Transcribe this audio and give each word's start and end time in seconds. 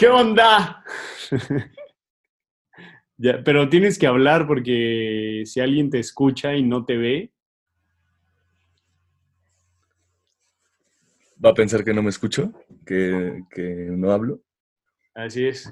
¿Qué 0.00 0.08
onda? 0.08 0.82
ya, 3.18 3.44
pero 3.44 3.68
tienes 3.68 3.98
que 3.98 4.06
hablar 4.06 4.46
porque 4.46 5.42
si 5.44 5.60
alguien 5.60 5.90
te 5.90 5.98
escucha 5.98 6.56
y 6.56 6.62
no 6.62 6.86
te 6.86 6.96
ve, 6.96 7.32
¿Va 11.44 11.50
a 11.50 11.54
pensar 11.54 11.84
que 11.84 11.92
no 11.92 12.02
me 12.02 12.08
escucho? 12.08 12.50
¿Que, 12.86 13.42
que 13.50 13.88
no 13.90 14.10
hablo? 14.10 14.40
así 15.14 15.46
es. 15.46 15.70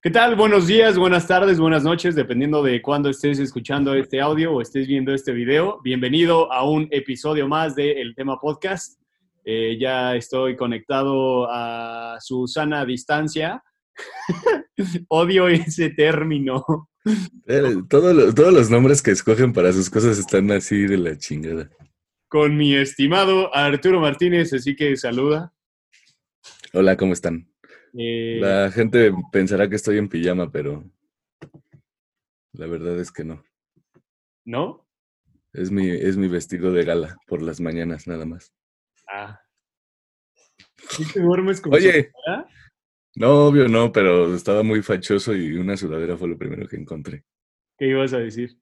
¿Qué 0.00 0.10
tal? 0.10 0.36
Buenos 0.36 0.68
días, 0.68 0.96
buenas 0.96 1.26
tardes, 1.26 1.58
buenas 1.58 1.82
noches, 1.82 2.14
dependiendo 2.14 2.62
de 2.62 2.80
cuándo 2.80 3.10
estés 3.10 3.40
escuchando 3.40 3.94
este 3.94 4.20
audio 4.20 4.52
o 4.52 4.60
estés 4.60 4.86
viendo 4.86 5.12
este 5.12 5.32
video. 5.32 5.80
Bienvenido 5.82 6.52
a 6.52 6.68
un 6.70 6.86
episodio 6.92 7.48
más 7.48 7.74
de 7.74 8.00
El 8.00 8.14
Tema 8.14 8.38
Podcast. 8.38 9.00
Eh, 9.44 9.78
ya 9.80 10.16
estoy 10.16 10.56
conectado 10.56 11.46
a 11.50 12.18
su 12.20 12.46
sana 12.46 12.84
distancia. 12.84 13.62
Odio 15.08 15.48
ese 15.48 15.90
término. 15.90 16.88
Eh, 17.46 17.76
todos 17.88 18.52
los 18.52 18.70
nombres 18.70 19.02
que 19.02 19.10
escogen 19.10 19.52
para 19.52 19.72
sus 19.72 19.88
cosas 19.88 20.18
están 20.18 20.50
así 20.50 20.86
de 20.86 20.98
la 20.98 21.16
chingada. 21.16 21.70
Con 22.28 22.56
mi 22.56 22.74
estimado 22.74 23.54
Arturo 23.54 24.00
Martínez, 24.00 24.52
así 24.52 24.76
que 24.76 24.96
saluda. 24.96 25.52
Hola, 26.72 26.96
¿cómo 26.96 27.12
están? 27.12 27.50
Eh, 27.98 28.38
La 28.40 28.70
gente 28.70 29.12
pensará 29.32 29.68
que 29.68 29.76
estoy 29.76 29.98
en 29.98 30.08
pijama, 30.08 30.50
pero 30.52 30.84
la 32.52 32.66
verdad 32.66 32.98
es 33.00 33.10
que 33.10 33.24
no. 33.24 33.42
¿No? 34.44 34.86
Es 35.52 35.70
mi, 35.70 35.88
es 35.90 36.16
mi 36.16 36.28
vestido 36.28 36.70
de 36.72 36.84
gala 36.84 37.16
por 37.26 37.42
las 37.42 37.60
mañanas 37.60 38.06
nada 38.06 38.26
más. 38.26 38.54
Ah. 39.12 39.40
¿Sí 40.88 41.04
te 41.12 41.20
duermes 41.20 41.60
con 41.60 41.74
Oye. 41.74 42.10
No, 43.16 43.46
obvio 43.46 43.68
no, 43.68 43.90
pero 43.90 44.34
estaba 44.34 44.62
muy 44.62 44.82
fachoso 44.82 45.34
y 45.34 45.56
una 45.56 45.76
sudadera 45.76 46.16
fue 46.16 46.28
lo 46.28 46.38
primero 46.38 46.68
que 46.68 46.76
encontré. 46.76 47.24
¿Qué 47.76 47.88
ibas 47.88 48.12
a 48.12 48.18
decir? 48.18 48.56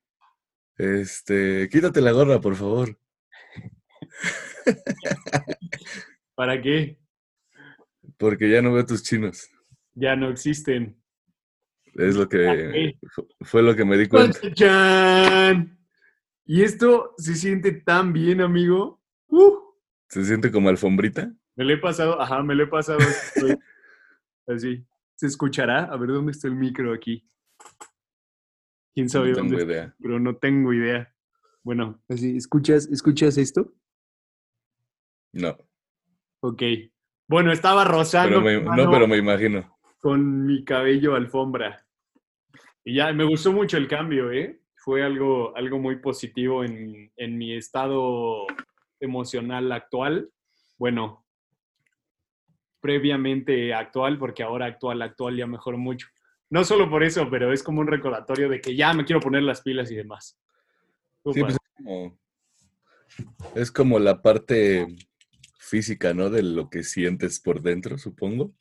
Este, 0.76 1.68
quítate 1.70 2.00
la 2.00 2.12
gorra, 2.12 2.40
por 2.40 2.54
favor. 2.56 2.98
¿Para 6.34 6.60
qué? 6.62 6.98
Porque 8.16 8.48
ya 8.50 8.62
no 8.62 8.72
veo 8.72 8.86
tus 8.86 9.02
chinos. 9.02 9.50
Ya 9.94 10.16
no 10.16 10.30
existen. 10.30 10.96
Es 11.94 12.14
lo 12.14 12.28
que 12.28 12.94
fue 13.40 13.62
lo 13.62 13.74
que 13.74 13.84
me 13.84 13.98
di 13.98 14.06
cuenta. 14.06 14.38
¡Chan! 14.52 15.78
Y 16.46 16.62
esto 16.62 17.14
se 17.18 17.34
siente 17.34 17.72
tan 17.72 18.12
bien, 18.12 18.40
amigo. 18.40 19.02
¡Uh! 19.26 19.67
Se 20.08 20.24
siente 20.24 20.50
como 20.50 20.68
alfombrita. 20.68 21.32
Me 21.56 21.64
lo 21.64 21.72
he 21.74 21.78
pasado, 21.78 22.20
ajá, 22.20 22.42
me 22.42 22.54
lo 22.54 22.64
he 22.64 22.66
pasado 22.68 22.98
así. 24.46 24.84
¿Se 25.16 25.26
escuchará? 25.26 25.84
A 25.84 25.96
ver, 25.96 26.10
¿dónde 26.10 26.32
está 26.32 26.48
el 26.48 26.54
micro 26.54 26.92
aquí? 26.92 27.28
¿Quién 28.94 29.08
sabe 29.08 29.30
No 29.30 29.36
dónde 29.38 29.56
tengo 29.56 29.60
está? 29.60 29.72
idea. 29.72 29.94
Pero 30.00 30.20
no 30.20 30.36
tengo 30.36 30.72
idea. 30.72 31.12
Bueno, 31.62 32.00
así, 32.08 32.36
¿escuchas, 32.36 32.86
¿escuchas 32.90 33.36
esto? 33.38 33.72
No, 35.32 35.56
Ok. 36.40 36.62
Bueno, 37.28 37.52
estaba 37.52 37.84
rozando 37.84 38.40
pero 38.40 38.40
me, 38.40 38.58
mi 38.70 38.76
no, 38.82 38.90
pero 38.90 39.06
me 39.06 39.18
imagino. 39.18 39.76
con 40.00 40.46
mi 40.46 40.64
cabello 40.64 41.14
alfombra. 41.14 41.84
Y 42.84 42.94
ya, 42.94 43.12
me 43.12 43.24
gustó 43.24 43.52
mucho 43.52 43.76
el 43.76 43.86
cambio, 43.88 44.32
¿eh? 44.32 44.62
Fue 44.76 45.02
algo, 45.02 45.54
algo 45.54 45.78
muy 45.78 45.96
positivo 45.96 46.64
en, 46.64 47.12
en 47.16 47.36
mi 47.36 47.52
estado 47.54 48.46
emocional 49.00 49.70
actual. 49.72 50.30
Bueno, 50.78 51.24
previamente 52.80 53.74
actual, 53.74 54.18
porque 54.18 54.42
ahora 54.42 54.66
actual, 54.66 55.02
actual 55.02 55.36
ya 55.36 55.46
mejoró 55.46 55.78
mucho. 55.78 56.06
No 56.50 56.64
solo 56.64 56.88
por 56.88 57.02
eso, 57.02 57.28
pero 57.30 57.52
es 57.52 57.62
como 57.62 57.80
un 57.80 57.86
recordatorio 57.88 58.48
de 58.48 58.60
que 58.60 58.74
ya 58.74 58.92
me 58.94 59.04
quiero 59.04 59.20
poner 59.20 59.42
las 59.42 59.60
pilas 59.60 59.90
y 59.90 59.96
demás. 59.96 60.38
Sí, 61.32 61.40
pues 61.40 61.54
es 61.54 61.58
como, 61.76 62.18
es 63.54 63.70
como 63.72 63.98
la 63.98 64.22
parte 64.22 64.86
física, 65.58 66.14
¿no? 66.14 66.30
De 66.30 66.42
lo 66.42 66.70
que 66.70 66.82
sientes 66.84 67.40
por 67.40 67.60
dentro, 67.60 67.98
supongo. 67.98 68.54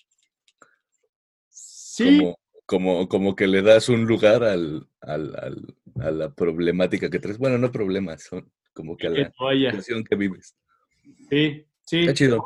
sí, 1.50 2.18
Como, 2.20 2.40
como, 2.66 3.08
como 3.08 3.36
que 3.36 3.48
le 3.48 3.62
das 3.62 3.88
un 3.88 4.06
lugar 4.06 4.44
al, 4.44 4.88
al- 5.02 5.36
al- 5.38 5.76
a 6.02 6.12
la 6.12 6.34
problemática 6.34 7.10
que 7.10 7.20
traes. 7.20 7.38
Bueno, 7.38 7.58
no 7.58 7.72
problemas, 7.72 8.24
son 8.24 8.52
como 8.78 8.96
que 8.96 9.08
a 9.08 9.10
la 9.10 9.32
situación 9.72 10.04
que 10.04 10.16
vives. 10.16 10.56
Sí, 11.30 11.66
sí. 11.84 12.00
Está 12.02 12.14
chido. 12.14 12.44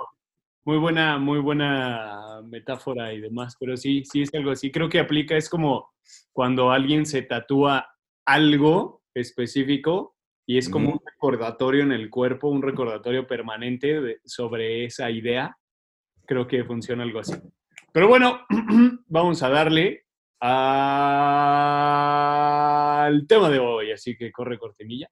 Muy 0.64 0.78
buena, 0.78 1.18
muy 1.18 1.40
buena 1.40 2.42
metáfora 2.46 3.14
y 3.14 3.20
demás, 3.20 3.58
pero 3.60 3.76
sí, 3.76 4.04
sí 4.06 4.22
es 4.22 4.34
algo 4.34 4.52
así. 4.52 4.72
Creo 4.72 4.88
que 4.88 5.00
aplica, 5.00 5.36
es 5.36 5.50
como 5.50 5.92
cuando 6.32 6.72
alguien 6.72 7.06
se 7.06 7.24
tatúa 7.24 7.88
algo 8.26 9.02
específico 9.14 10.16
y 10.46 10.58
es 10.58 10.70
como 10.70 10.92
un 10.92 11.00
recordatorio 11.06 11.84
en 11.84 11.92
el 11.92 12.10
cuerpo, 12.10 12.48
un 12.50 12.62
recordatorio 12.62 13.28
permanente 13.28 14.00
de- 14.02 14.20
sobre 14.24 14.86
esa 14.86 15.10
idea. 15.12 15.58
Creo 16.26 16.48
que 16.48 16.64
funciona 16.64 17.04
algo 17.04 17.20
así. 17.20 17.34
Pero 17.92 18.08
bueno, 18.08 18.42
vamos 19.08 19.44
a 19.44 19.50
darle 19.50 20.06
al 23.04 23.28
tema 23.28 23.50
de 23.50 23.60
hoy, 23.60 23.92
así 23.92 24.16
que 24.16 24.32
corre 24.32 24.58
cortinilla. 24.60 25.10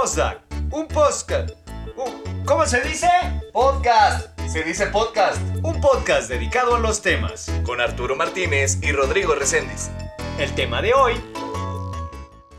Postdoc, 0.00 0.38
un 0.70 0.86
podcast. 0.86 1.50
un- 1.96 2.44
¿Cómo 2.44 2.64
se 2.66 2.80
dice? 2.82 3.08
Podcast. 3.52 4.38
Se 4.48 4.62
dice 4.62 4.86
podcast. 4.86 5.42
Un 5.64 5.80
podcast 5.80 6.30
dedicado 6.30 6.76
a 6.76 6.78
los 6.78 7.02
temas. 7.02 7.50
con 7.66 7.80
Arturo 7.80 8.14
Martínez 8.14 8.78
y 8.80 8.92
Rodrigo 8.92 9.34
Reséndiz. 9.34 9.90
El 10.38 10.54
tema 10.54 10.80
de 10.82 10.94
hoy, 10.94 11.14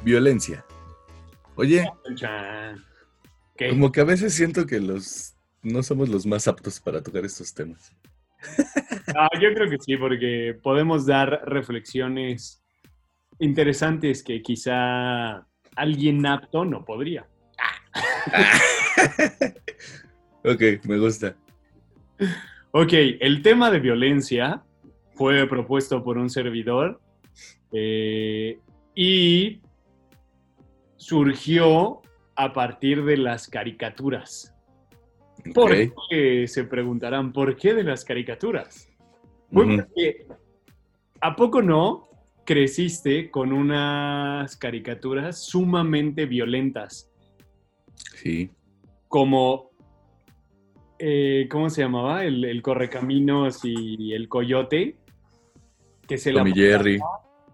Violencia. 0.03 0.66
Oye, 1.55 1.89
como 3.69 3.94
que 3.94 4.01
a 4.01 4.03
veces 4.03 4.33
siento 4.33 4.66
que 4.66 4.81
los 4.81 5.33
no 5.63 5.81
somos 5.81 6.09
los 6.09 6.25
más 6.25 6.45
aptos 6.50 6.81
para 6.81 7.01
tocar 7.01 7.23
estos 7.23 7.53
temas. 7.53 7.94
Ah, 9.16 9.29
yo 9.41 9.53
creo 9.53 9.69
que 9.69 9.77
sí, 9.79 9.95
porque 9.95 10.59
podemos 10.61 11.06
dar 11.06 11.41
reflexiones 11.45 12.61
interesantes 13.39 14.23
que 14.23 14.41
quizá 14.41 15.45
alguien 15.79 16.25
apto 16.25 16.66
no 16.66 16.84
podría. 16.85 17.28
Ok, 20.41 20.62
me 20.85 20.97
gusta. 20.97 21.35
Ok, 22.72 22.94
el 22.94 23.41
tema 23.41 23.69
de 23.69 23.79
violencia 23.81 24.63
fue 25.16 25.45
propuesto 25.47 26.01
por 26.01 26.18
un 26.18 26.29
servidor 26.29 27.01
eh, 27.73 28.57
y 28.95 29.62
surgió 30.95 32.01
a 32.35 32.53
partir 32.53 33.03
de 33.03 33.18
las 33.18 33.50
caricaturas. 33.50 34.56
¿Por 35.53 35.73
Ok. 35.73 35.94
qué? 36.09 36.47
Se 36.47 36.63
preguntarán, 36.63 37.34
¿por 37.34 37.57
qué 37.57 37.73
de 37.73 37.84
las 37.84 38.06
caricaturas? 38.06 38.89
Porque, 39.51 40.25
¿a 41.19 41.35
poco 41.35 41.62
no 41.62 42.09
creciste 42.50 43.30
con 43.30 43.54
unas 43.54 44.58
caricaturas 44.58 45.38
sumamente 45.38 46.26
violentas? 46.26 47.08
Sí. 48.16 48.50
Como, 49.08 49.70
eh, 50.98 51.48
¿cómo 51.52 51.70
se 51.70 51.84
llamaba? 51.84 52.26
El, 52.26 52.44
el 52.44 52.64
Correcaminos 52.64 53.60
y 53.64 54.14
el 54.14 54.28
Coyote. 54.28 54.98
Que 56.08 56.18
se 56.18 56.34
la 56.34 56.40
Tommy 56.40 56.54
Jerry. 56.54 57.00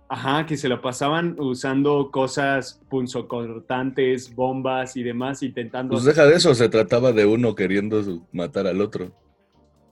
Ajá, 0.08 0.46
que 0.46 0.56
se 0.56 0.70
la 0.70 0.82
pasaban 0.82 1.36
usando 1.40 2.10
cosas 2.10 2.82
punzocortantes, 2.90 4.34
bombas 4.34 4.96
y 4.96 5.04
demás, 5.04 5.44
intentando... 5.44 5.92
Pues 5.92 6.06
deja 6.06 6.26
de 6.26 6.36
eso, 6.36 6.56
se 6.56 6.70
trataba 6.70 7.12
de 7.12 7.26
uno 7.26 7.54
queriendo 7.54 8.02
matar 8.32 8.66
al 8.66 8.80
otro. 8.80 9.12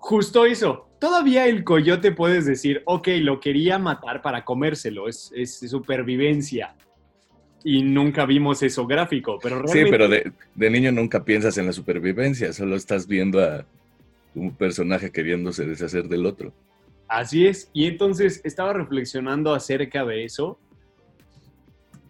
Justo 0.03 0.45
eso. 0.45 0.89
Todavía 0.99 1.47
el 1.47 1.63
coyote 1.63 2.11
puedes 2.11 2.45
decir, 2.45 2.81
ok, 2.83 3.07
lo 3.21 3.39
quería 3.39 3.79
matar 3.79 4.21
para 4.21 4.43
comérselo, 4.43 5.07
es, 5.07 5.31
es 5.33 5.59
supervivencia. 5.59 6.75
Y 7.63 7.83
nunca 7.83 8.25
vimos 8.25 8.61
eso 8.63 8.85
gráfico, 8.85 9.39
pero 9.41 9.59
realmente... 9.59 9.85
Sí, 9.85 9.89
pero 9.89 10.09
de, 10.09 10.33
de 10.55 10.69
niño 10.69 10.91
nunca 10.91 11.23
piensas 11.23 11.57
en 11.57 11.67
la 11.67 11.71
supervivencia, 11.71 12.51
solo 12.51 12.75
estás 12.75 13.07
viendo 13.07 13.41
a 13.41 13.65
un 14.35 14.53
personaje 14.53 15.09
queriéndose 15.09 15.65
deshacer 15.65 16.09
del 16.09 16.25
otro. 16.25 16.51
Así 17.07 17.47
es. 17.47 17.69
Y 17.71 17.85
entonces 17.85 18.41
estaba 18.43 18.73
reflexionando 18.73 19.53
acerca 19.53 20.03
de 20.03 20.25
eso. 20.25 20.59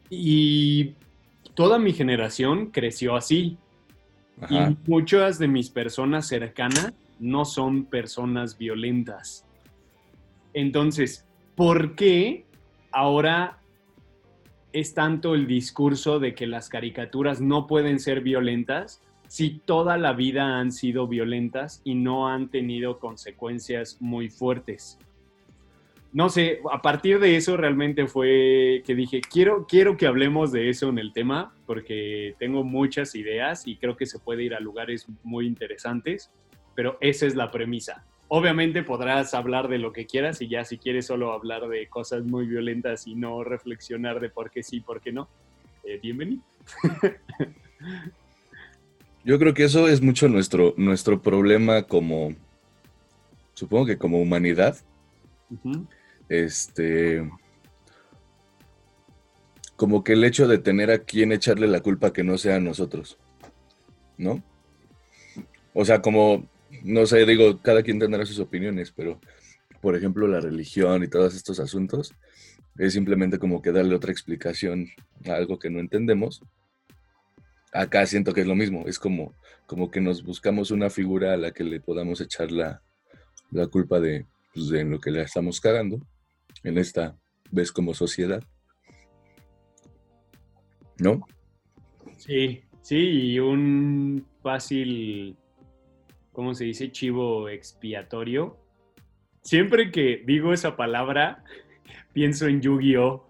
Y 0.10 0.96
toda 1.54 1.78
mi 1.78 1.94
generación 1.94 2.72
creció 2.72 3.16
así. 3.16 3.56
Ajá. 4.42 4.72
Y 4.72 4.90
muchas 4.90 5.38
de 5.38 5.48
mis 5.48 5.70
personas 5.70 6.28
cercanas 6.28 6.92
no 7.24 7.46
son 7.46 7.86
personas 7.86 8.58
violentas. 8.58 9.46
Entonces, 10.54 11.26
¿por 11.56 11.96
qué 11.96 12.46
ahora 12.92 13.60
es 14.74 14.94
tanto 14.94 15.36
el 15.36 15.48
discurso 15.48 16.20
de 16.20 16.34
que 16.34 16.48
las 16.48 16.68
caricaturas 16.68 17.40
no 17.40 17.68
pueden 17.68 18.00
ser 18.00 18.22
violentas 18.22 19.02
si 19.28 19.62
toda 19.66 19.98
la 19.98 20.14
vida 20.14 20.60
han 20.60 20.72
sido 20.72 21.08
violentas 21.08 21.82
y 21.84 21.96
no 21.96 22.28
han 22.28 22.50
tenido 22.50 23.00
consecuencias 23.00 23.98
muy 24.00 24.30
fuertes. 24.30 25.00
No 26.12 26.30
sé, 26.30 26.60
a 26.72 26.82
partir 26.84 27.20
de 27.20 27.36
eso 27.38 27.58
realmente 27.58 28.06
fue 28.06 28.84
que 28.86 28.94
dije, 28.94 29.22
quiero, 29.22 29.66
quiero 29.68 29.98
que 29.98 30.06
hablemos 30.06 30.52
de 30.52 30.70
eso 30.70 30.90
en 30.90 31.00
el 31.00 31.14
tema, 31.14 31.56
porque 31.66 32.36
tengo 32.38 32.64
muchas 32.64 33.16
ideas 33.16 33.68
y 33.68 33.78
creo 33.78 33.98
que 33.98 34.06
se 34.06 34.20
puede 34.20 34.44
ir 34.44 34.54
a 34.54 34.60
lugares 34.60 35.08
muy 35.24 35.48
interesantes, 35.48 36.32
pero 36.76 36.98
esa 37.02 37.26
es 37.26 37.36
la 37.36 37.52
premisa. 37.52 38.04
Obviamente 38.28 38.84
podrás 38.84 39.34
hablar 39.34 39.68
de 39.68 39.78
lo 39.78 39.94
que 39.94 40.06
quieras 40.06 40.42
y 40.42 40.48
ya 40.48 40.66
si 40.66 40.78
quieres 40.78 41.06
solo 41.06 41.34
hablar 41.34 41.68
de 41.68 41.88
cosas 41.88 42.24
muy 42.24 42.48
violentas 42.48 43.06
y 43.06 43.16
no 43.16 43.44
reflexionar 43.44 44.20
de 44.20 44.30
por 44.30 44.50
qué 44.50 44.64
sí, 44.64 44.80
por 44.80 45.02
qué 45.02 45.12
no, 45.12 45.28
eh, 45.84 46.00
bienvenido. 46.02 46.42
Yo 49.26 49.40
creo 49.40 49.54
que 49.54 49.64
eso 49.66 49.88
es 49.88 50.02
mucho 50.02 50.28
nuestro, 50.28 50.74
nuestro 50.78 51.22
problema 51.22 51.84
como, 51.84 52.34
supongo 53.54 53.86
que 53.86 53.98
como 53.98 54.20
humanidad. 54.20 54.78
Este, 56.28 57.30
como 59.76 60.04
que 60.04 60.14
el 60.14 60.24
hecho 60.24 60.48
de 60.48 60.58
tener 60.58 60.92
a 60.92 61.00
quien 61.00 61.32
echarle 61.32 61.68
la 61.68 61.82
culpa 61.82 62.14
que 62.14 62.24
no 62.24 62.38
sea 62.38 62.56
a 62.56 62.60
nosotros, 62.60 63.18
¿no? 64.18 64.44
O 65.74 65.86
sea, 65.86 66.02
como, 66.02 66.48
no 66.84 67.06
sé, 67.06 67.26
digo, 67.26 67.62
cada 67.62 67.84
quien 67.84 68.00
tendrá 68.00 68.26
sus 68.26 68.40
opiniones, 68.40 68.92
pero, 68.92 69.20
por 69.82 69.96
ejemplo, 69.96 70.28
la 70.28 70.40
religión 70.40 71.04
y 71.04 71.08
todos 71.08 71.36
estos 71.36 71.60
asuntos, 71.60 72.14
es 72.78 72.94
simplemente 72.94 73.38
como 73.38 73.62
que 73.62 73.72
darle 73.72 73.96
otra 73.96 74.12
explicación 74.12 74.90
a 75.28 75.34
algo 75.34 75.60
que 75.60 75.70
no 75.70 75.80
entendemos 75.80 76.42
acá 77.74 78.06
siento 78.06 78.34
que 78.34 78.42
es 78.42 78.48
lo 78.48 78.56
mismo, 78.56 78.86
es 78.88 79.00
como, 79.00 79.34
como 79.66 79.90
que 79.92 80.00
nos 80.00 80.24
buscamos 80.24 80.72
una 80.72 80.90
figura 80.90 81.34
a 81.34 81.38
la 81.38 81.52
que 81.52 81.64
le 81.64 81.82
podamos 81.82 82.22
echar 82.22 82.52
la, 82.52 82.82
culpa 83.72 84.00
de, 84.00 84.26
pues, 84.54 84.70
de 84.70 84.84
lo 84.84 85.00
que 85.00 85.12
le 85.12 85.22
estamos 85.22 85.60
cagando 85.60 86.00
en 86.64 86.78
esta 86.78 87.18
vez 87.52 87.72
como 87.72 87.94
sociedad. 87.94 88.44
¿No? 91.00 91.26
Sí, 92.18 92.64
sí, 92.82 92.96
y 92.96 93.40
un 93.40 94.26
fácil, 94.42 95.36
¿cómo 96.34 96.54
se 96.54 96.66
dice? 96.66 96.92
Chivo 96.92 97.48
expiatorio. 97.48 98.58
Siempre 99.42 99.92
que 99.92 100.24
digo 100.26 100.52
esa 100.54 100.76
palabra, 100.76 101.44
pienso 102.14 102.48
en 102.48 102.62
Yu-Gi-Oh! 102.62 103.26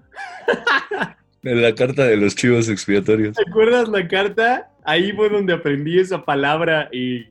En 1.45 1.61
la 1.61 1.75
carta 1.75 2.05
de 2.05 2.15
los 2.15 2.35
chivos 2.35 2.69
expiatorios. 2.69 3.35
¿Te 3.35 3.43
acuerdas 3.49 3.89
la 3.89 4.07
carta? 4.07 4.71
Ahí 4.85 5.11
fue 5.11 5.27
donde 5.27 5.51
aprendí 5.51 5.99
esa 5.99 6.23
palabra 6.23 6.87
y 6.89 7.25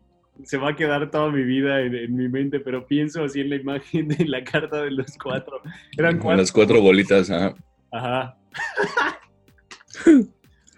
se 0.44 0.58
va 0.58 0.70
a 0.70 0.76
quedar 0.76 1.10
toda 1.10 1.30
mi 1.30 1.42
vida 1.44 1.80
en, 1.80 2.14
mi 2.14 2.28
mente, 2.28 2.60
pero 2.60 2.86
pienso 2.86 3.24
así 3.24 3.40
en 3.40 3.48
la 3.48 3.56
imagen 3.56 4.08
de 4.08 4.26
la 4.26 4.44
carta 4.44 4.82
de 4.82 4.90
los 4.90 5.16
cuatro. 5.16 5.62
Eran 5.96 6.18
cuatro. 6.18 6.42
Las 6.42 6.52
cuatro 6.52 6.82
bolitas, 6.82 7.30
ajá. 7.30 7.54
Ajá. 7.90 8.36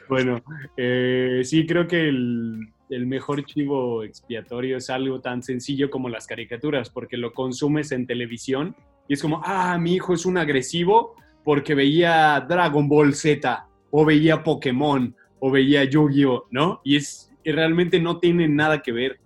bueno, 0.08 0.40
eh, 0.76 1.40
sí, 1.42 1.66
creo 1.66 1.88
que 1.88 2.08
el, 2.08 2.68
el 2.90 3.06
mejor 3.06 3.44
chivo 3.44 4.02
expiatorio 4.02 4.76
es 4.76 4.90
algo 4.90 5.20
tan 5.20 5.42
sencillo 5.42 5.90
como 5.90 6.08
las 6.08 6.26
caricaturas, 6.26 6.90
porque 6.90 7.16
lo 7.16 7.32
consumes 7.32 7.92
en 7.92 8.06
televisión 8.06 8.76
y 9.08 9.14
es 9.14 9.22
como, 9.22 9.40
ah, 9.44 9.78
mi 9.78 9.94
hijo 9.94 10.14
es 10.14 10.26
un 10.26 10.38
agresivo, 10.38 11.14
porque 11.44 11.74
veía 11.74 12.44
Dragon 12.48 12.88
Ball 12.88 13.14
Z 13.14 13.66
o 13.90 14.04
veía 14.04 14.42
Pokémon 14.42 15.14
o 15.38 15.50
veía 15.50 15.84
Yu-Gi-Oh, 15.84 16.46
¿no? 16.50 16.80
Y 16.84 16.96
es 16.96 17.30
realmente 17.44 18.00
no 18.00 18.18
tiene 18.18 18.48
nada 18.48 18.80
que 18.80 18.92
ver. 18.92 19.20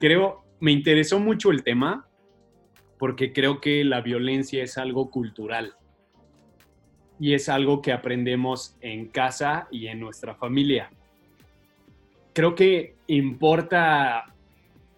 Creo, 0.00 0.44
me 0.60 0.72
interesó 0.72 1.20
mucho 1.20 1.50
el 1.50 1.62
tema 1.62 2.08
porque 2.98 3.32
creo 3.32 3.60
que 3.60 3.84
la 3.84 4.00
violencia 4.00 4.62
es 4.62 4.78
algo 4.78 5.10
cultural 5.10 5.74
y 7.20 7.34
es 7.34 7.48
algo 7.48 7.82
que 7.82 7.92
aprendemos 7.92 8.76
en 8.80 9.08
casa 9.08 9.68
y 9.70 9.88
en 9.88 10.00
nuestra 10.00 10.34
familia. 10.34 10.90
Creo 12.32 12.54
que 12.54 12.94
importa 13.08 14.32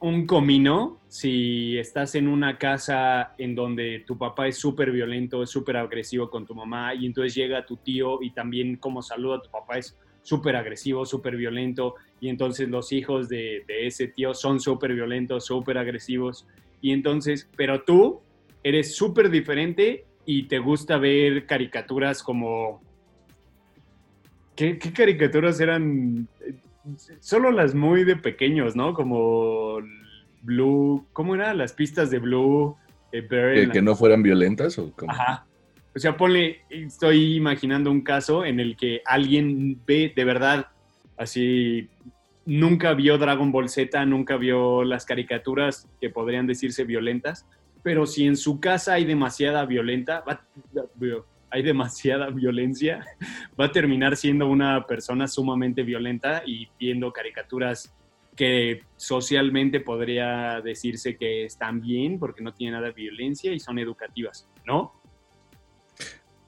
un 0.00 0.26
comino 0.26 1.00
si 1.08 1.78
estás 1.78 2.14
en 2.14 2.28
una 2.28 2.58
casa 2.58 3.34
en 3.38 3.54
donde 3.54 4.04
tu 4.06 4.18
papá 4.18 4.48
es 4.48 4.58
súper 4.58 4.90
violento, 4.90 5.42
es 5.42 5.50
súper 5.50 5.76
agresivo 5.76 6.28
con 6.28 6.44
tu 6.44 6.54
mamá 6.54 6.94
y 6.94 7.06
entonces 7.06 7.34
llega 7.34 7.64
tu 7.64 7.76
tío 7.76 8.20
y 8.20 8.30
también 8.30 8.76
como 8.76 9.00
saluda 9.00 9.36
a 9.36 9.42
tu 9.42 9.50
papá 9.50 9.78
es 9.78 9.96
súper 10.22 10.56
agresivo, 10.56 11.06
súper 11.06 11.36
violento 11.36 11.94
y 12.20 12.28
entonces 12.28 12.68
los 12.68 12.92
hijos 12.92 13.28
de, 13.28 13.64
ese 13.68 14.08
tío 14.08 14.34
son 14.34 14.60
súper 14.60 14.92
violentos, 14.92 15.46
súper 15.46 15.78
agresivos 15.78 16.46
y 16.80 16.92
entonces, 16.92 17.48
pero 17.56 17.82
tú 17.82 18.20
eres 18.62 18.94
súper 18.94 19.30
diferente 19.30 20.04
y 20.26 20.44
te 20.48 20.58
gusta 20.58 20.98
ver 20.98 21.46
caricaturas 21.46 22.22
como... 22.22 22.82
¿Qué, 24.54 24.78
¿Qué 24.78 24.92
caricaturas 24.92 25.58
eran? 25.60 26.28
Solo 27.20 27.50
las 27.50 27.74
muy 27.74 28.04
de 28.04 28.16
pequeños, 28.16 28.76
¿no? 28.76 28.94
Como 28.94 29.78
Blue, 30.42 31.06
¿cómo 31.12 31.34
eran 31.34 31.58
las 31.58 31.72
pistas 31.72 32.10
de 32.10 32.18
Blue? 32.18 32.76
Eh, 33.12 33.68
¿Que, 33.72 33.82
no 33.82 33.94
fueran 33.94 34.22
violentas 34.22 34.78
o 34.78 34.92
cómo? 34.94 35.12
Ajá. 35.12 35.46
O 35.94 35.98
sea, 35.98 36.16
ponle, 36.16 36.62
estoy 36.68 37.36
imaginando 37.36 37.90
un 37.90 38.00
caso 38.00 38.44
en 38.44 38.58
el 38.58 38.76
que 38.76 39.02
alguien 39.06 39.80
ve 39.86 40.12
de 40.14 40.24
verdad, 40.24 40.66
así, 41.16 41.88
nunca 42.44 42.94
vio 42.94 43.16
Dragon 43.16 43.52
Ball 43.52 43.68
Z, 43.68 44.04
nunca 44.04 44.36
vio 44.36 44.82
las 44.82 45.04
caricaturas 45.06 45.88
que 46.00 46.10
podrían 46.10 46.48
decirse 46.48 46.82
violentas, 46.82 47.46
pero 47.84 48.06
si 48.06 48.26
en 48.26 48.36
su 48.36 48.58
casa 48.58 48.94
hay 48.94 49.04
demasiada 49.04 49.64
violenta, 49.66 50.24
hay 51.54 51.62
demasiada 51.62 52.30
violencia, 52.30 53.06
va 53.58 53.66
a 53.66 53.72
terminar 53.72 54.16
siendo 54.16 54.48
una 54.48 54.84
persona 54.88 55.28
sumamente 55.28 55.84
violenta 55.84 56.42
y 56.44 56.68
viendo 56.80 57.12
caricaturas 57.12 57.94
que 58.34 58.82
socialmente 58.96 59.78
podría 59.78 60.60
decirse 60.60 61.16
que 61.16 61.44
están 61.44 61.80
bien 61.80 62.18
porque 62.18 62.42
no 62.42 62.52
tienen 62.52 62.74
nada 62.74 62.88
de 62.88 62.92
violencia 62.92 63.52
y 63.52 63.60
son 63.60 63.78
educativas, 63.78 64.48
¿no? 64.66 65.00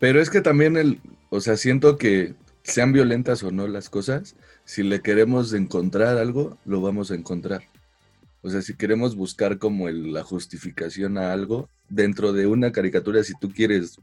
Pero 0.00 0.20
es 0.20 0.28
que 0.28 0.40
también 0.40 0.76
el, 0.76 0.98
o 1.30 1.38
sea, 1.38 1.56
siento 1.56 1.98
que 1.98 2.34
sean 2.64 2.92
violentas 2.92 3.44
o 3.44 3.52
no 3.52 3.68
las 3.68 3.88
cosas, 3.88 4.34
si 4.64 4.82
le 4.82 5.02
queremos 5.02 5.52
encontrar 5.52 6.18
algo, 6.18 6.58
lo 6.64 6.80
vamos 6.80 7.12
a 7.12 7.14
encontrar. 7.14 7.62
O 8.42 8.50
sea, 8.50 8.60
si 8.60 8.74
queremos 8.74 9.14
buscar 9.14 9.58
como 9.58 9.88
la 9.88 10.24
justificación 10.24 11.16
a 11.16 11.32
algo 11.32 11.70
dentro 11.88 12.32
de 12.32 12.48
una 12.48 12.72
caricatura, 12.72 13.22
si 13.22 13.34
tú 13.38 13.52
quieres 13.52 14.00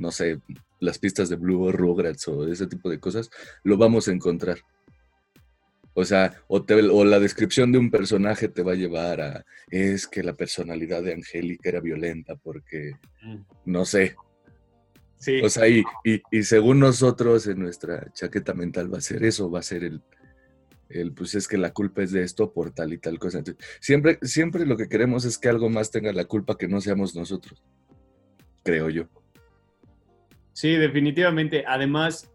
no 0.00 0.10
sé, 0.10 0.40
las 0.80 0.98
pistas 0.98 1.28
de 1.28 1.36
Blue 1.36 1.62
o 1.62 1.72
Rugrats 1.72 2.26
o 2.28 2.48
ese 2.48 2.66
tipo 2.66 2.90
de 2.90 2.98
cosas, 2.98 3.30
lo 3.62 3.76
vamos 3.76 4.08
a 4.08 4.12
encontrar. 4.12 4.58
O 5.92 6.04
sea, 6.04 6.42
o, 6.48 6.64
o, 6.66 7.04
la 7.04 7.18
descripción 7.18 7.72
de 7.72 7.78
un 7.78 7.90
personaje 7.90 8.48
te 8.48 8.62
va 8.62 8.72
a 8.72 8.76
llevar 8.76 9.20
a, 9.20 9.44
es 9.70 10.06
que 10.06 10.22
la 10.22 10.34
personalidad 10.34 11.02
de 11.02 11.12
Angélica 11.12 11.68
era 11.68 11.80
violenta 11.80 12.36
porque, 12.36 12.92
mm. 13.22 13.36
no 13.66 13.84
sé. 13.84 14.16
Sí. 15.18 15.42
O 15.42 15.50
sea, 15.50 15.68
y, 15.68 15.84
y, 16.04 16.42
según 16.44 16.78
nosotros 16.78 17.46
en 17.46 17.58
nuestra 17.58 18.10
chaqueta 18.14 18.54
mental 18.54 18.92
va 18.92 18.98
a 18.98 19.02
ser 19.02 19.22
eso, 19.24 19.50
va 19.50 19.58
a 19.58 19.62
ser 19.62 19.84
el, 19.84 20.00
el, 20.88 21.12
pues 21.12 21.34
es 21.34 21.46
que 21.46 21.58
la 21.58 21.74
culpa 21.74 22.02
es 22.02 22.12
de 22.12 22.22
esto 22.22 22.52
por 22.52 22.70
tal 22.70 22.94
y 22.94 22.98
tal 22.98 23.18
cosa. 23.18 23.42
siempre, 23.80 24.18
siempre 24.22 24.64
lo 24.64 24.78
que 24.78 24.88
queremos 24.88 25.26
es 25.26 25.36
que 25.36 25.50
algo 25.50 25.68
más 25.68 25.90
tenga 25.90 26.12
la 26.14 26.24
culpa 26.24 26.56
que 26.56 26.68
no 26.68 26.80
seamos 26.80 27.14
nosotros, 27.14 27.62
creo 28.62 28.88
yo. 28.88 29.08
Sí, 30.52 30.76
definitivamente. 30.76 31.64
Además, 31.66 32.32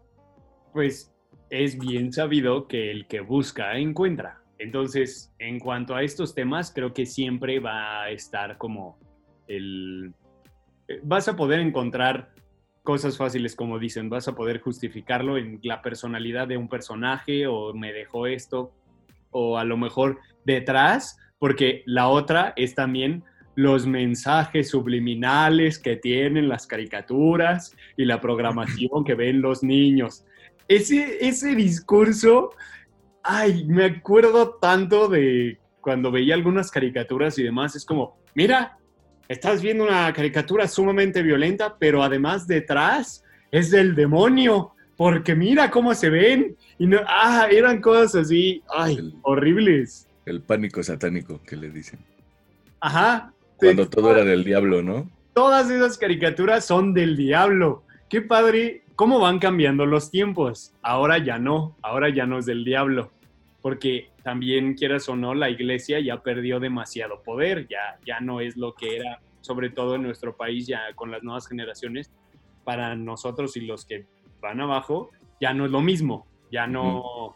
pues 0.72 1.12
es 1.50 1.78
bien 1.78 2.12
sabido 2.12 2.66
que 2.66 2.90
el 2.90 3.06
que 3.06 3.20
busca 3.20 3.76
encuentra. 3.78 4.42
Entonces, 4.58 5.32
en 5.38 5.58
cuanto 5.58 5.94
a 5.94 6.02
estos 6.02 6.34
temas, 6.34 6.72
creo 6.74 6.92
que 6.92 7.06
siempre 7.06 7.60
va 7.60 8.02
a 8.04 8.10
estar 8.10 8.56
como 8.58 8.98
el... 9.46 10.14
Eh, 10.88 11.00
vas 11.02 11.28
a 11.28 11.36
poder 11.36 11.60
encontrar 11.60 12.32
cosas 12.82 13.18
fáciles, 13.18 13.54
como 13.54 13.78
dicen, 13.78 14.08
vas 14.08 14.28
a 14.28 14.34
poder 14.34 14.60
justificarlo 14.60 15.36
en 15.36 15.60
la 15.62 15.82
personalidad 15.82 16.48
de 16.48 16.56
un 16.56 16.68
personaje 16.68 17.46
o 17.46 17.74
me 17.74 17.92
dejó 17.92 18.26
esto, 18.26 18.72
o 19.30 19.58
a 19.58 19.64
lo 19.64 19.76
mejor 19.76 20.20
detrás, 20.44 21.18
porque 21.38 21.82
la 21.84 22.08
otra 22.08 22.54
es 22.56 22.74
también 22.74 23.24
los 23.56 23.86
mensajes 23.86 24.68
subliminales 24.70 25.78
que 25.80 25.96
tienen 25.96 26.48
las 26.48 26.66
caricaturas 26.66 27.74
y 27.96 28.04
la 28.04 28.20
programación 28.20 29.02
que 29.04 29.14
ven 29.14 29.40
los 29.42 29.62
niños. 29.64 30.24
Ese, 30.68 31.26
ese 31.26 31.54
discurso, 31.54 32.50
ay, 33.22 33.64
me 33.64 33.86
acuerdo 33.86 34.54
tanto 34.60 35.08
de 35.08 35.58
cuando 35.80 36.10
veía 36.12 36.34
algunas 36.34 36.70
caricaturas 36.70 37.38
y 37.38 37.42
demás, 37.44 37.74
es 37.76 37.84
como, 37.84 38.18
mira, 38.34 38.76
estás 39.28 39.62
viendo 39.62 39.84
una 39.84 40.12
caricatura 40.12 40.68
sumamente 40.68 41.22
violenta, 41.22 41.76
pero 41.78 42.02
además 42.02 42.46
detrás 42.46 43.24
es 43.50 43.70
del 43.70 43.94
demonio, 43.94 44.72
porque 44.96 45.34
mira 45.34 45.70
cómo 45.70 45.94
se 45.94 46.10
ven. 46.10 46.56
Y 46.78 46.86
no, 46.86 46.98
ah, 47.06 47.48
eran 47.50 47.80
cosas 47.80 48.16
así, 48.26 48.62
ay, 48.68 48.96
El- 48.96 49.14
horribles. 49.22 50.08
El 50.26 50.42
pánico 50.42 50.82
satánico 50.82 51.40
que 51.42 51.56
le 51.56 51.70
dicen. 51.70 52.00
Ajá. 52.80 53.32
Cuando 53.58 53.88
todo 53.88 54.10
era 54.10 54.24
del 54.24 54.44
diablo, 54.44 54.82
¿no? 54.82 55.10
Todas 55.34 55.70
esas 55.70 55.98
caricaturas 55.98 56.64
son 56.64 56.94
del 56.94 57.16
diablo. 57.16 57.82
Qué 58.08 58.22
padre, 58.22 58.82
cómo 58.94 59.20
van 59.20 59.38
cambiando 59.38 59.86
los 59.86 60.10
tiempos. 60.10 60.72
Ahora 60.82 61.18
ya 61.18 61.38
no, 61.38 61.76
ahora 61.82 62.08
ya 62.08 62.26
no 62.26 62.38
es 62.38 62.46
del 62.46 62.64
diablo. 62.64 63.10
Porque 63.62 64.10
también, 64.22 64.74
quieras 64.74 65.08
o 65.08 65.16
no, 65.16 65.34
la 65.34 65.50
iglesia 65.50 66.00
ya 66.00 66.22
perdió 66.22 66.60
demasiado 66.60 67.22
poder, 67.22 67.66
ya, 67.68 67.98
ya 68.06 68.20
no 68.20 68.40
es 68.40 68.56
lo 68.56 68.74
que 68.74 68.96
era, 68.96 69.20
sobre 69.40 69.70
todo 69.70 69.96
en 69.96 70.02
nuestro 70.02 70.36
país, 70.36 70.66
ya 70.66 70.92
con 70.94 71.10
las 71.10 71.22
nuevas 71.22 71.48
generaciones. 71.48 72.10
Para 72.64 72.94
nosotros 72.96 73.56
y 73.56 73.60
los 73.60 73.84
que 73.84 74.06
van 74.40 74.60
abajo, 74.60 75.10
ya 75.40 75.52
no 75.52 75.66
es 75.66 75.70
lo 75.70 75.80
mismo. 75.80 76.26
Ya 76.50 76.66
no, 76.66 77.34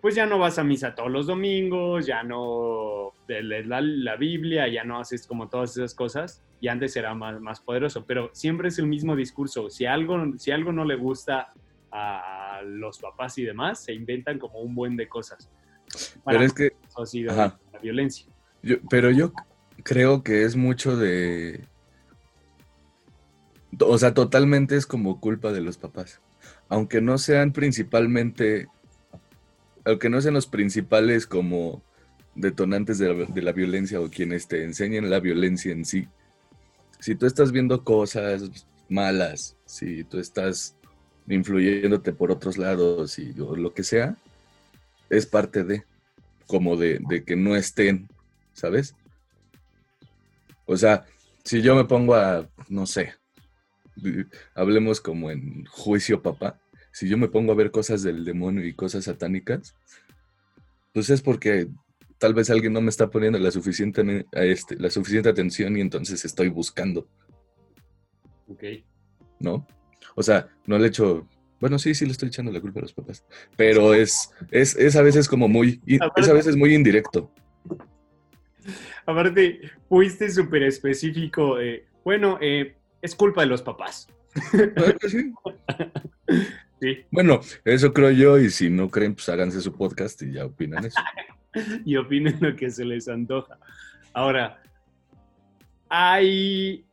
pues 0.00 0.14
ya 0.14 0.26
no 0.26 0.38
vas 0.38 0.58
a 0.58 0.64
misa 0.64 0.94
todos 0.94 1.10
los 1.10 1.26
domingos, 1.26 2.06
ya 2.06 2.22
no 2.22 3.12
lees 3.42 3.66
la, 3.66 3.80
la 3.80 4.16
Biblia, 4.16 4.68
ya 4.68 4.84
no 4.84 4.98
haces 4.98 5.26
como 5.26 5.48
todas 5.48 5.76
esas 5.76 5.94
cosas. 5.94 6.42
Y 6.60 6.68
antes 6.68 6.94
era 6.96 7.14
más, 7.14 7.40
más 7.40 7.60
poderoso, 7.60 8.04
pero 8.04 8.30
siempre 8.32 8.68
es 8.68 8.78
el 8.78 8.86
mismo 8.86 9.16
discurso. 9.16 9.70
Si 9.70 9.86
algo, 9.86 10.38
si 10.38 10.50
algo 10.50 10.72
no 10.72 10.84
le 10.84 10.96
gusta 10.96 11.52
a 11.90 12.60
los 12.64 12.98
papás 12.98 13.38
y 13.38 13.44
demás, 13.44 13.82
se 13.82 13.92
inventan 13.92 14.38
como 14.38 14.60
un 14.60 14.74
buen 14.74 14.96
de 14.96 15.08
cosas. 15.08 15.50
Para 16.24 16.38
Pero 16.38 16.44
es 16.44 16.52
que, 16.52 16.66
eso 16.88 17.02
ha 17.02 17.06
sido 17.06 17.32
ajá. 17.32 17.58
la 17.72 17.78
violencia. 17.78 18.26
yo, 18.62 18.76
pero 18.88 19.10
yo 19.10 19.32
creo 19.82 20.22
que 20.22 20.44
es 20.44 20.56
mucho 20.56 20.96
de... 20.96 21.64
O 23.78 23.96
sea, 23.98 24.12
totalmente 24.14 24.76
es 24.76 24.86
como 24.86 25.20
culpa 25.20 25.52
de 25.52 25.60
los 25.60 25.78
papás. 25.78 26.20
Aunque 26.68 27.00
no 27.00 27.18
sean 27.18 27.52
principalmente, 27.52 28.68
aunque 29.84 30.10
no 30.10 30.20
sean 30.20 30.34
los 30.34 30.46
principales 30.46 31.26
como 31.26 31.82
detonantes 32.34 32.98
de 32.98 33.14
la, 33.14 33.24
de 33.24 33.42
la 33.42 33.52
violencia 33.52 34.00
o 34.00 34.08
quienes 34.08 34.48
te 34.48 34.64
enseñen 34.64 35.10
la 35.10 35.20
violencia 35.20 35.72
en 35.72 35.84
sí. 35.84 36.08
Si 36.98 37.14
tú 37.14 37.26
estás 37.26 37.52
viendo 37.52 37.82
cosas 37.84 38.66
malas, 38.88 39.56
si 39.64 40.04
tú 40.04 40.18
estás 40.18 40.76
influyéndote 41.28 42.12
por 42.12 42.30
otros 42.30 42.58
lados 42.58 43.18
y 43.18 43.34
o 43.40 43.56
lo 43.56 43.72
que 43.72 43.84
sea, 43.84 44.16
es 45.08 45.26
parte 45.26 45.64
de, 45.64 45.84
como 46.46 46.76
de, 46.76 47.00
de 47.08 47.24
que 47.24 47.36
no 47.36 47.56
estén, 47.56 48.08
¿sabes? 48.52 48.94
O 50.66 50.76
sea, 50.76 51.04
si 51.44 51.62
yo 51.62 51.74
me 51.74 51.84
pongo 51.84 52.14
a, 52.14 52.48
no 52.68 52.86
sé, 52.86 53.14
hablemos 54.54 55.00
como 55.00 55.30
en 55.30 55.64
juicio 55.66 56.22
papá, 56.22 56.60
si 56.92 57.08
yo 57.08 57.16
me 57.16 57.28
pongo 57.28 57.52
a 57.52 57.56
ver 57.56 57.70
cosas 57.70 58.02
del 58.02 58.24
demonio 58.24 58.66
y 58.66 58.74
cosas 58.74 59.04
satánicas, 59.04 59.74
pues 60.92 61.10
es 61.10 61.22
porque 61.22 61.68
tal 62.20 62.34
vez 62.34 62.50
alguien 62.50 62.72
no 62.74 62.80
me 62.82 62.90
está 62.90 63.10
poniendo 63.10 63.38
la 63.38 63.50
suficiente, 63.50 64.26
a 64.34 64.44
este, 64.44 64.76
la 64.76 64.90
suficiente 64.90 65.30
atención 65.30 65.76
y 65.76 65.80
entonces 65.80 66.24
estoy 66.24 66.48
buscando, 66.48 67.08
Ok. 68.46 68.62
¿no? 69.40 69.66
O 70.14 70.22
sea, 70.22 70.48
no 70.66 70.78
le 70.78 70.88
echo, 70.88 71.26
bueno, 71.60 71.78
sí, 71.78 71.94
sí 71.94 72.04
le 72.04 72.12
estoy 72.12 72.28
echando 72.28 72.52
la 72.52 72.60
culpa 72.60 72.80
a 72.80 72.82
los 72.82 72.92
papás, 72.92 73.24
pero 73.56 73.94
es, 73.94 74.30
es, 74.50 74.76
es 74.76 74.96
a 74.96 75.02
veces 75.02 75.28
como 75.28 75.48
muy, 75.48 75.80
es 75.86 76.28
a 76.28 76.32
veces 76.34 76.56
muy 76.56 76.74
indirecto. 76.74 77.32
Aparte, 79.06 79.60
fuiste 79.88 80.30
súper 80.30 80.62
específico. 80.64 81.58
eh, 81.58 81.86
bueno, 82.04 82.38
eh, 82.40 82.76
es 83.00 83.14
culpa 83.14 83.40
de 83.40 83.46
los 83.46 83.62
papás. 83.62 84.06
Ah, 84.76 84.94
pues 85.00 85.12
sí. 85.12 85.32
Sí. 86.80 87.04
Bueno, 87.10 87.40
eso 87.66 87.92
creo 87.92 88.10
yo, 88.10 88.38
y 88.38 88.48
si 88.48 88.70
no 88.70 88.88
creen, 88.88 89.14
pues 89.14 89.28
háganse 89.28 89.60
su 89.60 89.70
podcast 89.70 90.22
y 90.22 90.32
ya 90.32 90.46
opinan 90.46 90.86
eso. 90.86 90.98
y 91.84 91.96
opinen 91.96 92.38
lo 92.40 92.54
que 92.56 92.70
se 92.70 92.84
les 92.84 93.08
antoja. 93.08 93.58
Ahora, 94.12 94.62
hay 95.88 96.84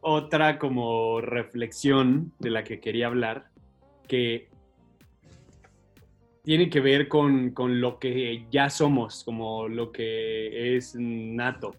otra 0.00 0.58
como 0.58 1.20
reflexión 1.20 2.32
de 2.38 2.50
la 2.50 2.64
que 2.64 2.80
quería 2.80 3.06
hablar 3.06 3.46
que 4.08 4.48
tiene 6.42 6.68
que 6.68 6.80
ver 6.80 7.06
con, 7.06 7.50
con 7.50 7.80
lo 7.80 7.98
que 7.98 8.46
ya 8.50 8.68
somos, 8.68 9.22
como 9.22 9.68
lo 9.68 9.92
que 9.92 10.76
es 10.76 10.96
nato. 10.96 11.76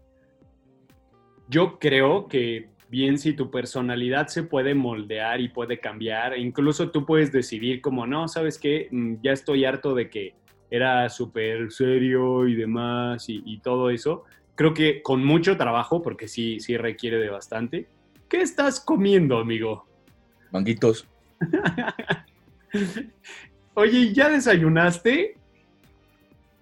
Yo 1.50 1.78
creo 1.80 2.28
que 2.30 2.70
bien 2.88 3.18
si 3.18 3.34
tu 3.34 3.52
personalidad 3.52 4.28
se 4.28 4.44
puede 4.44 4.74
moldear 4.74 5.42
y 5.42 5.50
puede 5.50 5.80
cambiar, 5.80 6.38
incluso 6.38 6.92
tú 6.92 7.06
puedes 7.06 7.32
decidir 7.32 7.82
como, 7.82 8.08
no, 8.08 8.28
¿sabes 8.30 8.58
qué? 8.58 8.88
Mm, 8.92 9.16
Ya 9.22 9.34
estoy 9.34 9.66
harto 9.66 9.94
de 9.94 10.10
que 10.10 10.36
era 10.76 11.08
súper 11.08 11.72
serio 11.72 12.48
y 12.48 12.56
demás 12.56 13.30
y, 13.30 13.44
y 13.46 13.60
todo 13.60 13.92
eso. 13.92 14.24
Creo 14.56 14.74
que 14.74 15.04
con 15.04 15.24
mucho 15.24 15.56
trabajo, 15.56 16.02
porque 16.02 16.28
sí, 16.28 16.60
sí 16.60 16.78
requiere 16.78 17.20
de 17.20 17.30
bastante. 17.30 17.88
¿Qué 18.28 18.42
estás 18.42 18.80
comiendo, 18.80 19.38
amigo? 19.38 19.86
Manguitos. 20.52 21.08
Oye, 23.76 24.12
¿ya 24.16 24.30
desayunaste? 24.30 25.38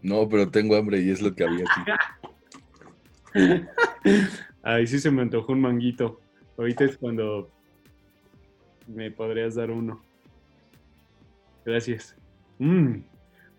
No, 0.02 0.28
pero 0.28 0.52
tengo 0.52 0.76
hambre 0.76 1.00
y 1.00 1.10
es 1.10 1.22
lo 1.22 1.34
que 1.34 1.46
había 1.46 1.64
aquí. 1.64 1.92
Ay, 4.62 4.88
sí 4.88 5.00
se 5.00 5.10
me 5.10 5.22
antojó 5.22 5.54
un 5.54 5.62
manguito. 5.62 6.20
Ahorita 6.58 6.84
es 6.84 6.98
cuando 6.98 7.50
me 8.88 9.10
podrías 9.10 9.56
dar 9.56 9.72
uno. 9.72 10.02
Gracias. 11.64 12.14
Mm, 12.60 13.04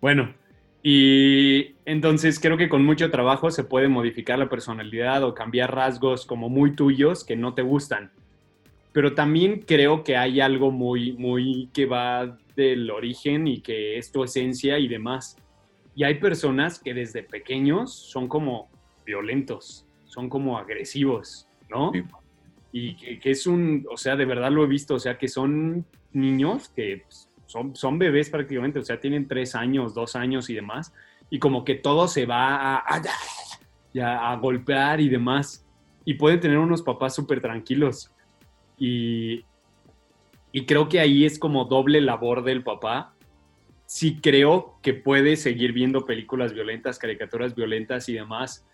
Bueno, 0.03 0.35
y 0.83 1.77
entonces 1.85 2.41
creo 2.41 2.57
que 2.57 2.69
con 2.69 2.85
mucho 2.85 3.11
trabajo 3.11 3.51
se 3.51 3.62
puede 3.62 3.89
modificar 3.89 4.39
la 4.39 4.49
personalidad 4.49 5.23
o 5.23 5.35
cambiar 5.35 5.75
rasgos 5.75 6.27
como 6.27 6.49
muy 6.49 6.75
tuyos 6.75 7.23
que 7.25 7.37
no 7.37 7.55
te 7.55 7.62
gustan. 7.62 8.11
Pero 8.93 9.15
también 9.15 9.61
creo 9.61 10.03
que 10.03 10.17
hay 10.17 10.41
algo 10.41 10.71
muy, 10.73 11.12
muy 11.12 11.69
que 11.73 11.87
va 11.87 12.37
del 12.57 12.91
origen 12.91 13.47
y 13.47 13.61
que 13.61 13.97
es 13.97 14.11
tu 14.11 14.25
esencia 14.25 14.79
y 14.79 14.89
demás. 14.89 15.37
Y 15.95 16.05
hay 16.05 16.17
personas 16.17 16.81
que 16.81 16.95
desde 16.95 17.23
pequeños 17.23 17.95
son 17.95 18.27
como 18.27 18.69
violentos, 19.07 19.87
son 20.05 20.29
como 20.29 20.59
agresivos, 20.59 21.47
¿no? 21.71 21.93
Sí. 21.93 22.03
Y 22.73 22.97
que, 22.97 23.19
que 23.19 23.31
es 23.31 23.47
un, 23.47 23.87
o 23.91 23.97
sea, 23.97 24.17
de 24.17 24.25
verdad 24.25 24.51
lo 24.51 24.65
he 24.65 24.67
visto, 24.67 24.95
o 24.95 24.99
sea, 24.99 25.17
que 25.17 25.29
son 25.29 25.87
niños 26.12 26.71
que 26.71 27.03
pues, 27.05 27.29
son, 27.53 27.77
son 27.77 27.99
bebés 27.99 28.31
prácticamente, 28.31 28.79
o 28.79 28.83
sea, 28.83 28.99
tienen 28.99 29.29
tres 29.29 29.55
años, 29.55 29.93
dos 29.93 30.17
años 30.17 30.49
y 30.49 30.55
demás, 30.55 30.95
y 31.29 31.39
como 31.39 31.67
que 31.67 31.75
todo 31.75 32.09
se 32.09 32.25
va 32.25 32.77
a, 32.79 33.03
a, 34.01 34.37
golpear 34.37 35.03
y 35.03 35.11
demás, 35.11 35.67
y 36.07 36.15
pueden 36.15 36.41
tener 36.41 36.57
unos 36.57 36.81
papás 36.81 37.15
súper 37.15 37.43
tranquilos. 37.43 38.11
Y, 38.79 39.45
y 40.51 40.65
creo 40.65 40.89
que 40.89 40.99
ahí 40.99 41.27
es 41.27 41.39
como 41.39 41.67
doble 41.67 42.01
labor 42.01 42.43
del 42.43 42.63
papá. 42.63 43.15
Sí 43.85 44.19
creo 44.23 44.79
que 44.81 44.95
puede 44.95 45.37
seguir 45.37 45.73
viendo 45.75 46.07
películas 46.07 46.55
violentas, 46.55 46.99
caricaturas 46.99 47.55
violentas 47.55 48.09
y 48.09 48.15
demás, 48.15 48.67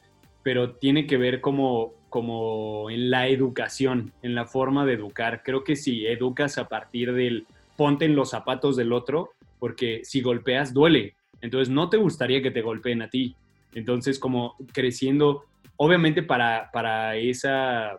pero 0.45 0.77
tiene 0.77 1.09
que 1.09 1.17
ver 1.17 1.41
como, 1.41 1.95
como 2.11 2.91
en 2.91 3.11
la 3.11 3.27
educación, 3.27 4.13
en 4.23 4.37
la 4.37 4.47
forma 4.47 4.87
de 4.87 4.93
educar. 4.93 5.43
Creo 5.43 5.65
que 5.65 5.75
si 5.75 6.07
educas 6.07 6.59
a 6.59 6.69
partir 6.69 7.13
del 7.13 7.49
ponte 7.79 8.05
en 8.07 8.17
los 8.17 8.31
zapatos 8.31 8.75
del 8.75 8.93
otro, 8.93 9.31
porque 9.61 10.01
si 10.03 10.21
golpeas 10.21 10.75
duele, 10.75 11.15
entonces 11.41 11.73
no 11.73 11.89
te 11.89 11.97
gustaría 11.97 12.43
que 12.43 12.51
te 12.51 12.61
golpeen 12.61 13.03
a 13.03 13.09
ti. 13.09 13.37
Entonces 13.73 14.19
como 14.19 14.57
creciendo, 14.73 15.45
obviamente 15.77 16.25
para, 16.25 16.71
para 16.73 17.17
esa, 17.17 17.97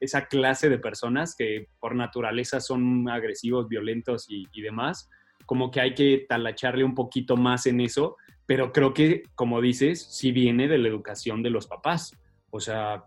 esa 0.00 0.26
clase 0.26 0.68
de 0.68 0.78
personas 0.78 1.36
que 1.36 1.68
por 1.78 1.94
naturaleza 1.94 2.60
son 2.60 3.08
agresivos, 3.08 3.68
violentos 3.68 4.26
y, 4.28 4.48
y 4.52 4.60
demás, 4.60 5.08
como 5.46 5.70
que 5.70 5.80
hay 5.80 5.94
que 5.94 6.26
talacharle 6.28 6.82
un 6.82 6.96
poquito 6.96 7.36
más 7.36 7.66
en 7.66 7.80
eso, 7.80 8.16
pero 8.44 8.72
creo 8.72 8.92
que, 8.92 9.22
como 9.36 9.60
dices, 9.60 10.02
sí 10.02 10.32
viene 10.32 10.66
de 10.66 10.78
la 10.78 10.88
educación 10.88 11.44
de 11.44 11.50
los 11.50 11.68
papás. 11.68 12.16
O 12.50 12.58
sea, 12.58 13.04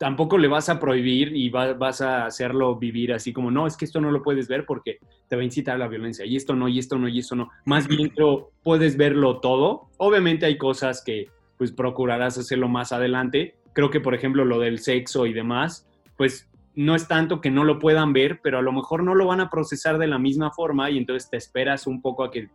tampoco 0.00 0.38
le 0.38 0.48
vas 0.48 0.70
a 0.70 0.80
prohibir 0.80 1.36
y 1.36 1.50
va- 1.50 1.74
vas 1.74 2.00
a 2.00 2.24
hacerlo 2.24 2.74
vivir 2.76 3.12
así 3.12 3.34
como, 3.34 3.50
no, 3.50 3.66
es 3.66 3.76
que 3.76 3.84
esto 3.84 4.00
no 4.00 4.10
lo 4.10 4.22
puedes 4.22 4.48
ver 4.48 4.64
porque 4.64 4.96
te 5.28 5.36
va 5.36 5.42
a 5.42 5.44
incitar 5.44 5.74
a 5.74 5.78
la 5.78 5.88
violencia, 5.88 6.24
y 6.24 6.36
esto 6.36 6.56
no, 6.56 6.68
y 6.68 6.78
esto 6.78 6.98
no, 6.98 7.06
y 7.06 7.18
esto 7.18 7.36
no. 7.36 7.50
Más 7.66 7.86
bien 7.86 8.08
creo, 8.08 8.50
puedes 8.62 8.96
verlo 8.96 9.40
todo. 9.40 9.90
Obviamente 9.98 10.46
hay 10.46 10.56
cosas 10.56 11.04
que 11.04 11.26
pues 11.58 11.70
procurarás 11.70 12.38
hacerlo 12.38 12.66
más 12.66 12.92
adelante. 12.92 13.56
Creo 13.74 13.90
que, 13.90 14.00
por 14.00 14.14
ejemplo, 14.14 14.46
lo 14.46 14.58
del 14.58 14.78
sexo 14.78 15.26
y 15.26 15.34
demás, 15.34 15.86
pues 16.16 16.48
no 16.74 16.94
es 16.94 17.06
tanto 17.06 17.42
que 17.42 17.50
no 17.50 17.64
lo 17.64 17.78
puedan 17.78 18.14
ver, 18.14 18.40
pero 18.42 18.56
a 18.56 18.62
lo 18.62 18.72
mejor 18.72 19.02
no 19.02 19.14
lo 19.14 19.26
van 19.26 19.40
a 19.40 19.50
procesar 19.50 19.98
de 19.98 20.06
la 20.06 20.18
misma 20.18 20.50
forma 20.50 20.90
y 20.90 20.96
entonces 20.96 21.28
te 21.28 21.36
esperas 21.36 21.86
un 21.86 22.00
poco 22.00 22.24
a 22.24 22.30
que 22.30 22.48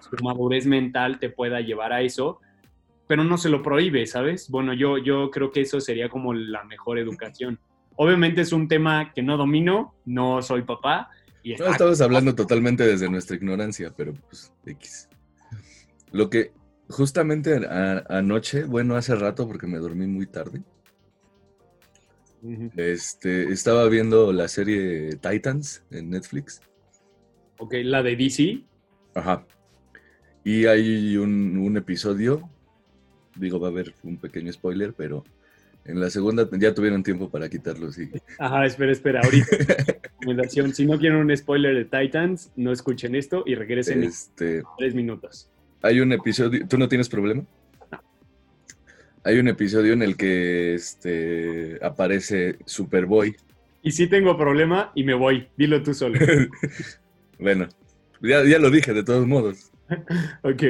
su 0.00 0.24
madurez 0.24 0.66
mental 0.66 1.20
te 1.20 1.30
pueda 1.30 1.60
llevar 1.60 1.92
a 1.92 2.02
eso, 2.02 2.40
pero 3.08 3.24
no 3.24 3.36
se 3.38 3.48
lo 3.48 3.62
prohíbe, 3.62 4.06
¿sabes? 4.06 4.48
Bueno, 4.50 4.72
yo, 4.74 4.98
yo 4.98 5.30
creo 5.30 5.50
que 5.50 5.62
eso 5.62 5.80
sería 5.80 6.08
como 6.08 6.32
la 6.34 6.62
mejor 6.64 6.98
educación. 6.98 7.58
Obviamente 7.96 8.42
es 8.42 8.52
un 8.52 8.68
tema 8.68 9.12
que 9.12 9.22
no 9.22 9.36
domino, 9.36 9.94
no 10.04 10.40
soy 10.42 10.62
papá, 10.62 11.08
Y 11.42 11.54
No, 11.56 11.66
estamos 11.66 12.00
hablando 12.00 12.34
totalmente 12.34 12.84
desde 12.86 13.08
nuestra 13.10 13.36
ignorancia, 13.36 13.92
pero 13.96 14.12
pues 14.28 14.52
X. 14.66 15.08
Lo 16.12 16.28
que 16.28 16.52
justamente 16.88 17.56
a- 17.66 18.04
anoche, 18.08 18.64
bueno, 18.64 18.94
hace 18.96 19.14
rato 19.14 19.46
porque 19.48 19.66
me 19.66 19.78
dormí 19.78 20.06
muy 20.06 20.26
tarde, 20.26 20.62
este, 22.76 23.50
estaba 23.52 23.88
viendo 23.88 24.32
la 24.32 24.48
serie 24.48 25.16
Titans 25.16 25.84
en 25.90 26.10
Netflix. 26.10 26.60
Ok, 27.58 27.74
la 27.82 28.02
de 28.02 28.16
DC. 28.16 28.62
Ajá. 29.14 29.46
Y 30.44 30.66
hay 30.66 31.16
un, 31.16 31.58
un 31.58 31.76
episodio, 31.76 32.48
digo, 33.38 33.58
va 33.60 33.68
a 33.68 33.70
haber 33.70 33.94
un 34.02 34.16
pequeño 34.16 34.52
spoiler, 34.52 34.92
pero 34.92 35.24
en 35.84 36.00
la 36.00 36.10
segunda 36.10 36.48
ya 36.52 36.74
tuvieron 36.74 37.02
tiempo 37.02 37.30
para 37.30 37.48
quitarlo, 37.48 37.90
sí. 37.90 38.10
Ajá, 38.38 38.66
espera, 38.66 38.92
espera. 38.92 39.20
Ahorita. 39.24 39.46
recomendación. 40.02 40.74
Si 40.74 40.84
no 40.84 40.98
quieren 40.98 41.18
un 41.18 41.34
spoiler 41.36 41.74
de 41.74 41.84
Titans, 41.84 42.50
no 42.56 42.72
escuchen 42.72 43.14
esto 43.14 43.42
y 43.46 43.54
regresen 43.54 44.02
en 44.02 44.08
Este, 44.10 44.62
tres 44.76 44.94
minutos. 44.94 45.48
hay 45.82 46.00
un 46.00 46.12
episodio, 46.12 46.66
¿tú 46.68 46.76
no 46.76 46.88
tienes 46.88 47.08
problema? 47.08 47.44
Hay 49.24 49.38
un 49.38 49.48
episodio 49.48 49.92
en 49.92 50.02
el 50.02 50.16
que 50.16 50.74
este, 50.74 51.78
aparece 51.82 52.56
Superboy. 52.64 53.36
Y 53.82 53.90
sí 53.92 54.06
tengo 54.06 54.36
problema 54.36 54.92
y 54.94 55.04
me 55.04 55.14
voy. 55.14 55.48
Dilo 55.56 55.82
tú 55.82 55.92
solo. 55.94 56.18
bueno, 57.38 57.68
ya, 58.22 58.44
ya 58.44 58.58
lo 58.58 58.70
dije 58.70 58.92
de 58.92 59.04
todos 59.04 59.26
modos. 59.26 59.70
Ok. 60.42 60.62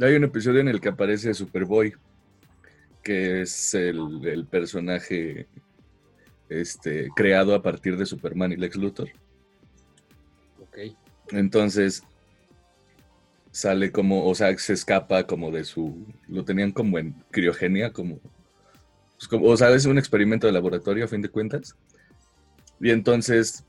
Hay 0.00 0.14
un 0.14 0.24
episodio 0.24 0.60
en 0.60 0.68
el 0.68 0.80
que 0.80 0.90
aparece 0.90 1.32
Superboy, 1.32 1.94
que 3.02 3.42
es 3.42 3.74
el, 3.74 4.20
el 4.26 4.46
personaje 4.46 5.46
este, 6.48 7.08
creado 7.16 7.54
a 7.54 7.62
partir 7.62 7.96
de 7.96 8.04
Superman 8.06 8.52
y 8.52 8.56
Lex 8.56 8.76
Luthor. 8.76 9.08
Ok. 10.60 10.78
Entonces 11.32 12.02
sale 13.50 13.90
como, 13.90 14.26
o 14.26 14.34
sea, 14.34 14.56
se 14.58 14.74
escapa 14.74 15.26
como 15.26 15.50
de 15.50 15.64
su, 15.64 16.06
lo 16.28 16.44
tenían 16.44 16.72
como 16.72 16.98
en 16.98 17.14
criogenia, 17.30 17.90
como, 17.90 18.18
pues, 19.16 19.28
como- 19.28 19.46
o 19.46 19.56
sea, 19.56 19.70
es 19.70 19.86
un 19.86 19.96
experimento 19.96 20.46
de 20.46 20.52
laboratorio 20.52 21.06
a 21.06 21.08
fin 21.08 21.22
de 21.22 21.30
cuentas. 21.30 21.74
Y 22.80 22.90
entonces 22.90 23.64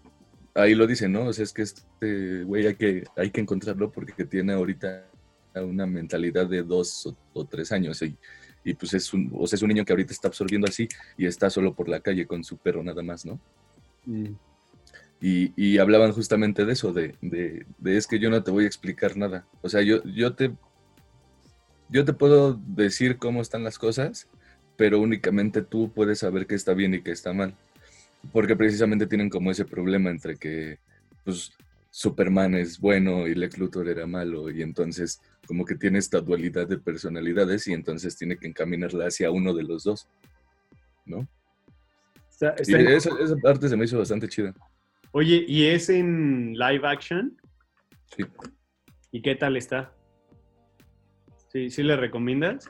ahí 0.56 0.76
lo 0.76 0.88
dice, 0.88 1.08
¿no? 1.08 1.24
O 1.28 1.32
sea, 1.34 1.44
es 1.46 1.54
que 1.54 1.62
este 1.62 2.44
güey 2.44 2.68
hay 2.68 2.76
que, 2.76 3.06
hay 3.16 3.30
que 3.32 3.40
encontrarlo 3.40 3.90
porque 3.92 4.26
tiene 4.26 4.52
ahorita 4.52 5.06
una 5.64 5.86
mentalidad 5.86 6.48
de 6.48 6.64
dos 6.64 7.06
o, 7.08 7.16
o 7.34 7.46
tres 7.46 7.72
años 7.72 8.02
y, 8.02 8.16
y, 8.64 8.74
pues 8.74 8.94
es 8.94 9.14
un, 9.14 9.32
o 9.34 9.48
sea, 9.48 9.58
es 9.58 9.62
un 9.64 9.70
niño 9.70 9.86
que 9.86 9.94
ahorita 9.94 10.14
está 10.14 10.28
absorbiendo 10.28 10.68
así 10.68 10.88
y 11.18 11.26
está 11.26 11.50
solo 11.50 11.74
por 11.74 11.88
la 11.90 12.00
calle 12.00 12.26
con 12.26 12.44
su 12.44 12.58
perro 12.58 12.84
nada 12.84 13.02
más, 13.02 13.26
¿no? 13.26 13.40
Mm. 14.06 14.34
Y, 15.20 15.52
y 15.56 15.78
hablaban 15.80 16.12
justamente 16.12 16.64
de 16.66 16.74
eso, 16.74 16.94
de, 16.94 17.16
de- 17.22 17.66
de 17.80 17.98
es 17.98 18.06
que 18.06 18.20
yo 18.20 18.30
no 18.30 18.44
te 18.44 18.52
voy 18.52 18.66
a 18.66 18.68
explicar 18.68 19.18
nada. 19.18 19.48
O 19.62 19.70
sea, 19.70 19.82
yo, 19.82 20.04
yo 20.04 20.34
te 20.36 20.52
yo 21.90 22.04
te 22.06 22.14
puedo 22.14 22.60
decir 22.68 23.18
cómo 23.18 23.42
están 23.42 23.64
las 23.64 23.80
cosas, 23.80 24.28
pero 24.76 25.00
únicamente 25.00 25.62
tú 25.62 25.92
puedes 25.94 26.20
saber 26.20 26.46
qué 26.46 26.56
está 26.56 26.74
bien 26.74 26.94
y 26.94 27.02
qué 27.02 27.12
está 27.12 27.34
mal. 27.34 27.56
Porque 28.34 28.56
precisamente 28.56 29.08
tienen 29.08 29.30
como 29.30 29.52
ese 29.52 29.64
problema 29.66 30.10
entre 30.10 30.36
que 30.36 30.80
pues, 31.24 31.54
Superman 31.90 32.56
es 32.56 32.80
bueno 32.80 33.28
y 33.28 33.36
Lex 33.36 33.58
Luthor 33.58 33.88
era 33.88 34.06
malo, 34.06 34.52
y 34.52 34.62
entonces 34.62 35.22
como 35.48 35.66
que 35.66 35.76
tiene 35.76 35.98
esta 36.00 36.20
dualidad 36.20 36.68
de 36.68 36.78
personalidades 36.78 37.68
y 37.68 37.74
entonces 37.74 38.16
tiene 38.18 38.38
que 38.38 38.48
encaminarla 38.48 39.06
hacia 39.08 39.32
uno 39.32 39.54
de 39.54 39.64
los 39.64 39.84
dos, 39.86 40.08
¿no? 41.06 41.28
Está- 42.30 42.56
Y 42.60 42.62
está 42.64 42.80
en- 42.80 42.88
esa, 42.90 43.10
esa 43.20 43.36
parte 43.38 43.68
se 43.70 43.78
me 43.78 43.86
hizo 43.86 43.98
bastante 43.98 44.28
chida. 44.28 44.54
Oye, 45.12 45.44
¿y 45.48 45.66
es 45.66 45.90
en 45.90 46.54
live 46.54 46.86
action? 46.88 47.36
Sí. 48.16 48.26
¿Y 49.12 49.22
qué 49.22 49.36
tal 49.36 49.56
está? 49.58 49.94
¿Sí, 51.52 51.70
sí 51.70 51.82
le 51.82 51.96
recomiendas? 51.96 52.68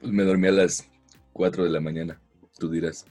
Pues 0.00 0.12
me 0.12 0.22
dormí 0.22 0.48
a 0.48 0.52
las 0.52 0.88
4 1.32 1.64
de 1.64 1.70
la 1.70 1.80
mañana, 1.80 2.20
tú 2.58 2.70
dirás. 2.70 3.04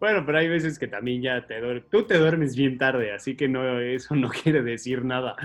Bueno, 0.00 0.24
pero 0.24 0.38
hay 0.38 0.48
veces 0.48 0.78
que 0.78 0.86
también 0.86 1.22
ya 1.22 1.46
te 1.46 1.60
duermes. 1.60 1.88
Tú 1.90 2.04
te 2.04 2.18
duermes 2.18 2.56
bien 2.56 2.78
tarde, 2.78 3.12
así 3.12 3.36
que 3.36 3.48
no, 3.48 3.80
eso 3.80 4.14
no 4.14 4.28
quiere 4.42 4.62
decir 4.62 5.04
nada. 5.04 5.36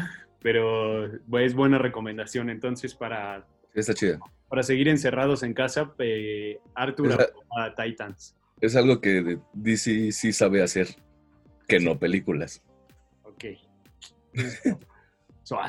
Pero 0.42 1.06
es 1.40 1.54
buena 1.54 1.78
recomendación. 1.78 2.50
Entonces, 2.50 2.94
para, 2.94 3.48
Está 3.74 3.94
chida. 3.94 4.20
para 4.50 4.62
seguir 4.64 4.90
encerrados 4.90 5.44
en 5.44 5.54
casa, 5.54 5.94
eh, 6.00 6.60
Arthur 6.76 7.32
a 7.58 7.74
Titans. 7.74 8.36
Es 8.62 8.76
algo 8.76 9.02
que 9.02 9.40
DC 9.54 10.12
sí 10.12 10.34
sabe 10.34 10.62
hacer, 10.62 10.88
que 11.68 11.80
no 11.80 11.98
películas. 11.98 12.62
Ok. 13.24 13.46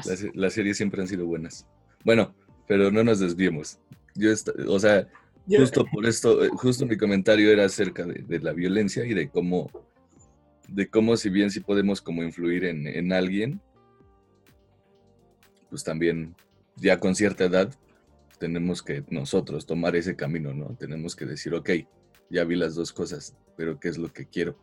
Las, 0.07 0.25
las 0.35 0.53
series 0.55 0.77
siempre 0.77 1.03
han 1.03 1.09
sido 1.09 1.27
buenas. 1.27 1.67
Bueno, 2.05 2.35
pero 2.67 2.91
no 2.91 3.05
nos 3.05 3.21
desviemos. 3.21 3.79
Yo, 4.15 4.31
o 4.69 4.79
sea, 4.79 5.09
justo 5.47 5.85
por 5.87 6.07
esto, 6.07 6.45
eh, 6.45 6.49
justo 6.55 6.87
mi 6.87 6.97
comentario 6.97 7.51
era 7.51 7.65
acerca 7.65 8.05
de, 8.05 8.23
de 8.23 8.39
la 8.41 8.53
violencia 8.53 9.05
y 9.05 9.15
de 9.15 9.29
cómo, 9.29 9.71
de 10.69 10.89
cómo 10.89 11.17
si 11.17 11.31
bien 11.31 11.51
sí 11.51 11.61
podemos 11.61 12.01
como 12.01 12.23
influir 12.23 12.65
en, 12.65 12.87
en 12.87 13.13
alguien, 13.13 13.61
pues 15.71 15.85
también 15.85 16.35
ya 16.77 16.99
con 16.99 17.15
cierta 17.15 17.45
edad 17.45 17.75
tenemos 18.39 18.83
que 18.83 19.05
nosotros 19.11 19.67
tomar 19.67 19.97
ese 19.97 20.17
camino, 20.17 20.53
¿no? 20.53 20.77
Tenemos 20.79 21.17
que 21.17 21.25
decir, 21.25 21.55
ok, 21.55 21.71
ya 22.31 22.45
vi 22.45 22.57
las 22.57 22.75
dos 22.75 22.93
cosas, 22.93 23.37
pero 23.57 23.79
¿qué 23.79 23.89
es 23.89 23.99
lo 23.99 24.13
que 24.13 24.27
quiero? 24.27 24.57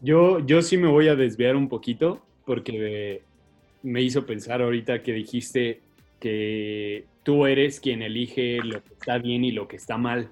Yo, 0.00 0.44
yo 0.46 0.62
sí 0.62 0.76
me 0.76 0.88
voy 0.88 1.08
a 1.08 1.16
desviar 1.16 1.56
un 1.56 1.68
poquito 1.68 2.24
porque 2.44 3.22
me 3.82 4.02
hizo 4.02 4.26
pensar 4.26 4.62
ahorita 4.62 5.02
que 5.02 5.12
dijiste 5.12 5.80
que 6.20 7.06
tú 7.28 7.44
eres 7.44 7.78
quien 7.78 8.00
elige 8.00 8.58
lo 8.64 8.82
que 8.82 8.94
está 8.94 9.18
bien 9.18 9.44
y 9.44 9.52
lo 9.52 9.68
que 9.68 9.76
está 9.76 9.98
mal. 9.98 10.30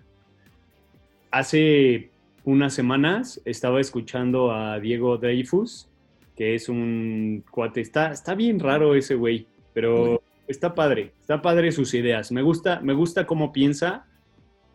Hace 1.31 2.09
unas 2.45 2.73
semanas 2.73 3.39
estaba 3.45 3.83
escuchando 3.83 4.51
a 4.51 4.81
Diego 4.81 5.19
Dreyfus, 5.19 5.91
que 6.35 6.55
es 6.55 6.71
un 6.71 7.45
cuate, 7.51 7.83
está, 7.83 8.13
está 8.13 8.35
bien 8.35 8.59
raro 8.59 8.95
ese 8.95 9.15
güey, 9.15 9.47
pero 9.75 10.23
está 10.49 10.75
padre, 10.75 11.13
está 11.21 11.43
padre 11.43 11.71
sus 11.71 11.93
ideas. 11.93 12.33
Me 12.33 12.41
gusta, 12.41 12.81
me 12.81 12.95
gusta 12.95 13.27
cómo 13.27 13.53
piensa. 13.53 14.07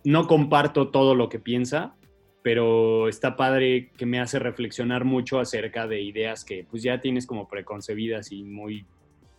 No 0.04 0.28
comparto 0.28 0.90
todo 0.90 1.16
lo 1.16 1.28
que 1.28 1.40
piensa, 1.40 1.96
pero 2.44 3.08
está 3.08 3.36
padre 3.36 3.90
que 3.98 4.06
me 4.06 4.20
hace 4.20 4.38
reflexionar 4.38 5.06
mucho 5.06 5.40
acerca 5.40 5.88
de 5.88 6.04
ideas 6.04 6.46
que 6.46 6.68
pues 6.70 6.84
ya 6.84 7.02
tienes 7.02 7.26
como 7.26 7.48
preconcebidas 7.48 8.32
y 8.32 8.44
muy 8.44 8.86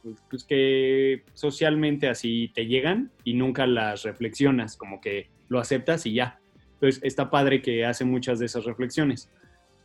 pues, 0.02 0.16
pues, 0.28 0.44
que 0.44 1.22
socialmente 1.34 2.08
así 2.08 2.50
te 2.54 2.66
llegan 2.66 3.10
y 3.24 3.34
nunca 3.34 3.66
las 3.66 4.02
reflexionas, 4.02 4.76
como 4.76 5.00
que 5.00 5.28
lo 5.48 5.58
aceptas 5.58 6.06
y 6.06 6.14
ya. 6.14 6.38
Entonces 6.74 7.00
está 7.04 7.30
padre 7.30 7.62
que 7.62 7.84
hace 7.84 8.04
muchas 8.04 8.38
de 8.38 8.46
esas 8.46 8.64
reflexiones. 8.64 9.30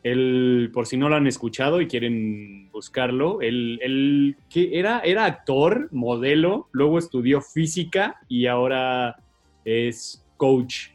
Él, 0.04 0.70
por 0.74 0.88
si 0.88 0.96
no 0.96 1.10
lo 1.10 1.16
han 1.16 1.28
escuchado 1.28 1.82
y 1.82 1.88
quieren 1.88 2.70
buscarlo, 2.72 3.42
él, 3.42 3.80
él 3.82 4.38
que 4.50 4.80
era, 4.80 5.00
era 5.00 5.26
actor, 5.26 5.90
modelo, 5.92 6.70
luego 6.72 6.98
estudió 6.98 7.42
física 7.42 8.20
y 8.28 8.46
ahora 8.46 9.18
es 9.66 10.24
coach 10.38 10.92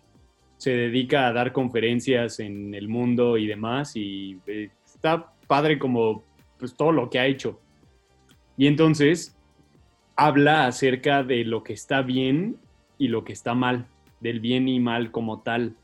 se 0.63 0.71
dedica 0.71 1.27
a 1.27 1.33
dar 1.33 1.53
conferencias 1.53 2.39
en 2.39 2.73
el 2.73 2.89
mundo 2.89 3.37
y 3.37 3.49
demás 3.49 3.97
y 3.97 4.39
eh, 4.47 4.71
está 4.85 5.33
padre 5.49 5.77
como 5.77 6.23
pues 6.57 6.77
todo 6.77 6.93
lo 6.93 7.11
que 7.11 7.19
ha 7.19 7.27
hecho. 7.27 7.59
Y 8.57 8.67
entonces 8.67 9.37
habla 10.17 10.67
acerca 10.67 11.23
de 11.23 11.45
lo 11.45 11.63
que 11.63 11.73
está 11.73 12.03
bien 12.03 12.57
y 12.99 13.09
lo 13.09 13.25
que 13.25 13.33
está 13.33 13.55
mal, 13.55 13.87
del 14.21 14.41
bien 14.41 14.69
y 14.69 14.81
mal 14.81 15.11
como 15.11 15.41
tal. 15.41 15.75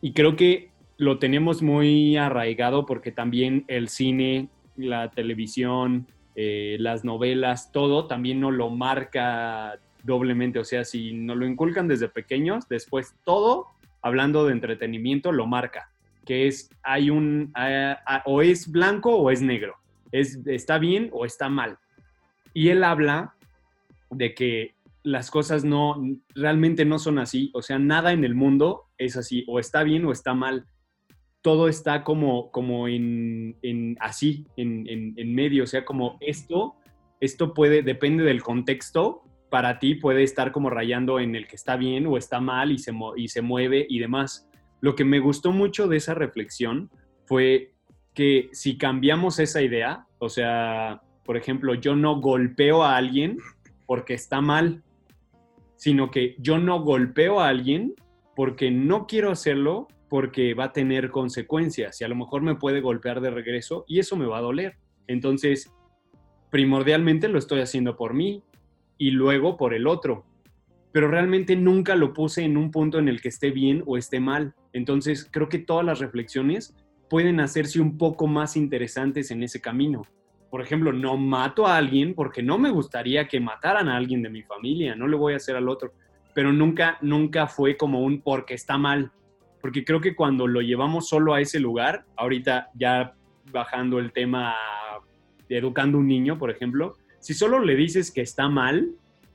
Y 0.00 0.12
creo 0.12 0.36
que 0.36 0.70
lo 0.96 1.18
tenemos 1.18 1.62
muy 1.62 2.16
arraigado 2.16 2.86
porque 2.86 3.12
también 3.12 3.64
el 3.68 3.88
cine, 3.88 4.48
la 4.76 5.10
televisión, 5.10 6.06
eh, 6.36 6.76
las 6.78 7.04
novelas, 7.04 7.72
todo 7.72 8.06
también 8.06 8.40
nos 8.40 8.52
lo 8.52 8.70
marca 8.70 9.78
doblemente. 10.02 10.58
O 10.58 10.64
sea, 10.64 10.84
si 10.84 11.12
nos 11.12 11.36
lo 11.36 11.46
inculcan 11.46 11.88
desde 11.88 12.08
pequeños, 12.08 12.68
después 12.68 13.14
todo, 13.24 13.66
hablando 14.02 14.46
de 14.46 14.52
entretenimiento, 14.52 15.32
lo 15.32 15.46
marca. 15.46 15.90
Que 16.24 16.46
es, 16.46 16.70
hay 16.82 17.10
un, 17.10 17.52
o 18.24 18.42
es 18.42 18.70
blanco 18.70 19.16
o 19.16 19.30
es 19.30 19.42
negro. 19.42 19.76
Es, 20.12 20.38
está 20.46 20.78
bien 20.78 21.10
o 21.12 21.24
está 21.24 21.48
mal. 21.48 21.78
Y 22.54 22.68
él 22.68 22.84
habla 22.84 23.34
de 24.10 24.34
que 24.34 24.74
las 25.02 25.30
cosas 25.30 25.64
no, 25.64 25.96
realmente 26.34 26.84
no 26.84 26.98
son 26.98 27.18
así. 27.18 27.50
O 27.54 27.62
sea, 27.62 27.78
nada 27.78 28.12
en 28.12 28.24
el 28.24 28.34
mundo 28.34 28.86
es 28.98 29.16
así. 29.16 29.44
O 29.48 29.58
está 29.58 29.82
bien 29.82 30.04
o 30.04 30.12
está 30.12 30.34
mal. 30.34 30.66
Todo 31.42 31.68
está 31.68 32.04
como, 32.04 32.50
como 32.50 32.86
en, 32.86 33.56
en 33.62 33.96
así, 34.00 34.46
en, 34.56 34.86
en, 34.88 35.34
medio. 35.34 35.64
O 35.64 35.66
sea, 35.66 35.84
como 35.84 36.18
esto, 36.20 36.74
esto 37.20 37.54
puede, 37.54 37.82
depende 37.82 38.24
del 38.24 38.42
contexto, 38.42 39.22
para 39.48 39.78
ti 39.78 39.94
puede 39.94 40.22
estar 40.22 40.52
como 40.52 40.68
rayando 40.68 41.18
en 41.18 41.34
el 41.34 41.46
que 41.46 41.56
está 41.56 41.76
bien 41.76 42.06
o 42.06 42.18
está 42.18 42.40
mal 42.40 42.72
y 42.72 42.78
se, 42.78 42.92
y 43.16 43.28
se 43.28 43.42
mueve 43.42 43.86
y 43.88 43.98
demás. 43.98 44.48
lo 44.82 44.94
que 44.94 45.04
me 45.04 45.18
gustó 45.18 45.50
mucho 45.52 45.88
de 45.88 45.96
esa 45.96 46.14
reflexión 46.14 46.90
fue 47.24 47.72
que 48.14 48.50
si 48.52 48.76
cambiamos 48.76 49.38
esa 49.38 49.62
idea, 49.62 50.06
o 50.18 50.28
sea, 50.28 51.00
por 51.30 51.36
ejemplo, 51.36 51.74
yo 51.74 51.94
no 51.94 52.20
golpeo 52.20 52.82
a 52.82 52.96
alguien 52.96 53.38
porque 53.86 54.14
está 54.14 54.40
mal, 54.40 54.82
sino 55.76 56.10
que 56.10 56.34
yo 56.40 56.58
no 56.58 56.82
golpeo 56.82 57.38
a 57.38 57.46
alguien 57.46 57.94
porque 58.34 58.72
no 58.72 59.06
quiero 59.06 59.30
hacerlo 59.30 59.86
porque 60.08 60.54
va 60.54 60.64
a 60.64 60.72
tener 60.72 61.12
consecuencias 61.12 62.00
y 62.00 62.04
a 62.04 62.08
lo 62.08 62.16
mejor 62.16 62.42
me 62.42 62.56
puede 62.56 62.80
golpear 62.80 63.20
de 63.20 63.30
regreso 63.30 63.84
y 63.86 64.00
eso 64.00 64.16
me 64.16 64.26
va 64.26 64.38
a 64.38 64.40
doler. 64.40 64.78
Entonces, 65.06 65.72
primordialmente 66.50 67.28
lo 67.28 67.38
estoy 67.38 67.60
haciendo 67.60 67.96
por 67.96 68.12
mí 68.12 68.42
y 68.98 69.12
luego 69.12 69.56
por 69.56 69.72
el 69.72 69.86
otro. 69.86 70.24
Pero 70.90 71.06
realmente 71.06 71.54
nunca 71.54 71.94
lo 71.94 72.12
puse 72.12 72.42
en 72.42 72.56
un 72.56 72.72
punto 72.72 72.98
en 72.98 73.06
el 73.06 73.20
que 73.20 73.28
esté 73.28 73.52
bien 73.52 73.84
o 73.86 73.96
esté 73.96 74.18
mal. 74.18 74.56
Entonces, 74.72 75.28
creo 75.30 75.48
que 75.48 75.60
todas 75.60 75.86
las 75.86 76.00
reflexiones 76.00 76.74
pueden 77.08 77.38
hacerse 77.38 77.80
un 77.80 77.98
poco 77.98 78.26
más 78.26 78.56
interesantes 78.56 79.30
en 79.30 79.44
ese 79.44 79.60
camino. 79.60 80.02
Por 80.50 80.60
ejemplo, 80.60 80.92
no 80.92 81.16
mato 81.16 81.66
a 81.66 81.76
alguien 81.76 82.14
porque 82.14 82.42
no 82.42 82.58
me 82.58 82.70
gustaría 82.70 83.28
que 83.28 83.38
mataran 83.40 83.88
a 83.88 83.96
alguien 83.96 84.22
de 84.22 84.30
mi 84.30 84.42
familia, 84.42 84.96
no 84.96 85.06
le 85.06 85.16
voy 85.16 85.34
a 85.34 85.36
hacer 85.36 85.56
al 85.56 85.68
otro, 85.68 85.92
pero 86.34 86.52
nunca, 86.52 86.98
nunca 87.00 87.46
fue 87.46 87.76
como 87.76 88.00
un 88.02 88.20
porque 88.20 88.54
está 88.54 88.76
mal, 88.76 89.12
porque 89.60 89.84
creo 89.84 90.00
que 90.00 90.16
cuando 90.16 90.46
lo 90.46 90.60
llevamos 90.60 91.08
solo 91.08 91.34
a 91.34 91.40
ese 91.40 91.60
lugar, 91.60 92.04
ahorita 92.16 92.70
ya 92.74 93.14
bajando 93.52 93.98
el 93.98 94.12
tema 94.12 94.54
de 95.48 95.58
educando 95.58 95.98
un 95.98 96.08
niño, 96.08 96.38
por 96.38 96.50
ejemplo, 96.50 96.96
si 97.20 97.34
solo 97.34 97.60
le 97.60 97.76
dices 97.76 98.10
que 98.10 98.22
está 98.22 98.48
mal, 98.48 98.90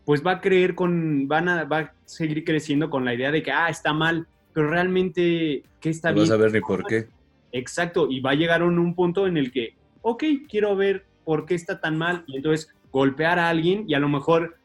pues 0.06 0.26
va 0.26 0.34
a 0.34 0.42
creer 0.42 0.76
con, 0.76 1.28
van 1.28 1.50
a, 1.50 1.64
va 1.64 1.80
a 1.80 1.94
seguir 2.06 2.44
creciendo 2.44 2.90
con 2.90 3.06
la 3.06 3.14
idea 3.14 3.32
de 3.32 3.42
que, 3.42 3.52
ah, 3.52 3.70
está 3.70 3.94
mal, 3.94 4.28
pero 4.54 4.70
realmente, 4.70 5.64
¿qué 5.80 5.90
está 5.90 6.10
No 6.10 6.16
bien? 6.16 6.30
vas 6.30 6.32
a 6.32 6.42
ver 6.42 6.54
ni 6.54 6.62
por 6.62 6.86
qué. 6.86 7.08
Exacto, 7.52 8.08
y 8.10 8.20
va 8.20 8.32
a 8.32 8.36
llegar 8.36 8.62
a 8.62 8.66
un, 8.66 8.80
un 8.80 8.96
punto 8.96 9.28
en 9.28 9.38
el 9.38 9.52
que, 9.52 9.76
ok, 10.08 10.24
quiero 10.48 10.76
ver 10.76 11.06
por 11.24 11.46
qué 11.46 11.56
está 11.56 11.82
tan 11.82 11.98
mal, 11.98 12.24
y 12.28 12.38
entonces 12.38 12.70
golpear 12.92 13.40
a 13.40 13.50
alguien 13.50 13.86
y 13.88 13.96
a 13.96 14.00
lo 14.00 14.08
mejor 14.08 14.58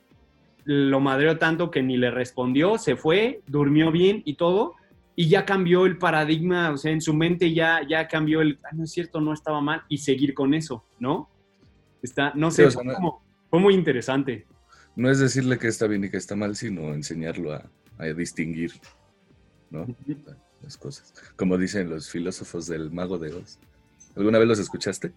lo 0.64 1.00
madreó 1.00 1.38
tanto 1.38 1.70
que 1.70 1.82
ni 1.82 1.96
le 1.96 2.10
respondió, 2.10 2.76
se 2.76 2.94
fue, 2.94 3.40
durmió 3.46 3.90
bien 3.90 4.22
y 4.26 4.34
todo, 4.34 4.74
y 5.16 5.28
ya 5.28 5.44
cambió 5.46 5.86
el 5.86 5.96
paradigma, 5.96 6.70
o 6.70 6.76
sea, 6.76 6.92
en 6.92 7.00
su 7.00 7.14
mente 7.14 7.54
ya, 7.54 7.80
ya 7.88 8.06
cambió 8.06 8.42
el, 8.42 8.58
ah, 8.64 8.68
no 8.74 8.84
es 8.84 8.92
cierto, 8.92 9.20
no 9.20 9.32
estaba 9.32 9.60
mal, 9.62 9.82
y 9.88 9.96
seguir 9.98 10.34
con 10.34 10.52
eso, 10.52 10.84
¿no? 10.98 11.28
Está, 12.02 12.32
no 12.34 12.50
Sí, 12.50 12.56
sé, 12.58 12.66
o 12.66 12.70
sea, 12.70 12.82
fue, 12.82 12.92
no- 12.92 12.94
como- 12.94 13.22
fue 13.48 13.60
muy 13.60 13.74
interesante. 13.74 14.46
No 14.96 15.10
es 15.10 15.18
decirle 15.18 15.58
que 15.58 15.68
está 15.68 15.86
bien 15.86 16.04
y 16.04 16.10
que 16.10 16.18
está 16.18 16.36
mal, 16.36 16.54
sino 16.54 16.92
enseñarlo 16.92 17.54
a, 17.54 17.64
a 17.98 18.04
distinguir, 18.06 18.72
¿no? 19.70 19.86
Las 20.62 20.76
cosas. 20.76 21.14
Como 21.36 21.56
dicen 21.56 21.88
los 21.88 22.10
filósofos 22.10 22.66
del 22.66 22.90
mago 22.90 23.16
de 23.18 23.32
Oz. 23.34 23.58
¿Alguna 24.16 24.38
vez 24.38 24.48
los 24.48 24.58
escuchaste? 24.58 25.12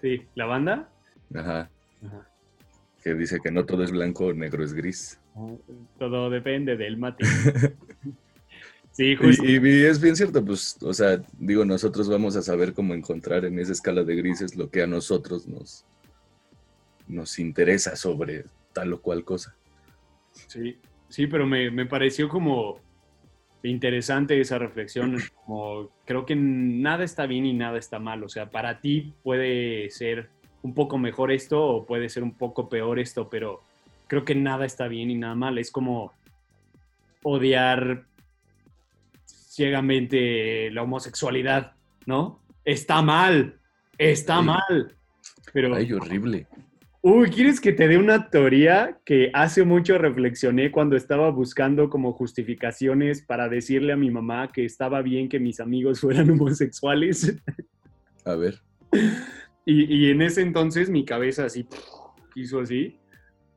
Sí, 0.00 0.22
la 0.34 0.46
banda. 0.46 0.88
Ajá. 1.34 1.70
Ajá. 2.06 2.28
Que 3.02 3.14
dice 3.14 3.38
que 3.42 3.50
no 3.50 3.64
todo 3.64 3.82
es 3.84 3.90
blanco, 3.90 4.32
negro 4.32 4.62
es 4.64 4.72
gris. 4.74 5.18
Todo 5.98 6.30
depende 6.30 6.76
del 6.76 6.96
mate. 6.96 7.24
sí, 8.92 9.14
justo. 9.16 9.44
Y, 9.44 9.56
y- 9.56 9.82
y 9.82 9.84
es 9.84 10.00
bien 10.00 10.16
cierto, 10.16 10.44
pues, 10.44 10.76
o 10.82 10.92
sea, 10.92 11.20
digo, 11.38 11.64
nosotros 11.64 12.08
vamos 12.08 12.36
a 12.36 12.42
saber 12.42 12.72
cómo 12.72 12.94
encontrar 12.94 13.44
en 13.44 13.58
esa 13.58 13.72
escala 13.72 14.02
de 14.04 14.16
grises 14.16 14.56
lo 14.56 14.68
que 14.70 14.82
a 14.82 14.86
nosotros 14.86 15.46
nos, 15.46 15.84
nos 17.06 17.38
interesa 17.38 17.94
sobre 17.96 18.44
tal 18.72 18.92
o 18.92 19.00
cual 19.00 19.24
cosa. 19.24 19.54
Sí, 20.32 20.78
sí, 21.08 21.26
pero 21.26 21.46
me, 21.46 21.70
me 21.70 21.86
pareció 21.86 22.28
como 22.28 22.80
interesante 23.62 24.40
esa 24.40 24.58
reflexión. 24.58 25.16
Como 25.44 25.90
creo 26.04 26.24
que 26.24 26.36
nada 26.36 27.04
está 27.04 27.26
bien 27.26 27.46
y 27.46 27.52
nada 27.52 27.78
está 27.78 27.98
mal. 27.98 28.22
O 28.24 28.28
sea, 28.28 28.50
para 28.50 28.80
ti 28.80 29.14
puede 29.22 29.90
ser 29.90 30.30
un 30.62 30.74
poco 30.74 30.98
mejor 30.98 31.32
esto 31.32 31.64
o 31.64 31.86
puede 31.86 32.08
ser 32.08 32.22
un 32.22 32.34
poco 32.34 32.68
peor 32.68 32.98
esto, 32.98 33.28
pero 33.28 33.62
creo 34.06 34.24
que 34.24 34.34
nada 34.34 34.64
está 34.64 34.88
bien 34.88 35.10
y 35.10 35.14
nada 35.14 35.34
mal. 35.34 35.58
Es 35.58 35.70
como 35.70 36.12
odiar 37.22 38.04
ciegamente 39.24 40.70
la 40.70 40.82
homosexualidad, 40.82 41.72
¿no? 42.06 42.40
Está 42.64 43.02
mal, 43.02 43.58
está 43.96 44.40
mal. 44.40 44.94
Pero 45.52 45.74
Ay, 45.74 45.92
horrible. 45.92 46.46
Uy, 47.00 47.30
¿quieres 47.30 47.60
que 47.60 47.72
te 47.72 47.86
dé 47.86 47.96
una 47.96 48.28
teoría 48.28 48.98
que 49.04 49.30
hace 49.32 49.62
mucho 49.64 49.98
reflexioné 49.98 50.72
cuando 50.72 50.96
estaba 50.96 51.30
buscando 51.30 51.88
como 51.88 52.12
justificaciones 52.12 53.22
para 53.22 53.48
decirle 53.48 53.92
a 53.92 53.96
mi 53.96 54.10
mamá 54.10 54.50
que 54.52 54.64
estaba 54.64 55.00
bien 55.00 55.28
que 55.28 55.38
mis 55.38 55.60
amigos 55.60 56.00
fueran 56.02 56.30
homosexuales? 56.30 57.40
A 58.24 58.34
ver. 58.34 58.60
Y, 59.64 59.84
y 59.94 60.10
en 60.10 60.22
ese 60.22 60.42
entonces 60.42 60.90
mi 60.90 61.04
cabeza 61.04 61.44
así 61.44 61.68
hizo 62.34 62.60
así. 62.60 62.98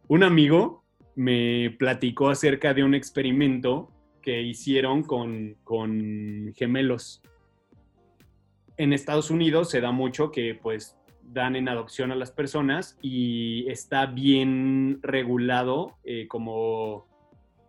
Un 0.08 0.24
amigo 0.24 0.84
me 1.16 1.76
platicó 1.78 2.30
acerca 2.30 2.74
de 2.74 2.84
un 2.84 2.96
experimento 2.96 3.92
que 4.22 4.42
hicieron 4.42 5.04
con, 5.04 5.56
con 5.64 6.54
gemelos. 6.56 7.22
En 8.78 8.94
Estados 8.94 9.32
Unidos 9.32 9.70
se 9.70 9.82
da 9.82 9.92
mucho 9.92 10.32
que 10.32 10.58
pues 10.62 10.98
dan 11.34 11.56
en 11.56 11.70
adopción 11.70 12.12
a 12.12 12.16
las 12.16 12.32
personas 12.32 12.98
y 13.02 13.70
está 13.70 14.06
bien 14.06 15.00
regulado 15.02 15.98
eh, 16.04 16.28
como 16.28 17.08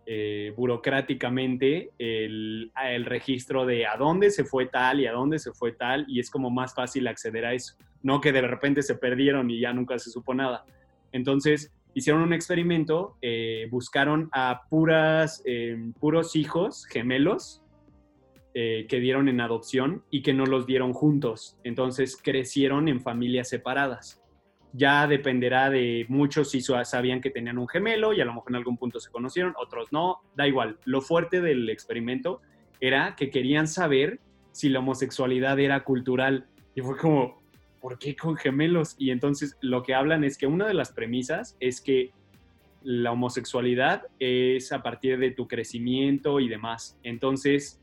eh, 0.05 0.53
burocráticamente 0.57 1.91
el, 1.97 2.71
registro 3.05 3.65
de 3.65 3.87
a 3.87 3.95
dónde 3.95 4.31
se 4.31 4.43
fue 4.43 4.65
tal 4.65 4.99
y 4.99 5.07
a 5.07 5.13
dónde 5.13 5.39
se 5.39 5.53
fue 5.53 5.71
tal 5.71 6.05
y 6.09 6.19
es 6.19 6.29
como 6.29 6.49
más 6.49 6.73
fácil 6.75 7.07
acceder 7.07 7.45
a 7.45 7.53
eso 7.53 7.75
no 8.01 8.19
que 8.19 8.33
de 8.33 8.41
repente 8.41 8.83
se 8.83 8.95
perdieron 8.95 9.49
y 9.49 9.61
ya 9.61 9.71
nunca 9.71 9.97
se 9.97 10.11
supo 10.11 10.33
nada. 10.33 10.65
Entonces, 11.13 11.71
hicieron 11.93 12.21
un 12.21 12.33
experimento, 12.33 13.15
eh, 13.21 13.67
buscaron 13.71 14.27
a 14.33 14.63
puras, 14.69 15.41
puros 16.01 16.35
hijos 16.35 16.85
gemelos 16.85 17.62
eh, 18.53 18.85
que 18.87 18.99
dieron 18.99 19.29
en 19.29 19.41
adopción 19.41 20.03
y 20.09 20.21
que 20.21 20.33
no 20.33 20.45
los 20.45 20.65
dieron 20.65 20.93
juntos. 20.93 21.57
Entonces, 21.63 22.15
crecieron 22.15 22.87
en 22.87 23.01
familias 23.01 23.49
separadas. 23.49 24.21
Ya 24.73 25.07
dependerá 25.07 25.69
de 25.69 26.05
muchos 26.09 26.51
si 26.51 26.61
sabían 26.61 27.21
que 27.21 27.29
tenían 27.29 27.57
un 27.57 27.67
gemelo 27.67 28.13
y 28.13 28.21
a 28.21 28.25
lo 28.25 28.33
mejor 28.33 28.51
en 28.51 28.55
algún 28.55 28.77
punto 28.77 28.99
se 28.99 29.11
conocieron, 29.11 29.53
otros 29.57 29.91
no, 29.91 30.21
da 30.35 30.47
igual. 30.47 30.79
Lo 30.85 31.01
fuerte 31.01 31.41
del 31.41 31.69
experimento 31.69 32.41
era 32.79 33.15
que 33.15 33.29
querían 33.29 33.67
saber 33.67 34.19
si 34.51 34.69
la 34.69 34.79
homosexualidad 34.79 35.59
era 35.59 35.83
cultural. 35.83 36.47
Y 36.75 36.81
fue 36.81 36.97
como, 36.97 37.41
¿por 37.81 37.99
qué 37.99 38.15
con 38.15 38.35
gemelos? 38.35 38.95
Y 38.97 39.11
entonces 39.11 39.57
lo 39.61 39.83
que 39.83 39.93
hablan 39.93 40.23
es 40.23 40.37
que 40.37 40.47
una 40.47 40.67
de 40.67 40.73
las 40.73 40.91
premisas 40.91 41.57
es 41.59 41.81
que 41.81 42.11
la 42.81 43.11
homosexualidad 43.11 44.03
es 44.19 44.71
a 44.71 44.83
partir 44.83 45.17
de 45.17 45.31
tu 45.31 45.47
crecimiento 45.47 46.39
y 46.39 46.49
demás. 46.49 46.97
Entonces, 47.03 47.82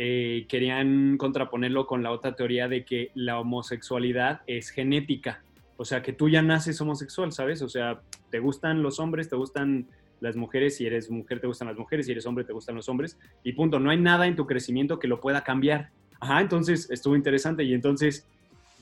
eh, 0.00 0.46
querían 0.48 1.16
contraponerlo 1.16 1.88
con 1.88 2.04
la 2.04 2.12
otra 2.12 2.36
teoría 2.36 2.68
de 2.68 2.84
que 2.84 3.10
la 3.16 3.40
homosexualidad 3.40 4.42
es 4.46 4.70
genética. 4.70 5.42
O 5.76 5.84
sea, 5.84 6.02
que 6.02 6.12
tú 6.12 6.28
ya 6.28 6.40
naces 6.40 6.80
homosexual, 6.80 7.32
¿sabes? 7.32 7.62
O 7.62 7.68
sea, 7.68 8.00
te 8.30 8.38
gustan 8.38 8.80
los 8.80 9.00
hombres, 9.00 9.28
te 9.28 9.34
gustan 9.34 9.88
las 10.20 10.36
mujeres, 10.36 10.76
si 10.76 10.86
eres 10.86 11.10
mujer 11.10 11.40
te 11.40 11.48
gustan 11.48 11.66
las 11.66 11.76
mujeres, 11.76 12.06
si 12.06 12.12
eres 12.12 12.26
hombre 12.26 12.44
te 12.44 12.52
gustan 12.52 12.76
los 12.76 12.88
hombres, 12.88 13.18
y 13.42 13.54
punto. 13.54 13.80
No 13.80 13.90
hay 13.90 13.96
nada 13.98 14.28
en 14.28 14.36
tu 14.36 14.46
crecimiento 14.46 15.00
que 15.00 15.08
lo 15.08 15.20
pueda 15.20 15.42
cambiar. 15.42 15.90
Ajá, 16.20 16.40
entonces 16.40 16.88
estuvo 16.90 17.16
interesante 17.16 17.64
y 17.64 17.74
entonces 17.74 18.28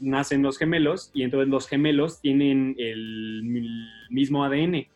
nacen 0.01 0.43
los 0.43 0.59
gemelos 0.59 1.11
y 1.15 1.23
entonces 1.23 1.49
los 1.49 1.67
gemelos 1.67 2.21
tienen 2.21 2.75
el 2.79 3.41
mi- 3.43 3.89
mismo 4.11 4.45
ADN. 4.45 4.89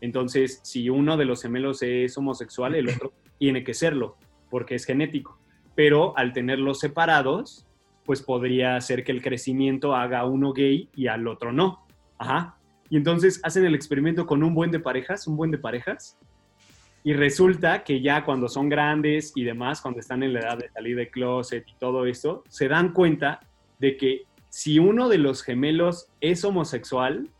Entonces, 0.00 0.60
si 0.62 0.88
uno 0.88 1.18
de 1.18 1.26
los 1.26 1.42
gemelos 1.42 1.82
es 1.82 2.16
homosexual, 2.16 2.74
el 2.74 2.88
otro 2.88 3.12
tiene 3.38 3.64
que 3.64 3.74
serlo, 3.74 4.16
porque 4.48 4.74
es 4.76 4.86
genético. 4.86 5.38
Pero 5.74 6.16
al 6.16 6.32
tenerlos 6.32 6.80
separados, 6.80 7.66
pues 8.04 8.22
podría 8.22 8.80
ser 8.80 9.04
que 9.04 9.12
el 9.12 9.22
crecimiento 9.22 9.94
haga 9.94 10.20
a 10.20 10.26
uno 10.26 10.52
gay 10.52 10.88
y 10.94 11.06
al 11.06 11.28
otro 11.28 11.52
no. 11.52 11.86
Ajá. 12.18 12.56
Y 12.88 12.96
entonces 12.96 13.40
hacen 13.44 13.64
el 13.64 13.74
experimento 13.74 14.26
con 14.26 14.42
un 14.42 14.54
buen 14.54 14.70
de 14.70 14.80
parejas, 14.80 15.26
un 15.26 15.36
buen 15.36 15.50
de 15.50 15.58
parejas, 15.58 16.18
y 17.02 17.14
resulta 17.14 17.82
que 17.82 18.02
ya 18.02 18.24
cuando 18.24 18.48
son 18.48 18.68
grandes 18.68 19.32
y 19.34 19.44
demás, 19.44 19.80
cuando 19.80 20.00
están 20.00 20.22
en 20.22 20.34
la 20.34 20.40
edad 20.40 20.58
de 20.58 20.68
salir 20.70 20.96
de 20.96 21.08
closet 21.08 21.64
y 21.66 21.74
todo 21.78 22.04
esto, 22.04 22.44
se 22.48 22.68
dan 22.68 22.92
cuenta 22.92 23.40
de 23.78 23.96
que 23.96 24.24
si 24.50 24.78
uno 24.78 25.08
de 25.08 25.18
los 25.18 25.42
gemelos 25.42 26.08
es 26.20 26.44
homosexual, 26.44 27.30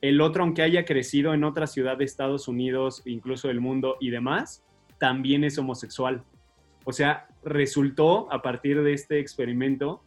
el 0.00 0.20
otro, 0.20 0.44
aunque 0.44 0.62
haya 0.62 0.84
crecido 0.84 1.34
en 1.34 1.44
otra 1.44 1.66
ciudad 1.66 1.98
de 1.98 2.04
Estados 2.04 2.48
Unidos, 2.48 3.02
incluso 3.04 3.48
del 3.48 3.60
mundo 3.60 3.96
y 4.00 4.10
demás, 4.10 4.64
también 4.98 5.44
es 5.44 5.58
homosexual. 5.58 6.22
O 6.88 6.92
sea, 6.94 7.28
resultó 7.44 8.32
a 8.32 8.40
partir 8.40 8.82
de 8.82 8.94
este 8.94 9.18
experimento 9.18 10.00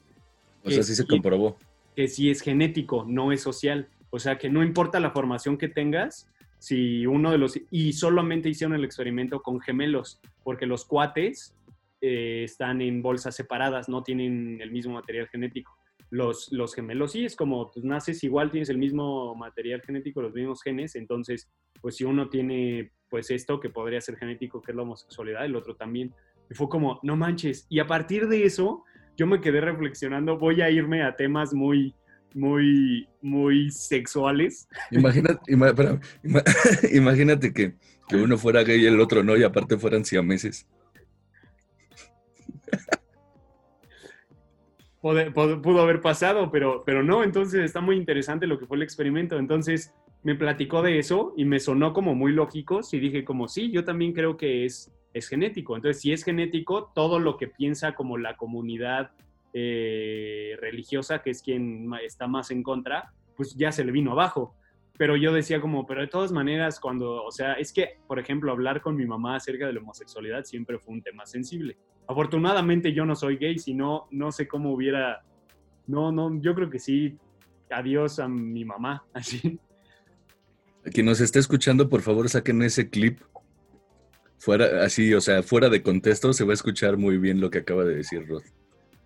O 0.64 0.72
sea, 0.72 0.82
sí 0.82 0.96
se 0.96 1.06
comprobó. 1.06 1.56
que 1.96 2.08
sí 2.08 2.32
es 2.32 2.42
genético, 2.42 3.06
no 3.08 3.32
es 3.32 3.42
social. 3.42 3.88
O 4.10 4.18
sea, 4.18 4.40
que 4.40 4.50
no 4.50 4.64
importa 4.64 5.00
la 5.00 5.12
formación 5.12 5.60
que 5.60 5.68
tengas, 5.68 6.28
si 6.58 7.06
uno 7.06 7.30
de 7.30 7.38
los... 7.38 7.54
Y 7.70 7.94
solamente 7.94 8.50
hicieron 8.50 8.76
el 8.76 8.84
experimento 8.84 9.44
con 9.44 9.62
gemelos, 9.62 10.22
porque 10.44 10.66
los 10.66 10.84
cuates 10.84 11.56
eh, 12.02 12.46
están 12.46 12.82
en 12.82 13.04
bolsas 13.04 13.36
separadas, 13.36 13.88
no 13.88 14.02
tienen 14.02 14.60
el 14.60 14.72
mismo 14.72 14.94
material 14.94 15.28
genético. 15.28 15.78
Los, 16.10 16.52
los 16.52 16.74
gemelos 16.74 17.12
sí, 17.12 17.26
es 17.26 17.36
como, 17.36 17.72
pues 17.72 17.86
naces 17.86 18.24
igual, 18.24 18.50
tienes 18.50 18.70
el 18.70 18.80
mismo 18.80 19.36
material 19.36 19.84
genético, 19.84 20.24
los 20.24 20.34
mismos 20.34 20.64
genes, 20.64 20.96
entonces, 20.96 21.48
pues 21.80 21.98
si 21.98 22.06
uno 22.06 22.28
tiene, 22.28 22.92
pues 23.08 23.30
esto 23.30 23.60
que 23.60 23.70
podría 23.70 24.02
ser 24.02 24.18
genético, 24.18 24.64
que 24.64 24.72
es 24.72 24.76
la 24.76 24.82
homosexualidad, 24.82 25.46
el 25.46 25.56
otro 25.56 25.76
también. 25.76 26.12
Y 26.52 26.54
fue 26.54 26.68
como, 26.68 27.00
no 27.02 27.16
manches. 27.16 27.66
Y 27.70 27.80
a 27.80 27.88
partir 27.88 28.28
de 28.28 28.44
eso, 28.44 28.84
yo 29.16 29.26
me 29.26 29.40
quedé 29.40 29.62
reflexionando, 29.62 30.38
voy 30.38 30.62
a 30.62 30.70
irme 30.70 31.02
a 31.02 31.16
temas 31.16 31.54
muy, 31.54 31.96
muy, 32.34 33.08
muy 33.22 33.72
sexuales. 33.72 34.68
Imagínate, 34.92 35.40
ima- 35.50 36.04
imagínate 36.94 37.54
que, 37.54 37.76
que 38.10 38.16
uno 38.18 38.38
fuera 38.38 38.64
gay 38.64 38.82
y 38.82 38.86
el 38.86 39.00
otro 39.00 39.24
no, 39.24 39.38
y 39.38 39.44
aparte 39.44 39.78
fueran 39.78 40.04
siameses. 40.04 40.68
Pudo, 45.02 45.34
pudo- 45.34 45.62
pudo 45.62 45.82
haber 45.82 46.02
pasado, 46.02 46.52
pero, 46.52 46.84
pero 46.86 47.02
no, 47.02 47.24
entonces 47.24 47.64
está 47.64 47.82
muy 47.82 47.96
interesante 47.96 48.46
lo 48.46 48.60
que 48.60 48.68
fue 48.68 48.78
el 48.78 48.84
experimento. 48.84 49.40
Entonces 49.40 49.94
me 50.24 50.36
platicó 50.36 50.84
de 50.84 51.00
eso 51.00 51.34
y 51.38 51.46
me 51.46 51.60
sonó 51.60 51.94
como 51.94 52.14
muy 52.14 52.34
lógico 52.34 52.82
y 52.92 53.00
dije 53.00 53.24
como, 53.24 53.48
sí, 53.48 53.72
yo 53.72 53.84
también 53.84 54.14
creo 54.14 54.38
que 54.38 54.66
es, 54.66 54.92
es 55.14 55.28
genético. 55.28 55.76
Entonces, 55.76 56.02
si 56.02 56.12
es 56.12 56.24
genético, 56.24 56.92
todo 56.96 57.20
lo 57.20 57.38
que 57.38 57.48
piensa 57.48 57.94
como 57.94 58.18
la 58.18 58.38
comunidad 58.38 59.12
eh, 59.54 60.58
religiosa, 60.60 61.22
que 61.22 61.32
es 61.32 61.42
quien 61.42 61.92
está 62.04 62.28
más 62.28 62.52
en 62.52 62.64
contra, 62.64 63.14
pues 63.36 63.56
ya 63.56 63.72
se 63.72 63.84
le 63.84 63.92
vino 63.92 64.12
abajo. 64.12 64.56
Pero 64.98 65.16
yo 65.16 65.34
decía 65.34 65.60
como, 65.60 65.86
pero 65.88 66.02
de 66.02 66.08
todas 66.08 66.32
maneras, 66.32 66.80
cuando, 66.80 67.24
o 67.24 67.32
sea, 67.32 67.54
es 67.54 67.74
que, 67.74 68.00
por 68.08 68.20
ejemplo, 68.20 68.52
hablar 68.52 68.82
con 68.82 68.96
mi 68.96 69.06
mamá 69.06 69.36
acerca 69.36 69.68
de 69.68 69.74
la 69.74 69.80
homosexualidad 69.80 70.44
siempre 70.44 70.78
fue 70.80 70.94
un 70.94 71.02
tema 71.02 71.26
sensible. 71.26 71.78
Afortunadamente 72.08 72.94
yo 72.94 73.06
no 73.06 73.16
soy 73.16 73.38
gay, 73.38 73.58
si 73.58 73.74
no, 73.74 74.08
no 74.12 74.32
sé 74.32 74.48
cómo 74.48 74.74
hubiera, 74.74 75.24
no, 75.88 76.12
no, 76.12 76.40
yo 76.42 76.54
creo 76.54 76.70
que 76.70 76.80
sí, 76.80 77.18
adiós 77.70 78.20
a 78.20 78.28
mi 78.28 78.64
mamá, 78.66 79.06
así. 79.14 79.60
Quien 80.94 81.06
nos 81.06 81.22
esté 81.22 81.40
escuchando, 81.40 81.90
por 81.90 82.02
favor, 82.02 82.28
saquen 82.30 82.62
ese 82.64 82.90
clip. 82.90 83.22
Fuera, 84.42 84.84
así, 84.84 85.14
o 85.14 85.22
sea, 85.22 85.44
fuera 85.44 85.70
de 85.70 85.84
contexto, 85.84 86.34
se 86.34 86.44
va 86.44 86.50
a 86.52 86.56
escuchar 86.56 86.98
muy 86.98 87.20
bien 87.20 87.40
lo 87.40 87.52
que 87.52 87.60
acaba 87.60 87.84
de 87.86 87.96
decir 87.98 88.28
Rod. 88.28 88.42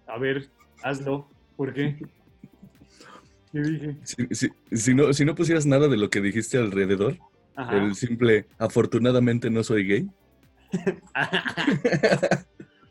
A 0.07 0.17
ver, 0.17 0.49
hazlo, 0.81 1.27
¿por 1.57 1.73
qué? 1.73 1.97
¿Qué 3.51 3.59
dije? 3.61 3.97
Si, 4.03 4.27
si- 4.31 4.49
si 4.71 4.93
no, 4.95 5.11
si 5.11 5.25
no 5.25 5.35
pusieras 5.35 5.65
nada 5.65 5.89
de 5.89 5.97
lo 5.97 6.09
que 6.09 6.21
dijiste 6.21 6.57
alrededor, 6.57 7.17
Ajá. 7.55 7.77
el 7.83 7.95
simple, 7.95 8.45
afortunadamente 8.57 9.49
no 9.49 9.61
soy 9.63 9.85
gay. 9.85 10.07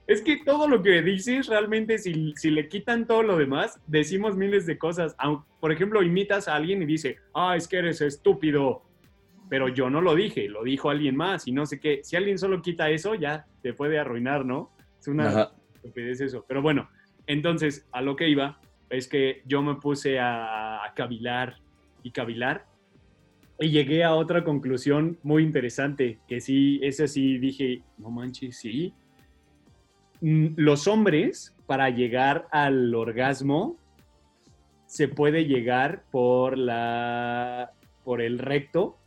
Es 0.07 0.21
que 0.21 0.37
todo 0.45 0.69
lo 0.69 0.83
que 0.83 1.01
dices, 1.01 1.47
realmente, 1.47 1.97
si, 1.97 2.35
si 2.37 2.51
le 2.51 2.69
quitan 2.69 3.07
todo 3.07 3.23
lo 3.23 3.39
demás, 3.39 3.81
decimos 3.87 4.37
miles 4.37 4.67
de 4.67 4.77
cosas. 4.77 5.17
Por 5.61 5.73
ejemplo, 5.73 6.03
imitas 6.03 6.47
a 6.47 6.57
alguien 6.57 6.83
y 6.83 6.85
dice, 6.85 7.17
ah, 7.33 7.57
es 7.57 7.67
que 7.67 7.79
eres 7.79 8.03
estúpido. 8.03 8.83
Pero 9.49 9.69
yo 9.69 9.91
no 9.91 10.01
lo 10.01 10.15
dije, 10.15 10.49
lo 10.49 10.65
dijo 10.65 10.91
alguien 10.91 11.17
más 11.17 11.47
y 11.47 11.53
no 11.53 11.67
sé 11.67 11.79
qué. 11.79 12.01
Si 12.03 12.17
alguien 12.17 12.39
solo 12.39 12.63
quita 12.63 12.91
eso, 12.91 13.15
ya 13.15 13.47
te 13.63 13.75
puede 13.75 13.99
arruinar, 13.99 14.45
¿no? 14.45 14.71
Es 14.99 15.09
una 15.09 15.29
Ajá. 15.29 15.53
estupidez 15.75 16.21
eso. 16.21 16.45
Pero 16.49 16.63
bueno, 16.63 16.89
entonces, 17.27 17.87
a 17.93 18.01
lo 18.01 18.17
que 18.17 18.29
iba 18.29 18.59
es 18.91 19.09
que 19.09 19.43
yo 19.47 19.63
me 19.63 19.77
puse 19.77 20.19
a, 20.19 20.85
a 20.85 20.95
cavilar 20.95 21.57
y 22.03 22.11
cavilar 22.11 22.67
y 23.61 23.71
llegué 23.71 24.03
a 24.03 24.15
otra 24.15 24.45
conclusión 24.45 25.19
muy 25.23 25.43
interesante, 25.43 26.19
que 26.27 26.41
sí, 26.41 26.81
esa 26.83 27.07
sí 27.07 27.39
dije, 27.39 27.83
no 27.99 28.11
manches, 28.11 28.59
sí. 28.59 28.93
Mm, 30.21 30.55
Los 30.57 30.89
hombres, 30.89 31.55
para 31.67 31.91
llegar 31.91 32.47
al 32.51 32.95
orgasmo, 32.95 33.77
se 34.87 35.09
puede 35.09 35.45
llegar 35.47 36.05
por 36.11 36.57
la 36.59 37.73
por 38.05 38.21
el 38.21 38.39
recto 38.39 38.99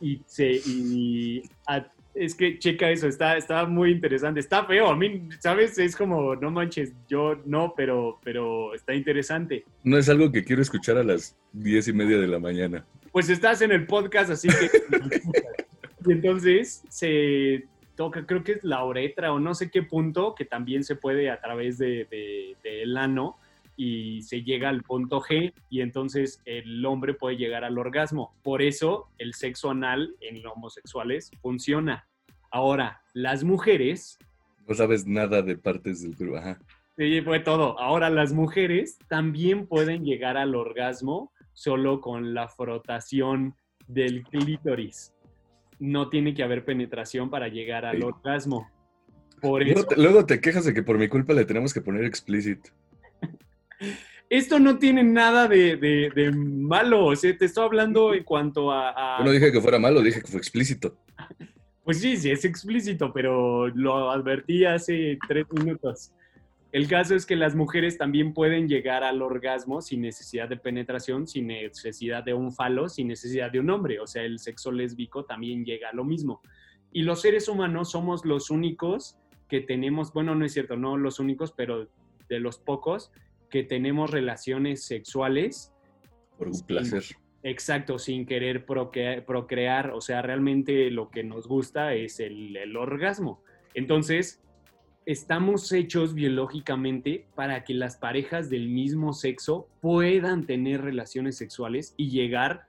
y 0.00 0.22
se 0.26 0.52
y 0.52 1.42
a- 1.66 1.86
es 2.14 2.34
que 2.34 2.58
checa 2.58 2.90
eso, 2.90 3.06
está, 3.06 3.36
está 3.36 3.64
muy 3.66 3.92
interesante, 3.92 4.40
está 4.40 4.64
feo, 4.64 4.88
a 4.88 4.96
mí, 4.96 5.28
¿sabes? 5.38 5.78
Es 5.78 5.94
como, 5.94 6.34
no 6.34 6.50
manches, 6.50 6.92
yo 7.08 7.40
no, 7.44 7.74
pero, 7.76 8.18
pero 8.24 8.74
está 8.74 8.92
interesante. 8.94 9.64
No 9.84 9.96
es 9.98 10.08
algo 10.08 10.32
que 10.32 10.42
quiero 10.42 10.60
escuchar 10.62 10.96
a 10.98 11.04
las 11.04 11.36
diez 11.52 11.86
y 11.86 11.92
media 11.92 12.18
de 12.18 12.26
la 12.26 12.40
mañana. 12.40 12.84
Pues 13.12 13.28
estás 13.28 13.62
en 13.62 13.70
el 13.70 13.86
podcast, 13.86 14.30
así 14.30 14.48
que... 14.48 14.68
y 16.06 16.12
entonces 16.12 16.82
se 16.88 17.66
toca, 17.94 18.26
creo 18.26 18.42
que 18.42 18.52
es 18.52 18.64
la 18.64 18.84
uretra 18.84 19.32
o 19.32 19.38
no 19.38 19.54
sé 19.54 19.70
qué 19.70 19.82
punto, 19.84 20.34
que 20.34 20.44
también 20.44 20.82
se 20.82 20.96
puede 20.96 21.30
a 21.30 21.40
través 21.40 21.78
de, 21.78 22.06
de- 22.10 22.56
del 22.64 22.96
ano 22.96 23.36
y 23.80 24.22
se 24.22 24.42
llega 24.42 24.68
al 24.68 24.82
punto 24.82 25.20
G 25.20 25.54
y 25.70 25.82
entonces 25.82 26.42
el 26.44 26.84
hombre 26.84 27.14
puede 27.14 27.36
llegar 27.36 27.62
al 27.62 27.78
orgasmo. 27.78 28.34
Por 28.42 28.60
eso 28.60 29.06
el 29.18 29.34
sexo 29.34 29.70
anal 29.70 30.16
en 30.20 30.42
los 30.42 30.52
homosexuales 30.56 31.30
funciona. 31.40 32.08
Ahora, 32.50 33.00
las 33.14 33.44
mujeres 33.44 34.18
No 34.66 34.74
sabes 34.74 35.06
nada 35.06 35.42
de 35.42 35.56
partes 35.56 36.02
del 36.02 36.16
cuerpo. 36.16 36.36
Ajá. 36.38 36.58
Sí, 36.96 37.20
fue 37.22 37.38
todo. 37.38 37.78
Ahora 37.78 38.10
las 38.10 38.32
mujeres 38.32 38.98
también 39.08 39.68
pueden 39.68 40.04
llegar 40.04 40.36
al 40.36 40.56
orgasmo 40.56 41.32
solo 41.52 42.00
con 42.00 42.34
la 42.34 42.48
frotación 42.48 43.54
del 43.86 44.24
clítoris. 44.24 45.14
No 45.78 46.08
tiene 46.08 46.34
que 46.34 46.42
haber 46.42 46.64
penetración 46.64 47.30
para 47.30 47.46
llegar 47.46 47.84
al 47.86 47.98
Sí. 47.98 48.02
orgasmo. 48.02 48.68
Por 49.40 49.64
Luego 49.64 49.84
te, 49.86 49.96
luego 49.96 50.26
te 50.26 50.40
quejas 50.40 50.64
de 50.64 50.74
que 50.74 50.82
por 50.82 50.98
mi 50.98 51.06
culpa 51.06 51.32
le 51.32 51.44
tenemos 51.44 51.72
que 51.72 51.80
poner 51.80 52.04
explicit. 52.04 52.58
Esto 54.30 54.58
no 54.58 54.78
tiene 54.78 55.02
nada 55.02 55.48
de, 55.48 55.76
de- 55.76 56.10
de 56.14 56.32
malo. 56.32 57.06
O 57.06 57.16
sea, 57.16 57.36
te 57.36 57.44
estoy 57.46 57.64
hablando 57.64 58.12
en 58.14 58.24
cuanto 58.24 58.70
a... 58.70 58.90
a- 58.90 59.18
Yo 59.18 59.24
no 59.24 59.32
dije 59.32 59.52
que 59.52 59.60
fuera 59.60 59.78
malo, 59.78 60.02
dije 60.02 60.20
que 60.20 60.26
fue 60.26 60.38
explícito. 60.38 60.96
Pues 61.84 62.00
sí, 62.00 62.16
sí, 62.18 62.30
es 62.30 62.44
explícito, 62.44 63.12
pero 63.12 63.68
lo 63.68 64.10
advertí 64.10 64.64
hace 64.66 65.18
tres 65.26 65.46
minutos. 65.50 66.12
El 66.70 66.86
caso 66.86 67.14
es 67.14 67.24
que 67.24 67.34
las 67.34 67.54
mujeres 67.54 67.96
también 67.96 68.34
pueden 68.34 68.68
llegar 68.68 69.02
al 69.02 69.22
orgasmo 69.22 69.80
sin 69.80 70.02
necesidad 70.02 70.50
de 70.50 70.58
penetración, 70.58 71.26
sin 71.26 71.46
necesidad 71.46 72.22
de 72.22 72.34
un 72.34 72.52
falo, 72.52 72.90
sin 72.90 73.08
necesidad 73.08 73.50
de 73.50 73.60
un 73.60 73.70
hombre. 73.70 74.00
O 74.00 74.06
sea, 74.06 74.22
el 74.22 74.38
sexo 74.38 74.70
lésbico 74.70 75.24
también 75.24 75.64
llega 75.64 75.88
a 75.88 75.94
lo 75.94 76.04
mismo. 76.04 76.42
Y 76.92 77.02
los 77.02 77.22
seres 77.22 77.48
humanos 77.48 77.90
somos 77.90 78.26
los 78.26 78.50
únicos 78.50 79.16
que 79.48 79.60
tenemos, 79.62 80.12
bueno, 80.12 80.34
no 80.34 80.44
es 80.44 80.52
cierto, 80.52 80.76
no 80.76 80.98
los 80.98 81.18
únicos, 81.20 81.52
pero 81.52 81.88
de 82.28 82.38
los 82.38 82.58
pocos 82.58 83.10
que 83.50 83.62
tenemos 83.64 84.10
relaciones 84.10 84.84
sexuales 84.84 85.72
Por 86.36 86.48
un 86.48 86.60
placer. 86.66 87.04
Exacto, 87.42 87.98
sin 87.98 88.26
querer 88.26 88.66
procre- 88.66 89.24
procrear, 89.24 89.90
o 89.92 90.00
sea, 90.00 90.22
realmente 90.22 90.90
lo 90.90 91.08
que 91.10 91.22
nos 91.22 91.46
gusta 91.46 91.94
es 91.94 92.18
el, 92.20 92.56
el 92.56 92.76
orgasmo. 92.76 93.42
Entonces, 93.74 94.42
estamos 95.06 95.72
hechos 95.72 96.14
biológicamente 96.14 97.26
para 97.34 97.64
que 97.64 97.74
las 97.74 97.96
parejas 97.96 98.50
del 98.50 98.68
mismo 98.68 99.12
sexo 99.12 99.68
puedan 99.80 100.46
tener 100.46 100.82
relaciones 100.82 101.36
sexuales 101.36 101.94
y 101.96 102.10
llegar 102.10 102.66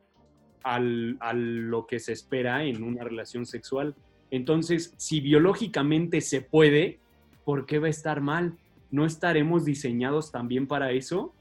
al- 0.63 1.17
a 1.19 1.33
lo 1.33 1.85
que 1.87 1.99
se 1.99 2.13
espera 2.13 2.63
en 2.63 2.83
una 2.83 3.03
relación 3.03 3.45
sexual. 3.45 3.95
Entonces, 4.31 4.93
si 4.97 5.19
biológicamente 5.19 6.21
se 6.21 6.41
puede, 6.41 6.99
¿por 7.43 7.65
qué 7.65 7.79
va 7.79 7.87
a 7.87 7.89
estar 7.89 8.21
mal? 8.21 8.55
¿No 8.91 9.05
estaremos 9.05 9.65
diseñados 9.65 10.31
también 10.31 10.67
para 10.67 10.91
eso? 10.91 11.33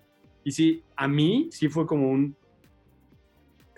Y 0.44 0.52
sí, 0.52 0.82
a 0.96 1.08
mí 1.08 1.48
sí 1.50 1.68
fue 1.68 1.86
como 1.86 2.10
un, 2.10 2.36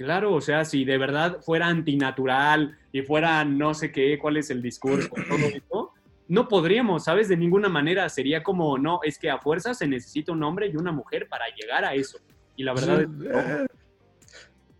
Claro, 0.00 0.32
o 0.32 0.40
sea, 0.40 0.64
si 0.64 0.86
de 0.86 0.96
verdad 0.96 1.42
fuera 1.42 1.66
antinatural 1.66 2.78
y 2.90 3.02
fuera 3.02 3.44
no 3.44 3.74
sé 3.74 3.92
qué, 3.92 4.18
cuál 4.18 4.38
es 4.38 4.48
el 4.48 4.62
discurso, 4.62 5.10
todo 5.28 5.46
eso, 5.46 5.92
no 6.26 6.48
podríamos, 6.48 7.04
¿sabes? 7.04 7.28
De 7.28 7.36
ninguna 7.36 7.68
manera. 7.68 8.08
Sería 8.08 8.42
como, 8.42 8.78
no, 8.78 9.00
es 9.02 9.18
que 9.18 9.28
a 9.28 9.38
fuerza 9.40 9.74
se 9.74 9.86
necesita 9.86 10.32
un 10.32 10.42
hombre 10.42 10.68
y 10.68 10.76
una 10.76 10.90
mujer 10.90 11.28
para 11.28 11.44
llegar 11.54 11.84
a 11.84 11.92
eso. 11.92 12.18
Y 12.56 12.62
la 12.62 12.72
verdad 12.72 13.02
es 13.02 13.08
no. 13.10 13.38
Eh, 13.40 13.66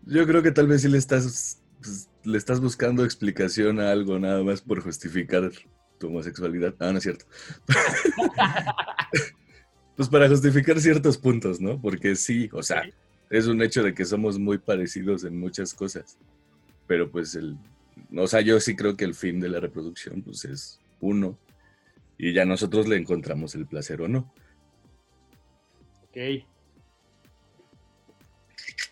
Yo 0.07 0.27
creo 0.27 0.43
que 0.43 0.53
tal 0.53 0.69
vez 0.69 0.81
sí 0.81 0.89
le 0.89 0.97
estás, 0.97 1.61
pues, 1.83 2.09
le 2.25 2.39
estás 2.39 2.59
buscando 2.59 3.05
explicación 3.05 3.79
a 3.79 3.91
algo 3.91 4.19
nada 4.19 4.43
más 4.43 4.63
por 4.63 4.81
justificar 4.81 5.51
tu 6.01 6.09
homosexualidad. 6.09 6.75
Ah, 6.81 6.91
no 6.91 6.99
es 6.99 7.05
cierto. 7.05 7.27
pues 9.97 10.09
para 10.09 10.29
justificar 10.29 10.81
ciertos 10.81 11.19
puntos, 11.19 11.61
¿no? 11.61 11.81
Porque 11.81 12.17
sí, 12.17 12.49
o 12.53 12.63
sea, 12.63 12.83
es 13.29 13.47
un 13.47 13.63
hecho 13.63 13.85
de 13.85 13.95
que 13.95 14.05
somos 14.05 14.39
muy 14.39 14.59
parecidos 14.59 15.23
en 15.25 15.39
muchas 15.39 15.75
cosas. 15.75 16.19
Pero 16.89 17.11
pues 17.11 17.37
el, 17.37 17.57
o 18.17 18.27
sea, 18.27 18.41
yo 18.41 18.59
sí 18.59 18.75
creo 18.75 18.97
que 18.97 19.05
el 19.05 19.15
fin 19.15 19.39
de 19.39 19.51
la 19.51 19.61
reproducción 19.61 20.23
pues 20.23 20.45
es 20.47 20.81
uno. 21.01 21.39
Y 22.19 22.33
ya 22.33 22.45
nosotros 22.45 22.89
le 22.89 22.97
encontramos 22.97 23.55
el 23.55 23.67
placer 23.67 24.03
o 24.03 24.09
no. 24.09 24.33
Ok. 26.09 26.45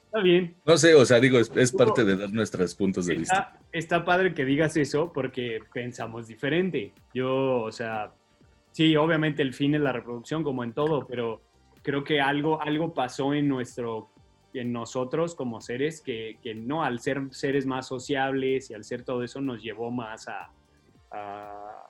Está 0.08 0.20
bien. 0.20 0.56
No 0.64 0.78
sé, 0.78 0.94
o 0.94 1.04
sea, 1.04 1.20
digo, 1.20 1.38
es, 1.38 1.52
es 1.54 1.70
parte 1.70 2.02
de 2.02 2.16
dar 2.16 2.32
nuestros 2.32 2.74
puntos 2.74 3.04
de 3.04 3.16
vista. 3.16 3.58
Está, 3.70 4.06
padre 4.06 4.32
que 4.32 4.46
digas 4.46 4.74
eso 4.78 5.12
porque 5.12 5.60
pensamos 5.74 6.26
diferente. 6.26 6.94
Yo, 7.12 7.60
o 7.60 7.70
sea, 7.70 8.14
sí, 8.72 8.96
obviamente 8.96 9.42
el 9.42 9.52
fin 9.52 9.74
es 9.74 9.82
la 9.82 9.92
reproducción 9.92 10.42
como 10.42 10.64
en 10.64 10.72
todo, 10.72 11.06
pero 11.06 11.42
creo 11.82 12.04
que 12.04 12.22
algo, 12.22 12.62
algo 12.62 12.94
pasó 12.94 13.34
en 13.34 13.48
nuestro 13.48 14.08
en 14.54 14.72
nosotros 14.72 15.34
como 15.34 15.60
seres 15.60 16.00
que, 16.00 16.38
que 16.42 16.54
no, 16.54 16.82
al 16.82 17.00
ser 17.00 17.24
seres 17.30 17.66
más 17.66 17.86
sociables 17.86 18.70
y 18.70 18.74
al 18.74 18.84
ser 18.84 19.02
todo 19.02 19.22
eso 19.22 19.42
nos 19.42 19.62
llevó 19.62 19.90
más 19.90 20.26
a, 20.26 20.50
a, 21.10 21.86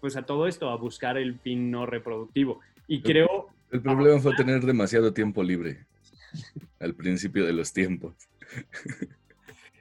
pues 0.00 0.16
a 0.16 0.22
todo 0.22 0.46
esto, 0.46 0.70
a 0.70 0.76
buscar 0.76 1.18
el 1.18 1.40
fin 1.40 1.72
no 1.72 1.86
reproductivo. 1.86 2.60
Y 2.86 3.02
creo, 3.02 3.48
El 3.72 3.82
problema 3.82 4.20
fue 4.20 4.32
tener 4.36 4.64
demasiado 4.64 5.12
tiempo 5.12 5.42
libre 5.42 5.88
al 6.80 6.94
principio 6.94 7.46
de 7.46 7.52
los 7.52 7.72
tiempos. 7.72 8.14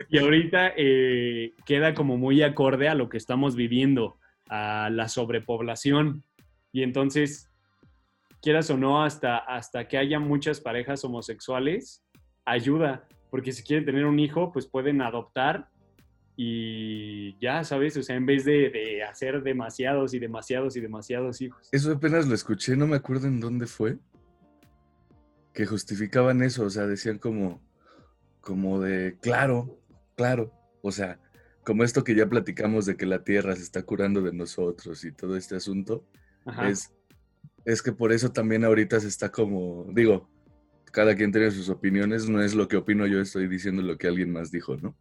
y 0.09 0.17
ahorita 0.17 0.73
eh, 0.77 1.53
queda 1.65 1.93
como 1.93 2.17
muy 2.17 2.41
acorde 2.43 2.87
a 2.87 2.95
lo 2.95 3.09
que 3.09 3.17
estamos 3.17 3.55
viviendo, 3.55 4.17
a 4.49 4.89
la 4.89 5.09
sobrepoblación. 5.09 6.23
Y 6.71 6.83
entonces, 6.83 7.49
quieras 8.41 8.69
o 8.69 8.77
no, 8.77 9.03
hasta, 9.03 9.37
hasta 9.37 9.87
que 9.87 9.97
haya 9.97 10.19
muchas 10.19 10.59
parejas 10.59 11.03
homosexuales, 11.03 12.03
ayuda, 12.45 13.07
porque 13.29 13.51
si 13.51 13.63
quieren 13.63 13.85
tener 13.85 14.05
un 14.05 14.19
hijo, 14.19 14.51
pues 14.51 14.67
pueden 14.67 15.01
adoptar 15.01 15.69
y 16.39 17.35
ya, 17.39 17.63
¿sabes? 17.63 17.97
O 17.97 18.03
sea, 18.03 18.15
en 18.15 18.27
vez 18.27 18.45
de, 18.45 18.69
de 18.69 19.03
hacer 19.03 19.41
demasiados 19.41 20.13
y 20.13 20.19
demasiados 20.19 20.77
y 20.77 20.81
demasiados 20.81 21.41
hijos. 21.41 21.67
Eso 21.71 21.91
apenas 21.91 22.27
lo 22.27 22.35
escuché, 22.35 22.75
no 22.77 22.85
me 22.85 22.95
acuerdo 22.95 23.27
en 23.27 23.39
dónde 23.39 23.65
fue. 23.65 23.97
Que 25.57 25.65
justificaban 25.65 26.43
eso, 26.43 26.65
o 26.65 26.69
sea, 26.69 26.85
decían 26.85 27.17
como, 27.17 27.59
como 28.41 28.79
de, 28.79 29.17
claro, 29.19 29.81
claro, 30.15 30.53
o 30.83 30.91
sea, 30.91 31.19
como 31.63 31.83
esto 31.83 32.03
que 32.03 32.13
ya 32.13 32.29
platicamos 32.29 32.85
de 32.85 32.95
que 32.95 33.07
la 33.07 33.23
Tierra 33.23 33.55
se 33.55 33.63
está 33.63 33.81
curando 33.81 34.21
de 34.21 34.33
nosotros 34.33 35.03
y 35.03 35.11
todo 35.11 35.35
este 35.35 35.55
asunto, 35.55 36.05
Ajá. 36.45 36.69
es, 36.69 36.93
es 37.65 37.81
que 37.81 37.91
por 37.91 38.11
eso 38.11 38.31
también 38.31 38.65
ahorita 38.65 38.99
se 38.99 39.07
está 39.07 39.31
como, 39.31 39.87
digo, 39.95 40.29
cada 40.91 41.15
quien 41.15 41.31
tiene 41.31 41.49
sus 41.49 41.69
opiniones, 41.69 42.29
no 42.29 42.43
es 42.43 42.53
lo 42.53 42.67
que 42.67 42.77
opino 42.77 43.07
yo, 43.07 43.19
estoy 43.19 43.47
diciendo 43.47 43.81
lo 43.81 43.97
que 43.97 44.05
alguien 44.05 44.31
más 44.31 44.51
dijo, 44.51 44.77
¿no? 44.77 44.95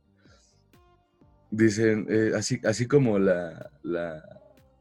Dicen, 1.51 2.07
eh, 2.09 2.33
así, 2.35 2.63
así 2.65 2.87
como 2.87 3.19
la, 3.19 3.73
la, 3.83 4.25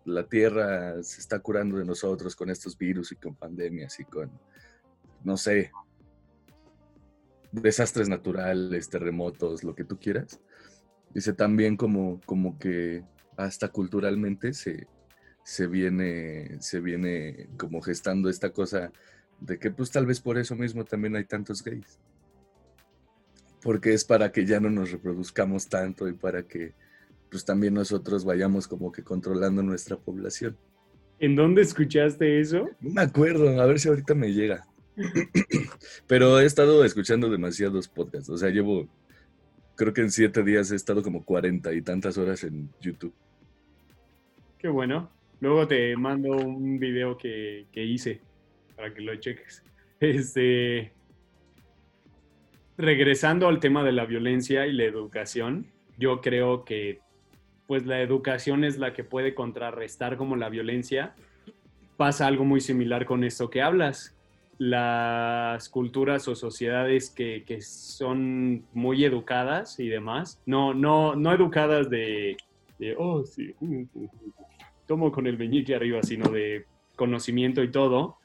la 0.06 0.26
Tierra 0.30 1.04
se 1.04 1.20
está 1.20 1.40
curando 1.40 1.80
de 1.80 1.84
nosotros 1.84 2.34
con 2.34 2.50
estos 2.50 2.78
virus 2.78 3.12
y 3.12 3.18
con 3.18 3.36
pandemias 3.36 4.00
y 4.00 4.06
con, 4.06 4.32
no 5.26 5.38
sé, 5.38 5.72
desastres 7.52 8.08
naturales, 8.08 8.90
terremotos, 8.90 9.64
lo 9.64 9.76
que 9.76 9.84
tú 9.84 9.98
quieras. 10.00 10.40
Dice 11.14 11.34
también 11.34 11.78
como, 11.78 12.22
como 12.26 12.58
que 12.60 13.04
hasta 13.38 13.70
culturalmente 13.70 14.54
se, 14.54 14.88
se, 15.44 15.68
viene, 15.68 16.62
se 16.62 16.80
viene 16.80 17.50
como 17.58 17.82
gestando 17.82 18.30
esta 18.30 18.52
cosa 18.52 18.92
de 19.40 19.58
que 19.58 19.72
pues 19.72 19.92
tal 19.92 20.06
vez 20.06 20.22
por 20.22 20.38
eso 20.38 20.56
mismo 20.56 20.86
también 20.86 21.16
hay 21.16 21.26
tantos 21.26 21.64
gays. 21.64 22.00
Porque 23.62 23.94
es 23.94 24.06
para 24.06 24.32
que 24.32 24.46
ya 24.46 24.60
no 24.60 24.70
nos 24.70 24.92
reproduzcamos 24.92 25.68
tanto 25.68 26.08
y 26.08 26.14
para 26.14 26.44
que 26.44 26.74
pues 27.32 27.44
también 27.46 27.74
nosotros 27.74 28.24
vayamos 28.24 28.68
como 28.68 28.92
que 28.92 29.04
controlando 29.04 29.64
nuestra 29.64 29.98
población. 29.98 30.56
¿En 31.18 31.36
dónde 31.36 31.62
escuchaste 31.62 32.40
eso? 32.40 32.70
No 32.80 32.92
me 32.92 33.02
acuerdo, 33.02 33.60
a 33.60 33.66
ver 33.66 33.80
si 33.80 33.88
ahorita 33.88 34.14
me 34.14 34.34
llega. 34.34 34.68
Pero 36.08 36.40
he 36.40 36.46
estado 36.46 36.84
escuchando 36.86 37.30
demasiados 37.30 37.88
podcasts. 37.88 38.30
O 38.30 38.38
sea, 38.38 38.50
llevo, 38.50 38.88
creo 39.76 39.94
que 39.94 40.02
en 40.02 40.12
siete 40.12 40.44
días 40.44 40.72
he 40.72 40.76
estado 40.76 41.04
como 41.04 41.24
cuarenta 41.24 41.74
y 41.74 41.82
tantas 41.82 42.18
horas 42.18 42.44
en 42.44 42.70
YouTube. 42.82 43.14
Qué 44.58 44.68
bueno. 44.68 45.10
Luego 45.42 45.68
te 45.68 45.96
mando 45.98 46.32
un 46.32 46.80
video 46.80 47.18
que, 47.18 47.68
que 47.72 47.84
hice 47.84 48.22
para 48.76 48.94
que 48.94 49.02
lo 49.02 49.16
cheques. 49.16 49.64
Este, 49.98 50.92
regresando 52.78 53.48
al 53.48 53.62
tema 53.62 53.82
de 53.84 53.94
la 53.94 54.06
violencia 54.06 54.68
y 54.68 54.74
la 54.74 54.84
educación, 54.84 55.68
yo 55.98 56.20
creo 56.20 56.66
que 56.66 57.00
pues 57.66 57.86
la 57.86 58.02
educación 58.02 58.64
es 58.64 58.78
la 58.78 58.94
que 58.94 59.04
puede 59.04 59.34
contrarrestar 59.34 60.18
como 60.18 60.36
la 60.36 60.50
violencia. 60.50 61.16
Pasa 61.98 62.28
algo 62.28 62.44
muy 62.44 62.60
similar 62.60 63.06
con 63.06 63.24
esto 63.24 63.50
que 63.50 63.62
hablas. 63.62 64.15
Las 64.58 65.68
culturas 65.70 66.28
o 66.28 66.36
sociedades 66.36 67.10
que, 67.10 67.44
que 67.46 67.62
son 67.62 68.66
muy 68.74 69.04
educadas 69.04 69.80
y 69.80 69.88
demás, 69.88 70.42
no, 70.46 70.74
no, 70.74 71.16
no 71.16 71.34
educadas 71.34 71.90
de, 71.90 72.38
oh, 72.98 73.24
sí, 73.26 73.54
tomo 74.88 75.12
con 75.12 75.28
el 75.28 75.38
meñique 75.38 75.76
arriba, 75.76 76.02
sino 76.04 76.30
de 76.30 76.66
conocimiento 76.96 77.64
y 77.64 77.72
todo, 77.72 78.18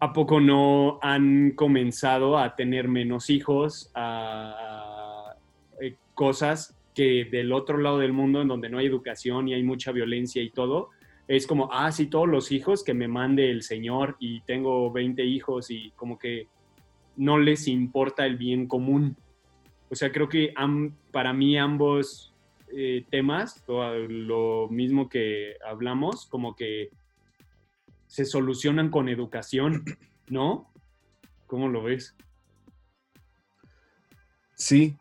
¿a 0.00 0.12
poco 0.12 0.40
no 0.40 0.98
han 1.02 1.50
comenzado 1.50 2.38
a 2.38 2.56
tener 2.56 2.88
menos 2.88 3.28
hijos, 3.30 3.90
a, 3.94 4.54
a 4.58 5.36
eh, 5.80 5.96
cosas 6.14 6.76
que 6.94 7.24
del 7.24 7.52
otro 7.52 7.78
lado 7.78 7.98
del 7.98 8.12
mundo, 8.12 8.40
en 8.40 8.48
donde 8.48 8.68
no 8.68 8.78
hay 8.78 8.86
educación 8.86 9.48
y 9.48 9.54
hay 9.54 9.62
mucha 9.62 9.92
violencia 9.92 10.42
y 10.42 10.50
todo, 10.50 10.90
es 11.28 11.46
como, 11.46 11.70
ah, 11.72 11.90
sí, 11.90 12.06
todos 12.06 12.28
los 12.28 12.52
hijos 12.52 12.84
que 12.84 12.94
me 12.94 13.08
mande 13.08 13.50
el 13.50 13.62
Señor 13.62 14.16
y 14.18 14.40
tengo 14.42 14.92
20 14.92 15.24
hijos 15.24 15.70
y 15.70 15.90
como 15.92 16.18
que 16.18 16.48
no 17.16 17.38
les 17.38 17.68
importa 17.68 18.26
el 18.26 18.36
bien 18.36 18.66
común. 18.66 19.16
O 19.90 19.94
sea, 19.94 20.12
creo 20.12 20.28
que 20.28 20.52
para 21.12 21.32
mí 21.32 21.56
ambos 21.56 22.34
eh, 22.72 23.04
temas, 23.10 23.64
lo 23.68 24.68
mismo 24.70 25.08
que 25.08 25.56
hablamos, 25.66 26.26
como 26.26 26.54
que 26.54 26.90
se 28.06 28.24
solucionan 28.24 28.90
con 28.90 29.08
educación, 29.08 29.84
¿no? 30.28 30.72
¿Cómo 31.46 31.68
lo 31.68 31.82
ves? 31.84 32.14
Sí, 34.54 34.96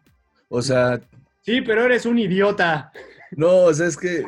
o 0.49 0.61
sea, 0.61 0.99
Sí, 1.43 1.59
pero 1.61 1.83
eres 1.83 2.05
un 2.05 2.17
idiota. 2.17 2.91
no, 3.31 3.63
o 3.63 3.73
sea, 3.73 3.87
es 3.87 3.97
que... 3.97 4.25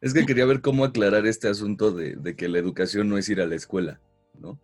es 0.00 0.14
que 0.14 0.24
quería 0.26 0.46
ver 0.46 0.60
cómo 0.60 0.84
aclarar 0.84 1.26
este 1.26 1.48
asunto 1.48 1.90
de, 1.92 2.16
de 2.16 2.34
que 2.36 2.48
la 2.48 2.58
educación 2.58 3.08
no 3.08 3.18
es 3.18 3.28
ir 3.28 3.40
a 3.40 3.46
la 3.46 3.54
escuela, 3.54 4.00
¿no? 4.38 4.58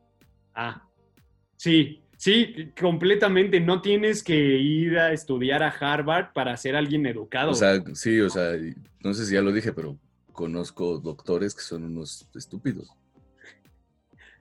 Ah, 0.55 0.88
sí, 1.57 2.03
sí, 2.16 2.72
completamente. 2.81 3.61
No 3.61 3.83
tienes 3.83 4.22
que 4.22 4.35
ir 4.37 4.99
a 4.99 5.12
estudiar 5.12 5.62
a 5.62 5.68
Harvard 5.68 6.33
para 6.33 6.57
ser 6.57 6.75
alguien 6.77 7.05
educado. 7.07 7.51
O 7.51 7.55
sea, 7.55 7.83
sí, 7.94 8.20
o 8.20 8.31
sea, 8.31 8.53
no 9.05 9.12
sé 9.14 9.27
si 9.27 9.35
ya 9.35 9.42
lo 9.42 9.53
dije, 9.53 9.72
pero 9.72 9.99
conozco 10.33 10.99
doctores 10.99 11.55
que 11.55 11.62
son 11.62 11.85
unos 11.85 12.27
estúpidos. 12.35 12.90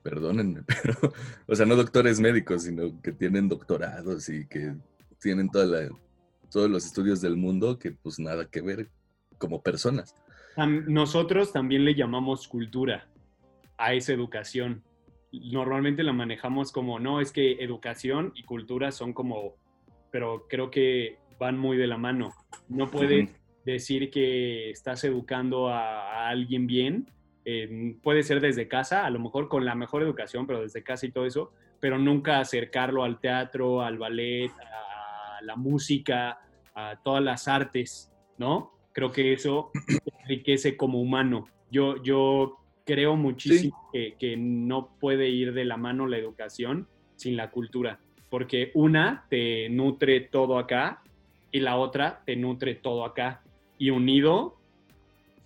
Perdónenme, 0.03 0.61
pero, 0.83 1.13
o 1.47 1.55
sea, 1.55 1.65
no 1.65 1.75
doctores 1.75 2.19
médicos, 2.19 2.63
sino 2.63 3.01
que 3.01 3.11
tienen 3.11 3.49
doctorados 3.49 4.29
y 4.29 4.45
que 4.47 4.75
tienen 5.19 5.49
toda 5.49 5.65
la- 5.65 5.89
todos 6.51 6.69
los 6.69 6.85
estudios 6.85 7.21
del 7.21 7.35
mundo 7.35 7.79
que 7.79 7.91
pues 7.91 8.19
nada 8.19 8.45
que 8.45 8.61
ver 8.61 8.89
como 9.39 9.61
personas. 9.61 10.13
Tam- 10.55 10.85
Nosotros 10.87 11.51
también 11.51 11.83
le 11.85 11.95
llamamos 11.95 12.47
cultura 12.47 13.07
a 13.77 13.93
esa 13.93 14.13
educación. 14.13 14.83
Normalmente 15.31 16.03
la 16.03 16.13
manejamos 16.13 16.71
como, 16.71 16.99
no, 16.99 17.19
es 17.19 17.31
que 17.31 17.53
educación 17.63 18.31
y 18.35 18.43
cultura 18.43 18.91
son 18.91 19.11
como, 19.13 19.55
pero 20.11 20.47
creo 20.47 20.71
que 20.71 21.17
van 21.39 21.57
muy 21.57 21.75
de 21.77 21.87
la 21.87 21.97
mano. 21.97 22.33
No 22.69 22.89
puedes 22.89 23.29
decir 23.65 24.09
que 24.11 24.69
estás 24.69 25.03
educando 25.03 25.67
a, 25.69 26.25
a 26.25 26.29
alguien 26.29 26.67
bien. 26.67 27.11
eh, 27.43 27.95
puede 28.01 28.23
ser 28.23 28.39
desde 28.39 28.67
casa, 28.67 29.05
a 29.05 29.09
lo 29.09 29.19
mejor 29.19 29.49
con 29.49 29.65
la 29.65 29.75
mejor 29.75 30.01
educación, 30.01 30.47
pero 30.47 30.61
desde 30.61 30.83
casa 30.83 31.05
y 31.05 31.11
todo 31.11 31.25
eso, 31.25 31.51
pero 31.79 31.99
nunca 31.99 32.39
acercarlo 32.39 33.03
al 33.03 33.19
teatro, 33.19 33.81
al 33.81 33.97
ballet, 33.99 34.49
a 34.51 35.41
la 35.43 35.55
música, 35.55 36.39
a 36.73 36.95
todas 37.03 37.21
las 37.23 37.47
artes, 37.47 38.11
¿no? 38.37 38.71
Creo 38.95 39.11
que 39.11 39.33
eso 39.33 39.71
enriquece 40.21 40.77
como 40.77 41.01
humano. 41.01 41.49
Yo, 41.69 42.01
yo 42.01 42.59
creo 42.85 43.17
muchísimo 43.17 43.89
que, 43.91 44.15
que 44.17 44.37
no 44.37 44.89
puede 45.01 45.27
ir 45.27 45.53
de 45.53 45.65
la 45.65 45.75
mano 45.75 46.07
la 46.07 46.17
educación 46.17 46.87
sin 47.17 47.35
la 47.35 47.51
cultura, 47.51 47.99
porque 48.29 48.71
una 48.73 49.25
te 49.29 49.67
nutre 49.69 50.21
todo 50.21 50.57
acá 50.57 51.01
y 51.51 51.59
la 51.59 51.75
otra 51.75 52.21
te 52.25 52.37
nutre 52.37 52.75
todo 52.75 53.03
acá. 53.03 53.43
Y 53.77 53.89
unido, 53.89 54.57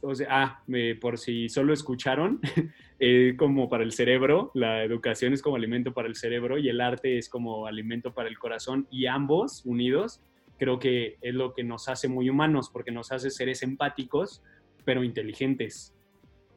o 0.01 0.13
sea, 0.13 0.27
ah, 0.29 0.63
eh, 0.71 0.95
por 1.01 1.17
si 1.17 1.49
solo 1.49 1.73
escucharon, 1.73 2.39
eh, 2.99 3.33
como 3.35 3.67
para 3.67 3.83
el 3.83 3.93
cerebro, 3.93 4.51
la 4.53 4.83
educación 4.83 5.33
es 5.33 5.41
como 5.41 5.55
alimento 5.55 5.91
para 5.91 6.07
el 6.07 6.15
cerebro 6.15 6.59
y 6.59 6.69
el 6.69 6.81
arte 6.81 7.17
es 7.17 7.29
como 7.29 7.65
alimento 7.65 8.13
para 8.13 8.29
el 8.29 8.37
corazón 8.37 8.87
y 8.91 9.07
ambos 9.07 9.65
unidos 9.65 10.21
creo 10.59 10.77
que 10.77 11.17
es 11.21 11.33
lo 11.33 11.53
que 11.53 11.63
nos 11.63 11.89
hace 11.89 12.07
muy 12.07 12.29
humanos 12.29 12.69
porque 12.71 12.91
nos 12.91 13.11
hace 13.11 13.31
seres 13.31 13.63
empáticos 13.63 14.43
pero 14.85 15.03
inteligentes 15.03 15.95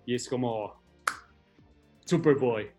y 0.04 0.14
es 0.14 0.28
como 0.28 0.82
Superboy. 2.04 2.70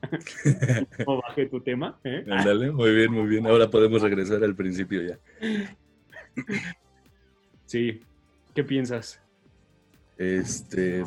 ¿Cómo 1.04 1.20
bajé 1.22 1.46
tu 1.46 1.60
tema? 1.60 1.98
¿eh? 2.04 2.24
Ándale, 2.30 2.70
muy 2.70 2.94
bien, 2.94 3.12
muy 3.12 3.26
bien. 3.26 3.44
Ahora 3.46 3.68
podemos 3.68 4.00
regresar 4.00 4.44
al 4.44 4.54
principio 4.54 5.02
ya. 5.02 5.18
Sí. 7.66 8.00
¿Qué 8.54 8.64
piensas? 8.64 9.20
Este. 10.16 11.04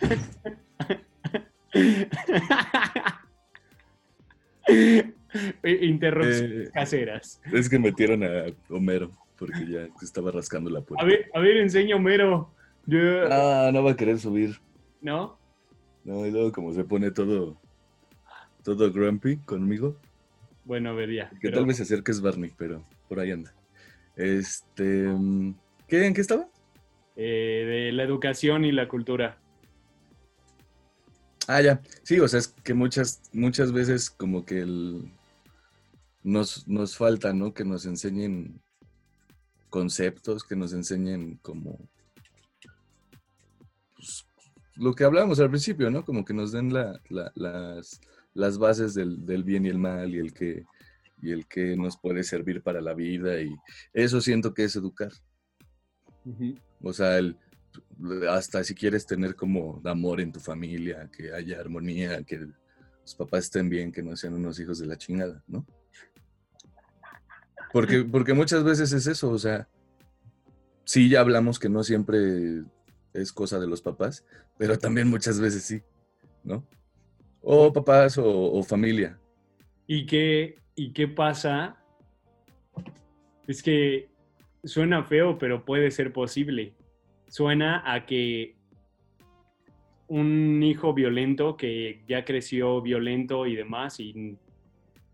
Interrupciones 5.64 6.68
Eh, 6.68 6.70
caseras. 6.72 7.40
Es 7.52 7.68
que 7.68 7.78
metieron 7.78 8.22
a 8.24 8.46
Homero 8.68 9.10
porque 9.36 9.66
ya 9.68 9.88
estaba 10.02 10.30
rascando 10.30 10.70
la 10.70 10.80
puerta. 10.82 11.04
A 11.04 11.06
ver, 11.06 11.30
a 11.34 11.40
ver, 11.40 11.56
enseña 11.56 11.96
Homero. 11.96 12.52
Yo- 12.86 13.26
Ah, 13.30 13.70
no 13.72 13.82
va 13.82 13.92
a 13.92 13.96
querer 13.96 14.18
subir. 14.18 14.56
¿No? 15.00 15.38
No, 16.04 16.26
y 16.26 16.30
luego 16.30 16.52
como 16.52 16.72
se 16.72 16.84
pone 16.84 17.10
todo, 17.10 17.56
todo 18.64 18.92
grumpy 18.92 19.36
conmigo, 19.38 19.96
Bueno, 20.64 20.90
a 20.90 20.92
ver, 20.92 21.10
ya. 21.12 21.30
que 21.30 21.36
pero- 21.42 21.58
tal 21.58 21.66
vez 21.66 21.76
se 21.78 21.84
acerque 21.84 22.10
es 22.12 22.20
Barney, 22.20 22.52
pero 22.56 22.84
por 23.08 23.18
ahí 23.20 23.30
anda. 23.32 23.52
Este, 24.16 24.84
mm, 25.08 25.54
¿qué, 25.88 26.06
¿en 26.06 26.14
qué 26.14 26.20
estaba? 26.20 26.48
eh, 27.14 27.64
de 27.88 27.92
la 27.92 28.04
educación 28.04 28.64
y 28.64 28.72
la 28.72 28.88
cultura. 28.88 29.38
Ah, 31.48 31.60
ya. 31.60 31.80
Sí, 32.02 32.18
o 32.20 32.28
sea, 32.28 32.38
es 32.38 32.48
que 32.48 32.72
muchas, 32.74 33.22
muchas 33.32 33.72
veces 33.72 34.10
como 34.10 34.44
que 34.44 34.60
el, 34.60 35.12
nos, 36.22 36.66
nos 36.68 36.96
falta, 36.96 37.32
¿no? 37.32 37.52
Que 37.54 37.64
nos 37.64 37.86
enseñen 37.86 38.60
conceptos, 39.70 40.44
que 40.44 40.54
nos 40.56 40.72
enseñen 40.72 41.36
como 41.42 41.78
pues, 43.96 44.26
lo 44.76 44.94
que 44.94 45.04
hablábamos 45.04 45.40
al 45.40 45.50
principio, 45.50 45.90
¿no? 45.90 46.04
Como 46.04 46.24
que 46.24 46.34
nos 46.34 46.52
den 46.52 46.72
la- 46.72 47.00
la- 47.08 47.32
las, 47.34 48.00
las 48.34 48.58
bases 48.58 48.94
del, 48.94 49.24
del 49.26 49.44
bien 49.44 49.66
y 49.66 49.68
el 49.68 49.78
mal 49.78 50.14
y 50.14 50.18
el 50.18 50.32
que 50.32 50.64
y 51.24 51.30
el 51.30 51.46
que 51.46 51.76
nos 51.76 51.96
puede 51.96 52.24
servir 52.24 52.62
para 52.62 52.80
la 52.80 52.94
vida 52.94 53.40
y 53.40 53.54
eso 53.92 54.20
siento 54.20 54.52
que 54.52 54.64
es 54.64 54.74
educar. 54.74 55.12
O 56.82 56.92
sea, 56.92 57.16
el, 57.18 57.36
hasta 58.28 58.64
si 58.64 58.74
quieres 58.74 59.06
tener 59.06 59.36
como 59.36 59.80
amor 59.84 60.20
en 60.20 60.32
tu 60.32 60.40
familia, 60.40 61.08
que 61.16 61.32
haya 61.32 61.60
armonía, 61.60 62.24
que 62.24 62.38
los 62.38 63.14
papás 63.16 63.44
estén 63.44 63.68
bien, 63.68 63.92
que 63.92 64.02
no 64.02 64.16
sean 64.16 64.34
unos 64.34 64.58
hijos 64.58 64.80
de 64.80 64.86
la 64.86 64.96
chingada, 64.98 65.44
¿no? 65.46 65.64
Porque, 67.72 68.04
porque 68.04 68.34
muchas 68.34 68.64
veces 68.64 68.92
es 68.92 69.06
eso, 69.06 69.30
o 69.30 69.38
sea, 69.38 69.68
sí 70.84 71.08
ya 71.08 71.20
hablamos 71.20 71.58
que 71.58 71.68
no 71.68 71.82
siempre 71.82 72.62
es 73.14 73.32
cosa 73.32 73.58
de 73.58 73.66
los 73.66 73.82
papás, 73.82 74.24
pero 74.58 74.78
también 74.78 75.08
muchas 75.08 75.40
veces 75.40 75.62
sí, 75.64 75.82
¿no? 76.44 76.66
O 77.40 77.72
papás 77.72 78.18
o, 78.18 78.52
o 78.52 78.62
familia. 78.62 79.18
¿Y 79.86 80.06
qué, 80.06 80.56
¿Y 80.74 80.92
qué 80.92 81.08
pasa? 81.08 81.76
Es 83.46 83.62
que 83.62 84.10
suena 84.64 85.02
feo, 85.04 85.38
pero 85.38 85.64
puede 85.64 85.90
ser 85.90 86.12
posible. 86.12 86.74
Suena 87.28 87.82
a 87.90 88.06
que 88.06 88.56
un 90.08 90.62
hijo 90.62 90.92
violento 90.92 91.56
que 91.56 92.04
ya 92.06 92.24
creció 92.24 92.82
violento 92.82 93.46
y 93.46 93.56
demás, 93.56 93.98
y, 93.98 94.36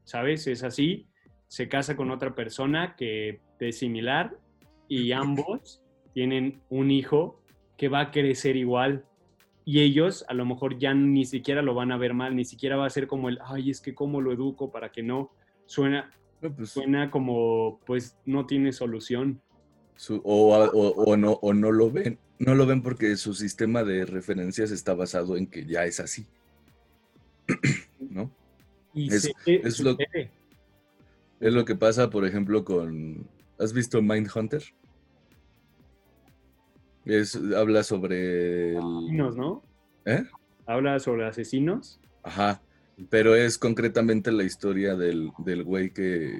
¿sabes? 0.04 0.46
Es 0.48 0.64
así, 0.64 1.08
se 1.48 1.68
casa 1.68 1.96
con 1.96 2.10
otra 2.10 2.34
persona 2.34 2.94
que 2.96 3.40
es 3.58 3.78
similar 3.78 4.36
y 4.86 5.12
ambos 5.12 5.82
tienen 6.14 6.60
un 6.70 6.90
hijo 6.90 7.40
que 7.76 7.88
va 7.88 8.00
a 8.00 8.10
crecer 8.10 8.56
igual. 8.56 9.04
Y 9.64 9.80
ellos 9.80 10.24
a 10.28 10.34
lo 10.34 10.46
mejor 10.46 10.78
ya 10.78 10.94
ni 10.94 11.24
siquiera 11.26 11.60
lo 11.62 11.74
van 11.74 11.92
a 11.92 11.96
ver 11.98 12.14
mal, 12.14 12.34
ni 12.36 12.44
siquiera 12.44 12.76
va 12.76 12.86
a 12.86 12.90
ser 12.90 13.06
como 13.06 13.28
el, 13.28 13.38
ay, 13.44 13.70
es 13.70 13.80
que 13.80 13.94
cómo 13.94 14.20
lo 14.20 14.32
educo 14.32 14.70
para 14.70 14.90
que 14.92 15.02
no. 15.02 15.30
Suena, 15.66 16.10
No, 16.40 16.54
pues, 16.54 16.70
suena 16.70 17.10
como, 17.10 17.80
pues 17.84 18.16
no 18.24 18.46
tiene 18.46 18.72
solución. 18.72 19.40
su- 19.96 20.22
o, 20.24 20.54
o- 20.54 21.04
o 21.04 21.16
no, 21.16 21.32
o 21.32 21.52
no 21.52 21.72
lo 21.72 21.90
ven. 21.90 22.18
No 22.38 22.54
lo 22.54 22.66
ven 22.66 22.82
porque 22.82 23.16
su 23.16 23.34
sistema 23.34 23.82
de 23.82 24.06
referencias 24.06 24.70
está 24.70 24.94
basado 24.94 25.36
en 25.36 25.48
que 25.48 25.66
ya 25.66 25.84
es 25.84 25.98
así. 26.00 26.24
¿No? 28.00 28.30
Y 28.94 29.12
Es- 29.12 29.22
se- 29.22 29.34
es 29.46 29.80
lo-. 29.80 29.96
Es 31.40 31.52
lo 31.54 31.64
que 31.64 31.74
pasa, 31.76 32.10
por 32.10 32.24
ejemplo, 32.24 32.64
con. 32.64 33.26
¿Has 33.58 33.72
visto 33.72 34.02
Mindhunter? 34.02 34.62
Es, 37.04 37.36
habla 37.56 37.82
sobre. 37.84 38.72
el- 38.72 38.78
Asesinos, 38.78 39.36
¿no? 39.36 39.62
¿Eh? 40.04 40.24
Habla 40.66 40.98
sobre 40.98 41.26
asesinos. 41.26 42.00
Ajá. 42.22 42.60
Pero 43.10 43.34
es 43.36 43.58
concretamente 43.58 44.32
la 44.32 44.42
historia 44.44 44.96
del, 44.96 45.30
del 45.38 45.62
güey 45.62 45.90
que. 45.92 46.38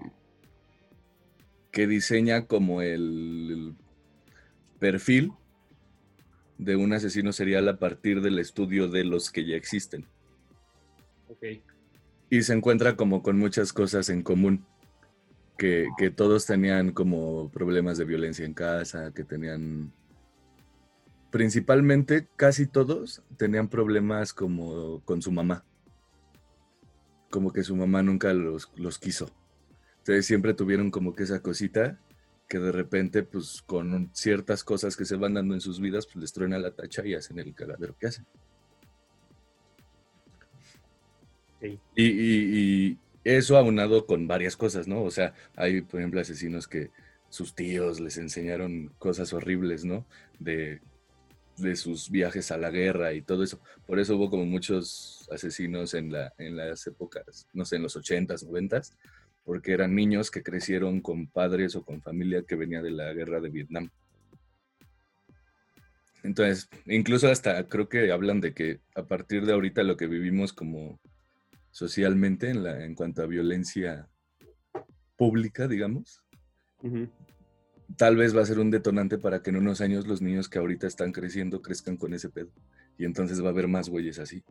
que 1.70 1.86
diseña 1.86 2.46
como 2.46 2.82
el 2.82 3.74
perfil 4.80 5.32
de 6.58 6.74
un 6.76 6.92
asesino 6.92 7.32
serial 7.32 7.68
a 7.68 7.78
partir 7.78 8.20
del 8.20 8.38
estudio 8.40 8.88
de 8.88 9.04
los 9.04 9.30
que 9.30 9.44
ya 9.46 9.54
existen. 9.56 10.04
Ok. 11.28 11.44
Y 12.30 12.42
se 12.42 12.52
encuentra 12.52 12.96
como 12.96 13.22
con 13.22 13.38
muchas 13.38 13.72
cosas 13.72 14.08
en 14.10 14.22
común. 14.22 14.64
Que, 15.58 15.88
que 15.98 16.10
todos 16.10 16.46
tenían 16.46 16.92
como 16.92 17.50
problemas 17.50 17.98
de 17.98 18.04
violencia 18.04 18.46
en 18.46 18.54
casa, 18.54 19.12
que 19.12 19.24
tenían... 19.24 19.92
Principalmente, 21.30 22.26
casi 22.36 22.66
todos 22.66 23.22
tenían 23.36 23.68
problemas 23.68 24.32
como 24.32 25.02
con 25.04 25.20
su 25.20 25.30
mamá. 25.32 25.64
Como 27.28 27.52
que 27.52 27.62
su 27.64 27.76
mamá 27.76 28.02
nunca 28.02 28.32
los, 28.32 28.70
los 28.76 28.98
quiso. 28.98 29.30
Entonces 29.98 30.24
siempre 30.24 30.54
tuvieron 30.54 30.90
como 30.90 31.14
que 31.14 31.24
esa 31.24 31.42
cosita 31.42 31.98
que 32.48 32.58
de 32.58 32.72
repente, 32.72 33.22
pues 33.24 33.60
con 33.60 34.08
ciertas 34.14 34.64
cosas 34.64 34.96
que 34.96 35.04
se 35.04 35.16
van 35.16 35.34
dando 35.34 35.52
en 35.52 35.60
sus 35.60 35.80
vidas, 35.80 36.06
pues 36.06 36.16
les 36.16 36.32
truena 36.32 36.58
la 36.58 36.70
tacha 36.70 37.04
y 37.04 37.12
hacen 37.14 37.38
el 37.40 37.54
cagadero 37.54 37.94
que 37.98 38.06
hacen. 38.06 38.24
Sí. 41.60 41.78
Y, 41.94 42.04
y- 42.04 42.58
y 42.90 42.98
eso 43.24 43.56
aunado 43.56 44.06
con 44.06 44.26
varias 44.26 44.56
cosas, 44.56 44.88
¿no? 44.88 45.02
O 45.02 45.10
sea, 45.10 45.34
hay, 45.56 45.82
por 45.82 46.00
ejemplo, 46.00 46.20
asesinos 46.20 46.68
que 46.68 46.90
sus 47.28 47.54
tíos 47.54 48.00
les 48.00 48.16
enseñaron 48.16 48.92
cosas 48.98 49.32
horribles, 49.32 49.84
¿no? 49.84 50.06
De, 50.38 50.80
de 51.58 51.76
sus 51.76 52.10
viajes 52.10 52.50
a 52.50 52.58
la 52.58 52.70
guerra 52.70 53.12
y 53.12 53.22
todo 53.22 53.42
eso. 53.42 53.60
Por 53.86 53.98
eso 53.98 54.16
hubo 54.16 54.30
como 54.30 54.46
muchos 54.46 55.28
asesinos 55.30 55.94
en, 55.94 56.12
la, 56.12 56.32
en 56.38 56.56
las 56.56 56.86
épocas, 56.86 57.46
no 57.52 57.64
sé, 57.64 57.76
en 57.76 57.82
los 57.82 57.96
80s, 57.96 58.46
90s, 58.46 58.92
porque 59.44 59.72
eran 59.72 59.94
niños 59.94 60.30
que 60.30 60.42
crecieron 60.42 61.00
con 61.00 61.26
padres 61.26 61.76
o 61.76 61.84
con 61.84 62.00
familia 62.00 62.42
que 62.42 62.56
venía 62.56 62.82
de 62.82 62.90
la 62.90 63.12
guerra 63.12 63.40
de 63.40 63.50
Vietnam. 63.50 63.90
Entonces, 66.22 66.68
incluso 66.86 67.30
hasta 67.30 67.66
creo 67.68 67.88
que 67.88 68.10
hablan 68.10 68.40
de 68.40 68.52
que 68.52 68.80
a 68.94 69.04
partir 69.04 69.46
de 69.46 69.52
ahorita 69.52 69.82
lo 69.82 69.96
que 69.96 70.06
vivimos 70.06 70.52
como 70.52 70.98
socialmente 71.78 72.50
en, 72.50 72.64
la, 72.64 72.84
en 72.84 72.96
cuanto 72.96 73.22
a 73.22 73.26
violencia 73.26 74.08
pública, 75.16 75.68
digamos, 75.68 76.24
tal 77.96 78.16
vez 78.16 78.36
va 78.36 78.42
a 78.42 78.46
ser 78.46 78.58
un 78.58 78.72
detonante 78.72 79.16
para 79.16 79.42
que 79.42 79.50
en 79.50 79.58
unos 79.58 79.80
años 79.80 80.08
los 80.08 80.20
niños 80.20 80.48
que 80.48 80.58
ahorita 80.58 80.88
están 80.88 81.12
creciendo 81.12 81.62
crezcan 81.62 81.96
con 81.96 82.14
ese 82.14 82.30
pedo. 82.30 82.50
Y 82.98 83.04
entonces 83.04 83.40
va 83.40 83.46
a 83.46 83.50
haber 83.50 83.68
más 83.68 83.88
güeyes 83.88 84.18
así. 84.18 84.42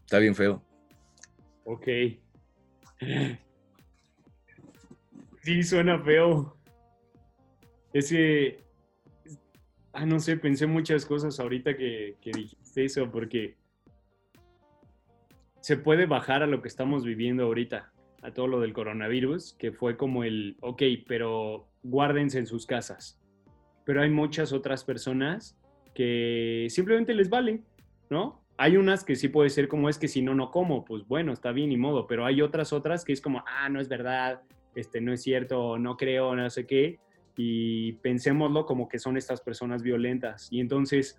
Está 0.00 0.18
bien 0.18 0.34
feo. 0.34 0.62
Ok. 1.64 1.88
Sí, 5.40 5.62
suena 5.62 5.98
feo. 6.02 6.58
Ese. 7.94 8.58
Ah, 9.94 10.04
no 10.04 10.20
sé, 10.20 10.36
pensé 10.36 10.66
muchas 10.66 11.06
cosas 11.06 11.40
ahorita 11.40 11.74
que, 11.74 12.18
que 12.20 12.32
dijiste 12.32 12.84
eso, 12.84 13.10
porque 13.10 13.56
se 15.60 15.76
puede 15.76 16.06
bajar 16.06 16.42
a 16.42 16.46
lo 16.46 16.62
que 16.62 16.68
estamos 16.68 17.04
viviendo 17.04 17.44
ahorita, 17.44 17.92
a 18.22 18.32
todo 18.32 18.46
lo 18.46 18.60
del 18.60 18.72
coronavirus, 18.72 19.54
que 19.54 19.72
fue 19.72 19.96
como 19.96 20.24
el, 20.24 20.56
ok, 20.60 20.82
pero 21.06 21.68
guárdense 21.82 22.38
en 22.38 22.46
sus 22.46 22.66
casas. 22.66 23.20
Pero 23.84 24.02
hay 24.02 24.10
muchas 24.10 24.52
otras 24.52 24.84
personas 24.84 25.58
que 25.94 26.66
simplemente 26.70 27.14
les 27.14 27.30
vale, 27.30 27.62
¿no? 28.10 28.44
Hay 28.56 28.76
unas 28.76 29.04
que 29.04 29.16
sí 29.16 29.28
puede 29.28 29.50
ser 29.50 29.68
como 29.68 29.88
es 29.88 29.98
que 29.98 30.08
si 30.08 30.20
no, 30.20 30.34
no 30.34 30.50
como, 30.50 30.84
pues 30.84 31.06
bueno, 31.06 31.32
está 31.32 31.52
bien 31.52 31.70
y 31.70 31.76
modo, 31.76 32.06
pero 32.06 32.26
hay 32.26 32.42
otras 32.42 32.72
otras 32.72 33.04
que 33.04 33.12
es 33.12 33.20
como, 33.20 33.44
ah, 33.46 33.68
no 33.68 33.80
es 33.80 33.88
verdad, 33.88 34.42
este, 34.74 35.00
no 35.00 35.12
es 35.12 35.22
cierto, 35.22 35.78
no 35.78 35.96
creo, 35.96 36.34
no 36.34 36.50
sé 36.50 36.66
qué, 36.66 36.98
y 37.36 37.92
pensémoslo 37.94 38.66
como 38.66 38.88
que 38.88 38.98
son 38.98 39.16
estas 39.16 39.40
personas 39.40 39.82
violentas. 39.82 40.48
Y 40.50 40.60
entonces 40.60 41.16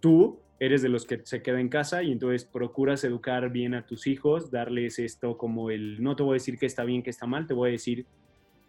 tú 0.00 0.40
eres 0.60 0.82
de 0.82 0.90
los 0.90 1.06
que 1.06 1.20
se 1.24 1.42
queda 1.42 1.58
en 1.58 1.70
casa 1.70 2.02
y 2.02 2.12
entonces 2.12 2.44
procuras 2.44 3.02
educar 3.02 3.50
bien 3.50 3.74
a 3.74 3.86
tus 3.86 4.06
hijos, 4.06 4.50
darles 4.50 4.98
esto 4.98 5.38
como 5.38 5.70
el, 5.70 6.02
no 6.02 6.14
te 6.14 6.22
voy 6.22 6.32
a 6.32 6.34
decir 6.34 6.58
que 6.58 6.66
está 6.66 6.84
bien, 6.84 7.02
que 7.02 7.08
está 7.08 7.26
mal, 7.26 7.46
te 7.46 7.54
voy 7.54 7.70
a 7.70 7.72
decir 7.72 8.06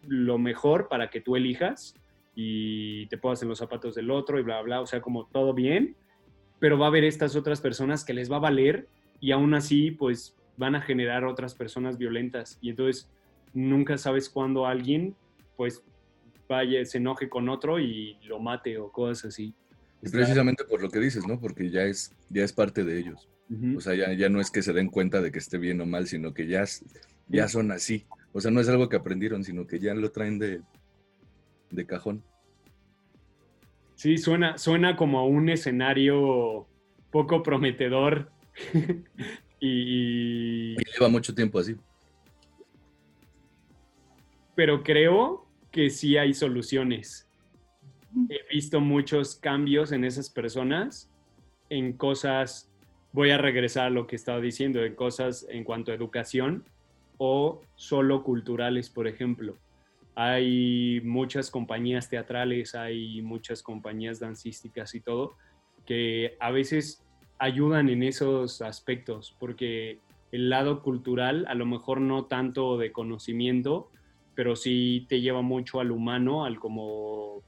lo 0.08 0.38
mejor 0.38 0.88
para 0.88 1.10
que 1.10 1.20
tú 1.20 1.36
elijas 1.36 1.94
y 2.34 3.08
te 3.08 3.18
pongas 3.18 3.44
en 3.44 3.50
los 3.50 3.60
zapatos 3.60 3.94
del 3.94 4.10
otro 4.10 4.40
y 4.40 4.42
bla, 4.42 4.62
bla, 4.62 4.80
o 4.80 4.86
sea, 4.86 5.02
como 5.02 5.26
todo 5.28 5.54
bien, 5.54 5.98
pero 6.60 6.80
va 6.80 6.86
a 6.86 6.90
haber 6.90 7.04
estas 7.04 7.36
otras 7.36 7.60
personas 7.60 8.06
que 8.06 8.14
les 8.14 8.32
va 8.32 8.38
a 8.38 8.40
valer 8.40 8.88
y 9.20 9.32
aún 9.32 9.54
así, 9.54 9.92
pues 9.92 10.38
van 10.56 10.76
a 10.76 10.82
generar 10.82 11.26
otras 11.26 11.56
personas 11.56 11.98
violentas 11.98 12.58
y 12.62 12.70
entonces 12.70 13.12
nunca 13.54 13.98
sabes 13.98 14.30
cuándo 14.30 14.66
alguien, 14.66 15.14
pues, 15.58 15.84
vaya, 16.48 16.84
se 16.86 17.00
enoje 17.00 17.28
con 17.28 17.50
otro 17.50 17.80
y 17.80 18.18
lo 18.24 18.40
mate 18.40 18.78
o 18.78 18.92
cosas 18.92 19.26
así. 19.26 19.54
Y 20.02 20.10
precisamente 20.10 20.64
por 20.64 20.82
lo 20.82 20.90
que 20.90 21.00
dices, 21.00 21.28
¿no? 21.28 21.40
Porque 21.40 21.70
ya 21.70 21.84
es, 21.84 22.14
ya 22.30 22.44
es 22.44 22.54
parte 22.54 22.84
de 22.84 23.00
ellos. 23.00 23.30
O 23.76 23.82
sea, 23.82 23.96
ya, 23.96 24.14
ya 24.14 24.30
no 24.30 24.40
es 24.40 24.50
que 24.50 24.62
se 24.62 24.72
den 24.72 24.88
cuenta 24.88 25.22
de 25.22 25.30
que 25.32 25.40
esté 25.40 25.58
bien 25.58 25.82
o 25.82 25.86
mal, 25.86 26.08
sino 26.08 26.34
que 26.34 26.48
ya, 26.48 26.64
ya 27.28 27.48
son 27.50 27.72
así. 27.72 28.06
O 28.32 28.40
sea, 28.40 28.50
no 28.50 28.62
es 28.62 28.70
algo 28.70 28.88
que 28.88 28.96
aprendieron, 28.96 29.44
sino 29.44 29.68
que 29.68 29.78
ya 29.80 29.94
lo 29.94 30.10
traen 30.12 30.40
de, 30.40 30.62
de 31.70 31.86
cajón. 31.86 32.24
Sí, 33.96 34.18
suena, 34.18 34.58
suena 34.58 34.96
como 34.96 35.20
a 35.20 35.26
un 35.26 35.50
escenario 35.50 36.66
poco 37.12 37.44
prometedor. 37.44 38.32
y, 39.60 40.72
Y 40.80 40.92
lleva 40.94 41.10
mucho 41.10 41.36
tiempo 41.36 41.60
así. 41.60 41.76
pero 44.56 44.84
creo 44.84 45.46
que 45.72 45.90
sí 45.90 46.18
hay 46.18 46.34
soluciones. 46.34 47.28
He 48.30 48.54
visto 48.54 48.80
muchos 48.82 49.36
cambios 49.36 49.92
en 49.92 50.04
esas 50.04 50.30
personas, 50.30 51.10
en 51.70 51.94
cosas, 51.94 52.70
voy 53.14 53.30
a 53.30 53.38
regresar 53.38 53.88
a 53.88 53.90
lo 53.90 54.08
que 54.08 54.16
estaba 54.16 54.42
diciendo, 54.42 54.84
en 54.84 54.96
cosas 54.96 55.46
en 55.50 55.64
cuanto 55.64 55.92
a 55.92 55.96
educación 55.96 56.66
o 57.18 57.62
solo 57.76 58.24
culturales, 58.24 58.90
por 58.90 59.08
ejemplo. 59.08 59.58
Hay 60.16 61.02
muchas 61.04 61.50
compañías 61.50 62.10
teatrales, 62.10 62.76
hay 62.76 63.22
muchas 63.22 63.64
compañías 63.64 64.20
dancísticas 64.20 64.94
y 64.96 65.00
todo, 65.00 65.36
que 65.86 66.36
a 66.40 66.52
veces 66.52 67.04
ayudan 67.40 67.90
en 67.90 68.04
esos 68.04 68.62
aspectos, 68.62 69.36
porque 69.40 70.00
el 70.32 70.50
lado 70.50 70.82
cultural, 70.82 71.46
a 71.48 71.56
lo 71.56 71.66
mejor 71.66 72.02
no 72.02 72.26
tanto 72.26 72.78
de 72.78 72.92
conocimiento, 72.92 73.90
pero 74.36 74.56
sí 74.56 75.06
te 75.10 75.22
lleva 75.22 75.42
mucho 75.42 75.80
al 75.80 75.92
humano, 75.92 76.46
al 76.46 76.60
como 76.60 77.42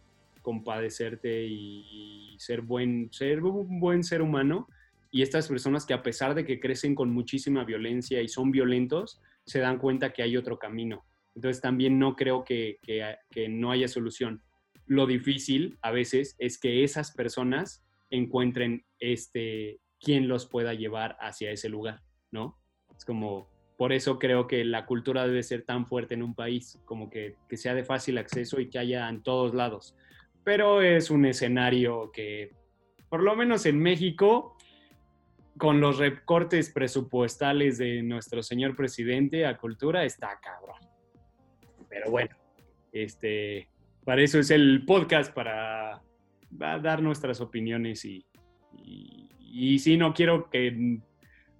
compadecerte 0.43 1.47
y, 1.47 2.35
ser 2.37 2.61
buen, 2.61 3.09
ser 3.11 3.43
un 3.43 3.79
buen 3.79 4.03
ser 4.03 4.21
humano. 4.21 4.67
Y 5.09 5.23
estas 5.23 5.47
personas 5.47 5.85
que 5.85 5.93
a 5.93 6.03
pesar 6.03 6.35
de 6.35 6.45
que 6.45 6.59
crecen 6.59 6.93
con 6.93 7.11
muchísima 7.11 7.63
violencia 7.63 8.21
y 8.21 8.27
son 8.27 8.51
violentos, 8.51 9.19
se 9.45 9.59
dan 9.59 9.79
cuenta 9.79 10.13
que 10.13 10.21
hay 10.21 10.37
otro 10.37 10.59
camino. 10.59 11.03
Entonces 11.35 11.61
también 11.61 11.97
no 11.97 12.15
creo 12.15 12.43
que, 12.43 12.77
que- 12.83 13.49
no 13.49 13.71
haya 13.71 13.87
solución. 13.87 14.43
Lo 14.85 15.07
difícil 15.07 15.77
a 15.81 15.91
veces 15.91 16.35
es 16.37 16.59
que 16.59 16.83
esas 16.83 17.11
personas 17.11 17.83
encuentren 18.09 18.85
este, 18.99 19.79
quién 19.99 20.27
los 20.27 20.45
pueda 20.45 20.73
llevar 20.73 21.17
hacia 21.19 21.51
ese 21.51 21.69
lugar, 21.69 22.01
¿no? 22.31 22.59
Es 22.95 23.05
como, 23.05 23.47
por 23.77 23.91
eso 23.93 24.19
creo 24.19 24.47
que 24.47 24.63
la 24.65 24.85
cultura 24.85 25.25
debe 25.25 25.41
ser 25.43 25.63
tan 25.63 25.87
fuerte 25.87 26.13
en 26.13 26.23
un 26.23 26.35
país, 26.35 26.79
como 26.85 27.09
que, 27.09 27.35
que 27.49 27.57
sea 27.57 27.73
de 27.73 27.83
fácil 27.83 28.17
acceso 28.17 28.59
y 28.59 28.69
que 28.69 28.79
haya 28.79 29.09
en 29.09 29.23
todos 29.23 29.53
lados. 29.53 29.95
Pero 30.43 30.81
es 30.81 31.09
un 31.09 31.25
escenario 31.25 32.11
que, 32.11 32.51
por 33.09 33.23
lo 33.23 33.35
menos 33.35 33.65
en 33.65 33.79
México, 33.79 34.57
con 35.57 35.79
los 35.79 35.97
recortes 35.97 36.71
presupuestales 36.71 37.77
de 37.77 38.01
nuestro 38.03 38.43
señor 38.43 38.75
presidente 38.75 39.45
a 39.45 39.57
cultura, 39.57 40.03
está 40.03 40.39
cabrón. 40.41 40.79
Pero 41.89 42.09
bueno, 42.11 42.35
este, 42.91 43.69
para 44.03 44.21
eso 44.21 44.39
es 44.39 44.51
el 44.51 44.83
podcast, 44.85 45.33
para 45.33 46.01
dar 46.49 47.01
nuestras 47.01 47.39
opiniones 47.39 48.03
y, 48.05 48.25
y, 48.83 49.29
y 49.39 49.79
sí, 49.79 49.97
no 49.97 50.13
quiero 50.13 50.49
que 50.49 50.99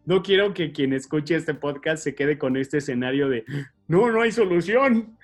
no 0.05 0.21
quiero 0.21 0.53
que 0.53 0.71
quien 0.71 0.93
escuche 0.93 1.36
este 1.36 1.53
podcast 1.53 2.03
se 2.03 2.13
quede 2.13 2.38
con 2.38 2.57
este 2.57 2.79
escenario 2.79 3.29
de 3.29 3.45
no, 3.88 4.11
no 4.11 4.21
hay 4.21 4.31
solución. 4.31 5.17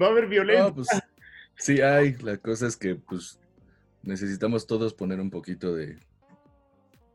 Va 0.00 0.06
a 0.06 0.10
haber 0.10 0.28
violencia. 0.28 0.68
No, 0.68 0.74
pues 0.74 0.88
sí 1.60 1.80
hay. 1.80 2.14
La 2.16 2.36
cosa 2.38 2.66
es 2.66 2.76
que 2.76 2.96
pues 2.96 3.38
necesitamos 4.02 4.66
todos 4.66 4.92
poner 4.94 5.20
un 5.20 5.30
poquito 5.30 5.74
de, 5.74 5.98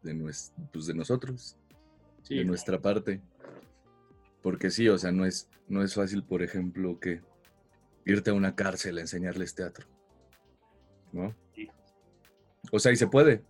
de, 0.04 0.14
nues- 0.16 0.54
pues, 0.72 0.86
de 0.86 0.94
nosotros, 0.94 1.58
Sí, 2.24 2.38
de 2.38 2.46
nuestra 2.46 2.82
parte. 2.82 3.22
Porque 4.42 4.72
sí, 4.72 4.88
o 4.90 4.98
sea, 4.98 5.12
no 5.12 5.26
es, 5.26 5.50
no 5.68 5.84
es 5.84 5.94
fácil, 5.94 6.24
por 6.24 6.42
ejemplo, 6.42 7.00
que 7.00 7.22
irte 8.06 8.30
a 8.32 8.34
una 8.34 8.56
cárcel 8.56 8.98
a 8.98 9.02
enseñarles 9.02 9.54
teatro. 9.56 9.88
¿No? 11.12 11.36
Sí. 11.54 11.68
O 12.72 12.80
sea, 12.80 12.92
y 12.92 12.96
se 12.96 13.08
puede, 13.08 13.44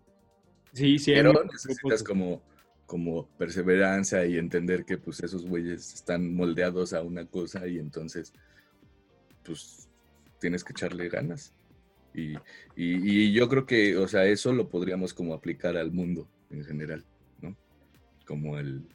sí, 0.74 1.00
sí, 1.00 1.14
pero 1.14 1.44
necesitas 1.46 2.04
como, 2.04 2.42
como 2.86 3.28
perseverancia 3.38 4.26
y 4.26 4.38
entender 4.38 4.84
que 4.86 4.98
pues 4.98 5.22
esos 5.22 5.46
güeyes 5.48 5.94
están 5.94 6.34
moldeados 6.36 6.92
a 6.94 7.02
una 7.02 7.26
cosa 7.26 7.66
y 7.66 7.80
entonces 7.80 8.34
pues 9.44 9.88
tienes 10.40 10.64
que 10.64 10.74
echarle 10.74 11.10
ganas. 11.10 11.54
Y, 12.14 12.36
y- 12.76 13.34
yo 13.34 13.50
creo 13.50 13.66
que, 13.66 13.98
o 13.98 14.08
sea, 14.08 14.26
eso 14.26 14.54
lo 14.54 14.70
podríamos 14.70 15.14
como 15.14 15.34
aplicar 15.34 15.76
al 15.78 15.92
mundo 15.92 16.30
en 16.50 16.64
general, 16.64 17.06
¿no? 17.42 17.58
Como 18.26 18.58
el 18.58 18.88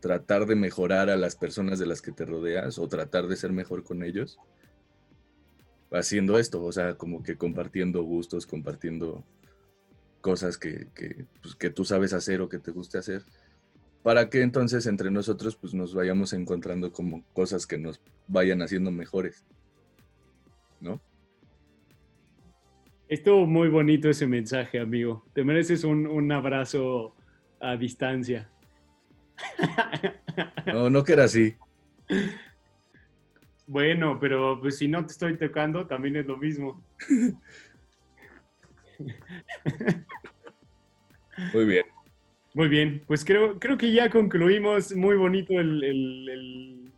tratar 0.00 0.46
de 0.46 0.56
mejorar 0.56 1.08
a 1.10 1.16
las 1.16 1.36
personas 1.36 1.78
de 1.78 1.86
las 1.86 2.02
que 2.02 2.12
te 2.12 2.24
rodeas 2.24 2.78
o 2.78 2.88
tratar 2.88 3.28
de 3.28 3.36
ser 3.36 3.52
mejor 3.52 3.84
con 3.84 4.02
ellos 4.02 4.38
haciendo 5.92 6.38
esto, 6.38 6.62
o 6.62 6.72
sea, 6.72 6.96
como 6.96 7.22
que 7.22 7.36
compartiendo 7.36 8.02
gustos, 8.02 8.46
compartiendo 8.46 9.24
cosas 10.20 10.56
que, 10.56 10.88
que, 10.94 11.26
pues, 11.42 11.54
que 11.56 11.70
tú 11.70 11.84
sabes 11.84 12.12
hacer 12.12 12.40
o 12.40 12.48
que 12.48 12.58
te 12.58 12.70
guste 12.70 12.98
hacer, 12.98 13.24
para 14.02 14.30
que 14.30 14.42
entonces 14.42 14.86
entre 14.86 15.10
nosotros 15.10 15.56
pues 15.56 15.74
nos 15.74 15.94
vayamos 15.94 16.32
encontrando 16.32 16.92
como 16.92 17.24
cosas 17.32 17.66
que 17.66 17.78
nos 17.78 18.00
vayan 18.26 18.62
haciendo 18.62 18.90
mejores, 18.90 19.44
¿no? 20.82 21.00
Estuvo 23.08 23.46
muy 23.46 23.68
bonito 23.68 24.08
ese 24.08 24.26
mensaje, 24.26 24.78
amigo. 24.80 25.24
Te 25.34 25.44
mereces 25.44 25.84
un, 25.84 26.06
un 26.06 26.32
abrazo 26.32 27.14
a 27.60 27.76
distancia. 27.76 28.50
No, 30.66 30.88
no 30.90 31.04
que 31.04 31.12
era 31.12 31.24
así. 31.24 31.54
Bueno, 33.66 34.18
pero 34.20 34.58
pues 34.60 34.78
si 34.78 34.88
no 34.88 35.04
te 35.06 35.12
estoy 35.12 35.36
tocando, 35.36 35.86
también 35.86 36.16
es 36.16 36.26
lo 36.26 36.36
mismo. 36.36 36.82
Muy 41.54 41.64
bien. 41.64 41.84
Muy 42.54 42.68
bien, 42.68 43.02
pues 43.06 43.24
creo, 43.24 43.58
creo 43.58 43.78
que 43.78 43.92
ya 43.92 44.10
concluimos 44.10 44.94
muy 44.94 45.16
bonito 45.16 45.58
el, 45.58 45.82
el- 45.82 46.28
el- 46.28 46.92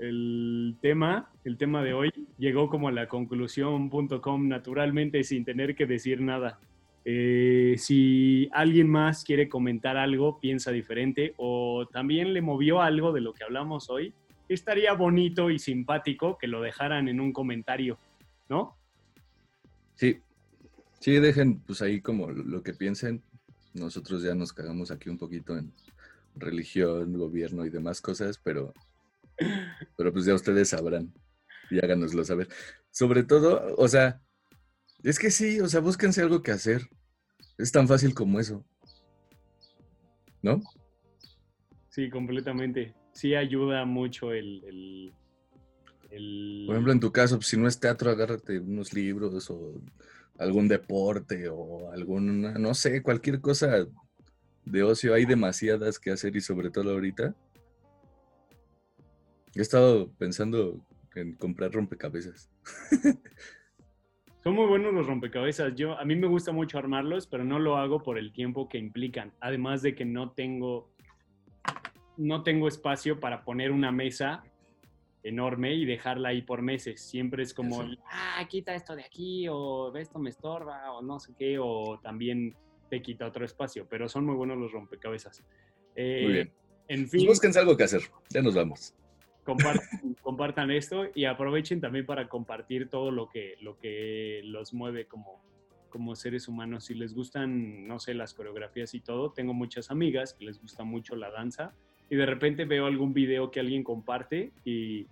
el 0.00 0.76
tema, 0.80 1.30
el 1.44 1.56
tema 1.56 1.82
de 1.82 1.92
hoy. 1.92 2.10
Llegó 2.38 2.68
como 2.68 2.88
a 2.88 2.92
la 2.92 3.08
conclusión.com 3.08 4.48
naturalmente 4.48 5.22
sin 5.24 5.44
tener 5.44 5.74
que 5.74 5.86
decir 5.86 6.20
nada. 6.20 6.58
Eh, 7.04 7.76
si 7.78 8.48
alguien 8.52 8.88
más 8.88 9.24
quiere 9.24 9.48
comentar 9.48 9.96
algo, 9.96 10.38
piensa 10.40 10.70
diferente 10.70 11.34
o 11.36 11.86
también 11.90 12.32
le 12.34 12.42
movió 12.42 12.82
algo 12.82 13.12
de 13.12 13.20
lo 13.20 13.32
que 13.32 13.44
hablamos 13.44 13.88
hoy, 13.88 14.12
estaría 14.48 14.92
bonito 14.92 15.50
y 15.50 15.58
simpático 15.58 16.36
que 16.38 16.46
lo 16.46 16.60
dejaran 16.60 17.08
en 17.08 17.20
un 17.20 17.32
comentario, 17.32 17.98
¿no? 18.48 18.76
Sí. 19.94 20.20
Sí, 20.98 21.12
dejen 21.12 21.60
pues 21.60 21.80
ahí 21.80 22.02
como 22.02 22.30
lo 22.30 22.62
que 22.62 22.74
piensen. 22.74 23.22
Nosotros 23.72 24.22
ya 24.22 24.34
nos 24.34 24.52
cagamos 24.52 24.90
aquí 24.90 25.08
un 25.08 25.16
poquito 25.16 25.56
en 25.56 25.72
religión, 26.36 27.16
gobierno 27.16 27.64
y 27.64 27.70
demás 27.70 28.02
cosas, 28.02 28.38
pero, 28.42 28.74
pero 29.96 30.12
pues 30.12 30.24
ya 30.24 30.34
ustedes 30.34 30.68
sabrán 30.70 31.12
y 31.70 31.78
háganoslo 31.84 32.24
saber. 32.24 32.48
Sobre 32.90 33.22
todo, 33.22 33.74
o 33.76 33.88
sea, 33.88 34.20
es 35.02 35.18
que 35.18 35.30
sí, 35.30 35.60
o 35.60 35.68
sea, 35.68 35.80
búsquense 35.80 36.20
algo 36.22 36.42
que 36.42 36.50
hacer. 36.50 36.88
Es 37.58 37.72
tan 37.72 37.86
fácil 37.88 38.14
como 38.14 38.40
eso. 38.40 38.64
¿No? 40.42 40.60
Sí, 41.90 42.08
completamente. 42.10 42.94
Sí 43.12 43.34
ayuda 43.34 43.84
mucho 43.84 44.32
el... 44.32 44.64
el- 44.64 45.12
el- 46.10 46.64
Por 46.66 46.74
ejemplo, 46.76 46.92
en 46.92 47.00
tu 47.00 47.12
caso, 47.12 47.36
pues, 47.36 47.48
si 47.48 47.56
no 47.56 47.68
es 47.68 47.78
teatro, 47.78 48.10
agárrate 48.10 48.58
unos 48.58 48.92
libros 48.92 49.48
o 49.50 49.74
algún 50.38 50.66
deporte 50.68 51.48
o 51.48 51.92
alguna, 51.92 52.54
no 52.58 52.74
sé, 52.74 53.02
cualquier 53.02 53.40
cosa 53.40 53.86
de 54.64 54.82
ocio. 54.82 55.14
Hay 55.14 55.26
demasiadas 55.26 55.98
que 55.98 56.10
hacer 56.10 56.34
y 56.34 56.40
sobre 56.40 56.70
todo 56.70 56.90
ahorita. 56.92 57.34
He 59.54 59.60
estado 59.60 60.10
pensando 60.18 60.80
en 61.14 61.34
comprar 61.34 61.72
rompecabezas. 61.72 62.50
Son 64.42 64.54
muy 64.54 64.66
buenos 64.66 64.94
los 64.94 65.06
rompecabezas. 65.06 65.74
Yo, 65.74 65.98
a 65.98 66.04
mí 66.04 66.16
me 66.16 66.26
gusta 66.26 66.50
mucho 66.50 66.78
armarlos, 66.78 67.26
pero 67.26 67.44
no 67.44 67.58
lo 67.58 67.76
hago 67.76 68.02
por 68.02 68.16
el 68.16 68.32
tiempo 68.32 68.68
que 68.68 68.78
implican. 68.78 69.32
Además 69.40 69.82
de 69.82 69.94
que 69.94 70.06
no 70.06 70.30
tengo, 70.30 70.90
no 72.16 72.42
tengo 72.42 72.66
espacio 72.66 73.20
para 73.20 73.44
poner 73.44 73.70
una 73.70 73.92
mesa 73.92 74.42
enorme 75.22 75.74
y 75.74 75.84
dejarla 75.84 76.30
ahí 76.30 76.40
por 76.40 76.62
meses. 76.62 77.02
Siempre 77.02 77.42
es 77.42 77.52
como, 77.52 77.82
ah, 78.10 78.46
quita 78.48 78.74
esto 78.74 78.96
de 78.96 79.04
aquí, 79.04 79.46
o 79.50 79.94
esto 79.94 80.18
me 80.18 80.30
estorba, 80.30 80.90
o 80.92 81.02
no 81.02 81.20
sé 81.20 81.34
qué, 81.38 81.58
o 81.58 82.00
también 82.02 82.56
te 82.88 83.02
quita 83.02 83.26
otro 83.26 83.44
espacio, 83.44 83.86
pero 83.88 84.08
son 84.08 84.24
muy 84.24 84.34
buenos 84.36 84.56
los 84.56 84.72
rompecabezas. 84.72 85.44
Eh, 85.94 86.20
Muy 86.22 86.32
bien. 86.32 86.52
En 86.88 87.00
Pues 87.02 87.10
fin, 87.10 87.26
búsquense 87.26 87.58
algo 87.58 87.76
que 87.76 87.84
hacer. 87.84 88.02
Ya 88.30 88.42
nos 88.42 88.54
vamos. 88.54 88.94
Compartan, 89.50 90.14
compartan 90.22 90.70
esto 90.70 91.06
y 91.14 91.24
aprovechen 91.24 91.80
también 91.80 92.06
para 92.06 92.28
compartir 92.28 92.88
todo 92.88 93.10
lo 93.10 93.28
que, 93.28 93.56
lo 93.60 93.78
que 93.78 94.42
los 94.44 94.72
mueve 94.72 95.06
como, 95.06 95.42
como 95.88 96.14
seres 96.14 96.48
humanos. 96.48 96.84
Si 96.84 96.94
les 96.94 97.14
gustan, 97.14 97.86
no 97.86 97.98
sé, 97.98 98.14
las 98.14 98.34
coreografías 98.34 98.94
y 98.94 99.00
todo, 99.00 99.32
tengo 99.32 99.52
muchas 99.54 99.90
amigas 99.90 100.34
que 100.34 100.44
les 100.44 100.60
gusta 100.60 100.84
mucho 100.84 101.16
la 101.16 101.30
danza 101.30 101.72
y 102.08 102.16
de 102.16 102.26
repente 102.26 102.64
veo 102.64 102.86
algún 102.86 103.12
video 103.12 103.50
que 103.50 103.60
alguien 103.60 103.82
comparte 103.84 104.52
y, 104.64 105.06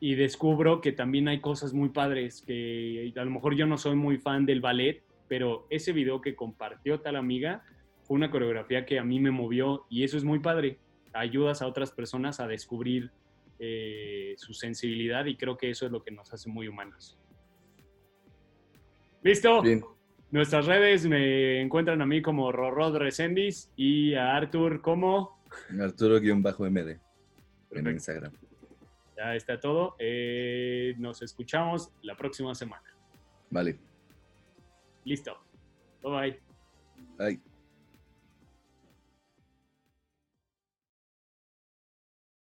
y 0.00 0.14
descubro 0.14 0.80
que 0.80 0.92
también 0.92 1.28
hay 1.28 1.40
cosas 1.40 1.72
muy 1.72 1.90
padres, 1.90 2.42
que 2.42 3.12
a 3.16 3.24
lo 3.24 3.30
mejor 3.30 3.54
yo 3.54 3.66
no 3.66 3.78
soy 3.78 3.96
muy 3.96 4.18
fan 4.18 4.46
del 4.46 4.60
ballet, 4.60 5.02
pero 5.28 5.66
ese 5.70 5.92
video 5.92 6.20
que 6.20 6.34
compartió 6.34 7.00
tal 7.00 7.16
amiga 7.16 7.62
fue 8.02 8.16
una 8.16 8.30
coreografía 8.30 8.84
que 8.84 8.98
a 8.98 9.04
mí 9.04 9.20
me 9.20 9.30
movió 9.30 9.86
y 9.88 10.04
eso 10.04 10.16
es 10.16 10.24
muy 10.24 10.40
padre. 10.40 10.78
Ayudas 11.14 11.62
a 11.62 11.66
otras 11.66 11.92
personas 11.92 12.40
a 12.40 12.46
descubrir 12.46 13.10
eh, 13.64 14.34
su 14.36 14.52
sensibilidad 14.52 15.24
y 15.26 15.36
creo 15.36 15.56
que 15.56 15.70
eso 15.70 15.86
es 15.86 15.92
lo 15.92 16.02
que 16.02 16.10
nos 16.10 16.32
hace 16.32 16.50
muy 16.50 16.66
humanos. 16.66 17.16
¿Listo? 19.22 19.62
Bien. 19.62 19.84
Nuestras 20.32 20.66
redes 20.66 21.06
me 21.06 21.60
encuentran 21.60 22.02
a 22.02 22.06
mí 22.06 22.22
como 22.22 22.50
Rorrod 22.50 22.96
Recendis 22.96 23.70
y 23.76 24.14
a 24.14 24.34
Arthur 24.34 24.80
como... 24.80 25.40
Arturo-MD 25.80 26.98
en. 27.70 27.86
Instagram. 27.86 28.32
Ya 29.16 29.36
está 29.36 29.60
todo. 29.60 29.94
Eh, 30.00 30.94
nos 30.98 31.22
escuchamos 31.22 31.92
la 32.02 32.16
próxima 32.16 32.54
semana. 32.56 32.82
Vale. 33.50 33.78
Listo. 35.04 35.38
Bye 36.02 36.10
bye. 36.10 36.40
Bye. 37.16 37.51